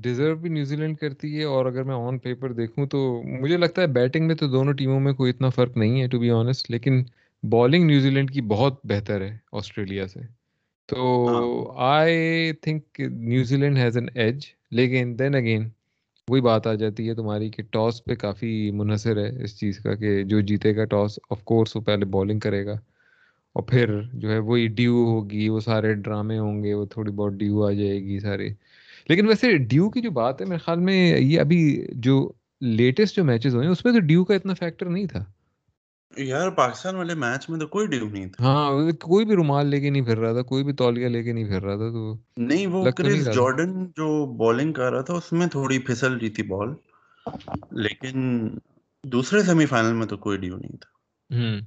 ڈیزرو 0.00 0.34
بھی 0.36 0.48
نیوزی 0.48 0.76
لینڈ 0.76 0.98
کرتی 0.98 1.38
ہے 1.38 1.44
اور 1.46 1.66
اگر 1.66 1.82
میں 1.82 1.94
آن 1.96 2.18
پیپر 2.18 2.52
دیکھوں 2.52 2.86
تو 2.86 3.00
مجھے 3.40 3.56
لگتا 3.56 3.82
ہے 3.82 3.86
بیٹنگ 3.92 4.26
میں 4.26 4.34
تو 4.34 4.46
دونوں 4.48 4.72
ٹیموں 4.72 4.98
میں 5.00 5.12
کوئی 5.12 5.30
اتنا 5.30 5.48
فرق 5.48 5.76
نہیں 5.76 6.00
ہے 6.00 6.06
ٹو 6.08 6.18
بی 6.18 6.30
آنےسٹ 6.32 6.70
لیکن 6.70 7.02
بالنگ 7.42 7.84
نیوزی 7.84 8.10
لینڈ 8.10 8.30
کی 8.30 8.40
بہت 8.48 8.80
بہتر 8.84 9.20
ہے 9.20 9.36
آسٹریلیا 9.52 10.06
سے۔ 10.08 10.20
تو 10.88 11.00
I 11.86 12.18
think 12.62 13.00
New Zealand 13.56 13.78
has 13.78 13.96
an 13.96 14.08
edge 14.14 14.46
لیکن 14.70 15.18
دین 15.18 15.34
اگین 15.34 15.68
وہی 16.28 16.40
بات 16.40 16.66
آ 16.66 16.74
جاتی 16.74 17.08
ہے 17.08 17.14
تمہاری 17.14 17.48
کہ 17.50 17.62
ٹاس 17.70 18.04
پہ 18.04 18.14
کافی 18.14 18.50
منحصر 18.70 19.16
ہے 19.16 19.42
اس 19.44 19.58
چیز 19.60 19.78
کا 19.78 19.94
کہ 19.94 20.22
جو 20.24 20.40
جیتے 20.42 20.74
گا 20.76 20.84
ٹاس 20.86 21.18
آف 21.30 21.42
کورس 21.44 21.76
وہ 21.76 21.82
پہلے 21.82 22.04
بالنگ 22.06 22.38
کرے 22.38 22.64
گا۔ 22.66 22.78
اور 23.56 23.62
پھر 23.62 23.90
جو 24.12 24.30
ہے 24.30 24.38
وہی 24.40 24.66
ڈیو 24.68 24.94
ہوگی 25.06 25.48
وہ 25.48 25.60
سارے 25.60 25.92
ڈرامے 25.96 26.38
ہوں 26.38 26.62
گے 26.64 26.74
وہ 26.74 26.84
تھوڑی 26.86 27.12
بہت 27.12 27.32
ڈیو 27.32 27.64
آ 27.64 27.70
جائے 27.72 28.00
گی 28.02 28.18
سارے۔ 28.20 28.48
لیکن 29.08 29.28
ویسے 29.28 29.56
ڈیو 29.56 29.90
کی 29.90 30.00
جو 30.00 30.10
بات 30.10 30.40
ہے 30.40 30.46
میرے 30.46 30.58
خیال 30.58 30.78
میں 30.78 31.18
یہ 31.18 31.40
ابھی 31.40 31.86
جو 31.92 32.32
لیٹسٹ 32.60 33.16
جو 33.16 33.24
میچز 33.24 33.54
ہوئے 33.54 33.64
ہیں 33.64 33.72
اس 33.72 33.84
میں 33.84 33.92
تو 33.92 33.98
ڈیو 33.98 34.24
کا 34.24 34.34
اتنا 34.34 34.54
فیکٹر 34.54 34.86
نہیں 34.86 35.06
تھا۔ 35.06 35.24
یار 36.16 36.50
پاکستان 36.50 36.94
والے 36.94 37.14
میچ 37.14 37.50
میں 37.50 37.60
تو 37.60 37.66
کوئی 37.66 37.86
ڈیو 37.86 38.04
نہیں 38.04 38.26
تھا۔ 38.26 38.44
ہاں 38.44 38.90
کوئی 39.00 39.26
بھی 39.26 39.34
رومال 39.34 39.66
لے 39.66 39.80
کے 39.80 39.90
نہیں 39.90 40.02
پھر 40.02 40.18
رہا 40.18 40.32
تھا 40.32 40.42
کوئی 40.42 40.64
بھی 40.64 40.72
تولیہ 40.72 41.08
لے 41.08 41.22
کے 41.22 41.32
نہیں 41.32 41.44
پھر 41.44 41.62
رہا 41.62 41.76
تھا 41.76 41.88
تو 41.88 42.16
نہیں 42.36 42.66
وہ 42.66 42.90
کرس 42.90 43.24
جارڈن 43.24 43.86
جو 43.86 44.26
بالنگ 44.26 44.72
کر 44.72 44.92
رہا 44.92 45.00
تھا 45.00 45.14
اس 45.14 45.32
میں 45.32 45.46
تھوڑی 45.46 45.78
پھسل 45.78 46.12
رہی 46.12 46.30
تھی 46.30 46.42
بال 46.42 46.68
لیکن 47.70 48.48
دوسرے 49.04 49.42
سیمی 49.42 49.66
فائنل 49.66 49.92
میں 49.92 50.06
تو 50.06 50.16
کوئی 50.16 50.38
ڈیو 50.38 50.56
نہیں 50.56 50.76
تھا۔ 50.76 50.98
ہوں۔ 51.34 51.60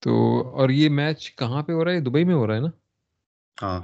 تو 0.00 0.12
اور 0.54 0.70
یہ 0.70 0.88
میچ 0.88 1.36
کہاں 1.36 1.62
پہ 1.62 1.72
ہو 1.72 1.84
رہا 1.84 1.92
ہے؟ 1.92 2.00
دبئی 2.00 2.24
میں 2.24 2.34
ہو 2.34 2.46
رہا 2.46 2.54
ہے 2.54 2.60
نا؟ 2.60 2.68
ہاں۔ 3.62 3.80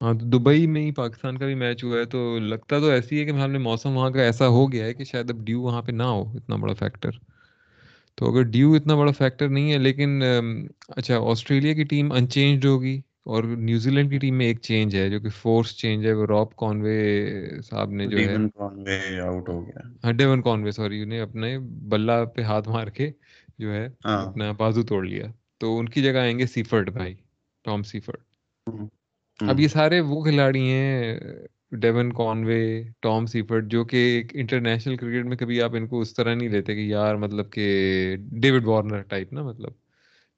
ہاں 0.00 0.12
تو 0.14 0.26
دبئی 0.28 0.66
میں 0.66 0.82
ہی 0.82 0.90
پاکستان 0.94 1.38
کا 1.38 1.46
بھی 1.46 1.54
میچ 1.56 1.82
ہوا 1.84 1.98
ہے 1.98 2.04
تو 2.06 2.18
لگتا 2.40 2.78
تو 2.80 2.88
ایسی 2.90 3.18
ہے 3.20 3.24
کہ 3.24 3.30
ہم 3.32 3.50
نے 3.50 3.58
موسم 3.60 3.96
وہاں 3.96 4.10
کا 4.10 4.22
ایسا 4.22 4.48
ہو 4.48 4.70
گیا 4.72 4.84
ہے 4.86 4.94
کہ 4.94 5.04
شاید 5.04 5.30
اب 5.30 5.44
ڈیو 5.46 5.60
وہاں 5.62 5.82
پہ 5.82 5.92
نہ 5.92 6.02
ہو 6.04 6.22
اتنا 6.32 6.56
بڑا 6.56 6.74
فیکٹر 6.74 7.10
تو 8.18 8.30
اگر 8.30 8.42
ڈیو 8.50 8.72
اتنا 8.74 8.94
بڑا 8.96 9.12
فیکٹر 9.12 9.48
نہیں 9.48 9.72
ہے 9.72 9.78
لیکن 9.78 10.22
اچھا 10.90 11.18
آسٹریلیا 11.30 11.74
کی 11.74 11.84
ٹیم 11.84 12.12
ان 12.12 12.28
چینجڈ 12.28 12.64
ہوگی 12.66 13.00
اور 13.26 13.44
نیوزی 13.58 13.90
لینڈ 13.90 14.10
کی 14.10 14.18
ٹیم 14.18 14.36
میں 14.38 14.46
ایک 14.46 14.60
چینج 14.60 14.96
ہے 14.96 15.08
جو 15.10 15.20
کہ 15.20 15.28
فورس 15.32 15.76
چینج 15.76 16.06
ہے 16.06 16.12
وہ 16.12 16.26
راپ 16.26 16.54
کانوے 16.56 16.98
صاحب 17.62 17.90
نے 17.92 18.06
جو 18.06 18.18
ہے۔ 18.20 18.36
آؤٹ 19.20 19.48
ہو 19.48 19.60
گیا۔ 19.66 19.80
ہاں 20.04 20.12
ڈیون 20.12 20.42
کانوے 20.42 20.70
سوری 20.72 21.02
انہیں 21.02 21.20
اپنے 21.20 21.56
بلہ 21.88 22.12
پہ 22.34 22.42
ہاتھ 22.42 22.68
مار 22.68 22.86
کے 22.90 23.10
جو 23.58 23.72
ہے 23.74 23.86
ہاں۔ 24.06 24.22
اپنا 24.22 24.50
بازو 24.58 24.82
توڑ 24.84 25.04
لیا۔ 25.06 25.26
تو 25.58 25.78
ان 25.78 25.88
کی 25.88 26.02
جگہ 26.02 26.18
آئیں 26.18 26.38
گے 26.38 26.46
سیفرڈ 26.48 26.90
بھائی 26.92 27.14
ٹام 27.64 27.82
سیفرڈ۔ 27.84 28.20
اب 29.40 29.60
یہ 29.60 29.68
سارے 29.68 30.00
وہ 30.00 30.22
کھلاڑی 30.24 30.60
ہیں 30.70 31.14
ڈیون 31.72 32.12
کانوے 32.12 32.58
ٹام 33.02 33.26
سیفرڈ 33.26 33.70
جو 33.72 33.84
کہ 33.84 33.96
ایک 34.16 34.32
انٹرنیشنل 34.34 34.96
کرکٹ 34.96 35.26
میں 35.26 35.36
کبھی 35.36 35.60
آپ 35.62 35.74
ان 35.76 35.86
کو 35.88 36.00
اس 36.00 36.14
طرح 36.14 36.34
نہیں 36.34 36.48
لیتے 36.48 36.74
کہ 36.74 36.80
یار 36.80 37.14
مطلب 37.16 37.50
کہ 37.52 37.66
ڈیوڈ 38.42 38.66
وارنر 38.66 39.02
ٹائپ 39.08 39.32
نا 39.32 39.42
مطلب۔ 39.42 39.72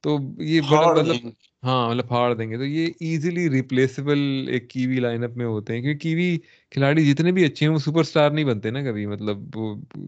تو 0.05 0.17
یہ 0.43 0.61
بڑا 0.71 0.93
مطلب 0.93 1.29
ہاں 1.63 1.89
مطلب 1.91 2.09
پھاڑ 2.09 2.33
دیں 2.35 2.49
گے۔ 2.51 2.57
تو 2.57 2.65
یہ 2.65 2.87
ایزیلی 3.01 3.49
ریپلیسیبل 3.51 4.19
ایک 4.53 4.69
کیوی 4.71 4.99
لائن 5.01 5.25
اپ 5.25 5.37
میں 5.37 5.47
ہوتے 5.47 5.75
ہیں۔ 5.75 5.83
کیونکہ 5.83 5.99
کیوی 6.01 6.37
کھلاڑی 6.73 7.05
جتنے 7.05 7.33
بھی 7.33 7.45
اچھے 7.45 7.67
ہیں 7.67 7.73
وہ 7.73 7.79
سپر 7.79 8.01
اسٹار 8.01 8.31
نہیں 8.31 8.45
بنتے 8.45 8.71
نا 8.71 8.83
کبھی۔ 8.83 9.07
مطلب 9.07 9.57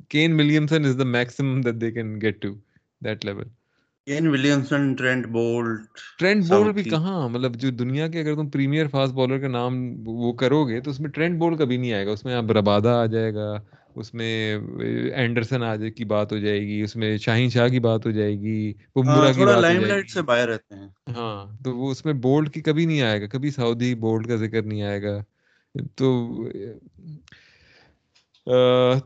Kane 0.08 0.38
Williamson 0.40 0.84
is 0.84 0.98
the 0.98 1.04
maximum 1.10 1.60
that 1.60 1.80
they 1.80 1.90
can 1.92 2.20
get 2.22 2.40
to 2.42 2.52
that 3.04 3.24
level 3.24 3.48
Trent 4.06 5.26
Boult 5.26 5.98
Trent 6.18 6.44
Boult 6.44 6.74
بھی 6.74 6.82
کہاں? 6.82 7.28
مطلب 7.28 7.54
جو 7.56 7.70
دنیا 7.70 8.08
کے 8.08 8.20
اگر 8.20 8.34
تم 8.34 8.48
پریمیئر 8.50 8.86
فاسٹ 8.86 9.12
بالر 9.14 9.38
کا 9.38 9.48
نام 9.48 9.76
وہ 10.06 10.32
کرو 10.32 10.64
گے 10.64 10.80
تو 10.80 10.90
اس 10.90 11.00
میں 11.00 11.10
ٹرینٹ 11.10 11.38
بولٹ 11.38 11.58
کبھی 11.58 11.76
نہیں 11.76 11.92
آئے 11.92 12.06
گا۔ 12.06 12.10
اس 12.10 12.24
میں 12.24 12.36
ربادہ 12.54 12.88
آ 12.88 13.06
جائے 13.06 13.34
گا 13.34 13.52
اس 13.94 14.14
میں 14.14 14.58
اینڈرسن 15.14 15.62
آ 15.62 15.74
کی 15.96 16.04
بات 16.04 16.32
ہو 16.32 16.38
جائے 16.38 16.60
گی 16.60 16.80
اس 16.82 16.96
میں 16.96 17.16
شاہین 17.18 17.50
شاہ 17.50 17.68
کی 17.68 17.80
بات 17.80 18.06
ہو 18.06 18.10
جائے 18.10 18.38
گی 18.40 18.72
بمبرا 18.94 19.32
کی 19.32 19.44
بات 19.44 19.62
جائے 19.62 20.02
گی۔ 20.02 20.08
سے 20.08 20.22
باہر 20.22 20.48
رہتے 20.48 20.74
ہیں۔ 20.74 20.88
ہاں 21.16 21.64
تو 21.64 21.76
وہ 21.76 21.90
اس 21.90 22.04
میں 22.04 22.14
بولٹ 22.14 22.54
کی 22.54 22.60
کبھی 22.60 22.86
نہیں 22.86 23.02
آئے 23.02 23.20
گا 23.20 23.26
کبھی 23.26 23.50
سعودی 23.50 23.94
بولٹ 23.94 24.26
کا 24.28 24.36
ذکر 24.36 24.62
نہیں 24.62 24.82
آئے 24.82 25.02
گا۔ 25.02 25.18
تو 25.96 26.08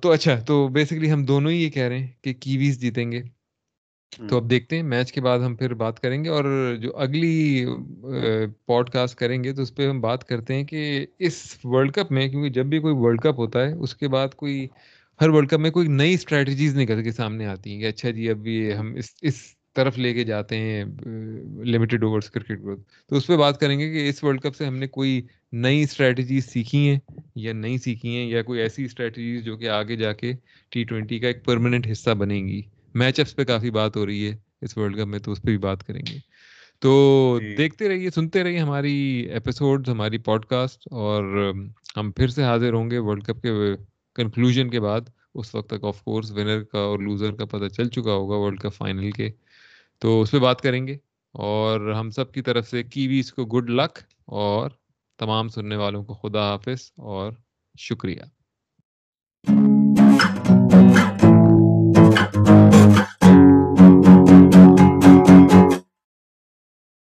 تو 0.02 0.10
اچھا 0.10 0.40
تو 0.40 0.68
بیسکلی 0.68 1.12
ہم 1.12 1.24
دونوں 1.24 1.50
ہی 1.50 1.62
یہ 1.64 1.70
کہہ 1.70 1.82
رہے 1.82 1.98
ہیں 1.98 2.06
کہ 2.22 2.32
کیویز 2.34 2.80
جیتیں 2.80 3.12
گے۔ 3.12 3.22
تو 4.12 4.36
اب 4.36 4.50
دیکھتے 4.50 4.76
ہیں 4.76 4.82
میچ 4.82 5.12
کے 5.12 5.20
بعد 5.20 5.38
ہم 5.38 5.54
پھر 5.56 5.74
بات 5.74 6.00
کریں 6.00 6.24
گے 6.24 6.28
اور 6.28 6.44
جو 6.80 6.96
اگلی 6.96 7.64
پوڈ 8.66 8.90
کاسٹ 8.90 9.18
کریں 9.18 9.44
گے 9.44 9.52
تو 9.52 9.62
اس 9.62 9.74
پہ 9.74 9.88
ہم 9.88 10.00
بات 10.00 10.24
کرتے 10.24 10.54
ہیں 10.54 10.64
کہ 10.64 11.06
اس 11.18 11.56
ورلڈ 11.64 11.92
کپ 11.92 12.12
میں 12.12 12.28
کیونکہ 12.28 12.48
جب 12.48 12.66
بھی 12.66 12.78
کوئی 12.78 12.94
ورلڈ 12.94 13.20
کپ 13.20 13.38
ہوتا 13.38 13.66
ہے 13.68 13.72
اس 13.72 13.94
کے 13.96 14.08
بعد 14.08 14.34
کوئی 14.36 14.66
ہر 15.20 15.28
ورلڈ 15.28 15.50
کپ 15.50 15.60
میں 15.60 15.70
کوئی 15.70 15.88
نئی 15.88 16.14
اسٹریٹجیز 16.14 16.76
نکل 16.78 17.02
کے 17.02 17.12
سامنے 17.12 17.46
آتی 17.46 17.72
ہیں 17.72 17.80
کہ 17.80 17.86
اچھا 17.86 18.10
جی 18.10 18.30
اب 18.30 18.46
یہ 18.46 18.72
ہم 18.72 18.94
اس 18.94 19.10
اس 19.22 19.42
طرف 19.74 19.98
لے 19.98 20.14
کے 20.14 20.24
جاتے 20.24 20.56
ہیں 20.56 20.84
لمیٹیڈ 21.64 22.04
اوورس 22.04 22.30
کرکٹ 22.30 22.62
کو 22.62 22.76
تو 23.10 23.16
اس 23.16 23.26
پہ 23.26 23.36
بات 23.36 23.60
کریں 23.60 23.78
گے 23.78 23.90
کہ 23.92 24.08
اس 24.08 24.24
ورلڈ 24.24 24.40
کپ 24.40 24.56
سے 24.56 24.66
ہم 24.66 24.76
نے 24.76 24.86
کوئی 24.86 25.20
نئی 25.52 25.82
اسٹریٹجیز 25.82 26.44
سیکھی 26.44 26.88
ہیں 26.88 26.98
یا 27.34 27.52
نہیں 27.52 27.78
سیکھی 27.78 28.16
ہیں 28.16 28.26
یا 28.26 28.42
کوئی 28.42 28.60
ایسی 28.60 28.84
اسٹریٹجیز 28.84 29.44
جو 29.44 29.56
کہ 29.56 29.68
آگے 29.68 29.96
جا 29.96 30.12
کے 30.12 30.32
ٹی 30.70 30.84
ٹوینٹی 30.84 31.18
کا 31.18 31.26
ایک 31.26 31.44
پرماننٹ 31.44 31.86
حصہ 31.92 32.10
بنیں 32.10 32.48
گی۔ 32.48 32.62
میچ 32.94 33.20
اپس 33.20 33.36
پہ 33.36 33.44
کافی 33.44 33.70
بات 33.70 33.96
ہو 33.96 34.06
رہی 34.06 34.30
ہے 34.30 34.36
اس 34.60 34.78
ورلڈ 34.78 34.96
کپ 34.98 35.06
میں 35.06 35.18
تو 35.18 35.32
اس 35.32 35.42
پہ 35.42 35.50
بھی 35.50 35.58
بات 35.58 35.84
کریں 35.86 36.02
گے۔ 36.10 36.18
تو 36.78 37.38
جی۔ 37.42 37.56
دیکھتے 37.56 37.88
رہیے 37.88 38.10
سنتے 38.10 38.44
رہیے 38.44 38.58
ہماری 38.58 39.26
ایپیسوڈ 39.32 39.88
ہماری 39.88 40.18
پوڈ 40.18 40.44
کاسٹ 40.44 40.88
اور 40.90 41.52
ہم 41.96 42.12
پھر 42.12 42.28
سے 42.28 42.44
حاضر 42.44 42.72
ہوں 42.72 42.90
گے 42.90 42.98
ورلڈ 42.98 43.24
کپ 43.24 43.42
کے 43.42 43.48
کنکلوژن 44.14 44.70
کے 44.70 44.80
بعد۔ 44.80 45.00
اس 45.34 45.54
وقت 45.54 45.70
تک 45.70 45.84
آف 45.84 46.02
کورس 46.02 46.30
ونر 46.30 46.62
کا 46.62 46.78
اور 46.78 46.98
لوزر 46.98 47.32
کا 47.32 47.44
پتہ 47.44 47.68
چل 47.68 47.88
چکا 47.88 48.12
ہوگا 48.12 48.36
ورلڈ 48.36 48.60
کپ 48.60 48.74
فائنل 48.74 49.10
کے۔ 49.10 49.30
تو 49.98 50.22
اس 50.22 50.30
پہ 50.30 50.38
بات 50.38 50.60
کریں 50.60 50.86
گے۔ 50.86 50.96
اور 51.32 51.92
ہم 51.92 52.10
سب 52.10 52.32
کی 52.32 52.42
طرف 52.42 52.68
سے 52.68 52.82
کیویز 52.82 53.32
کو 53.32 53.44
گڈ 53.44 53.70
لک 53.70 53.98
اور 54.24 54.70
تمام 55.18 55.48
سننے 55.48 55.76
والوں 55.76 56.04
کو 56.04 56.14
خدا 56.14 56.52
حافظ 56.52 56.92
اور 56.96 57.32
شکریہ۔ 57.78 58.22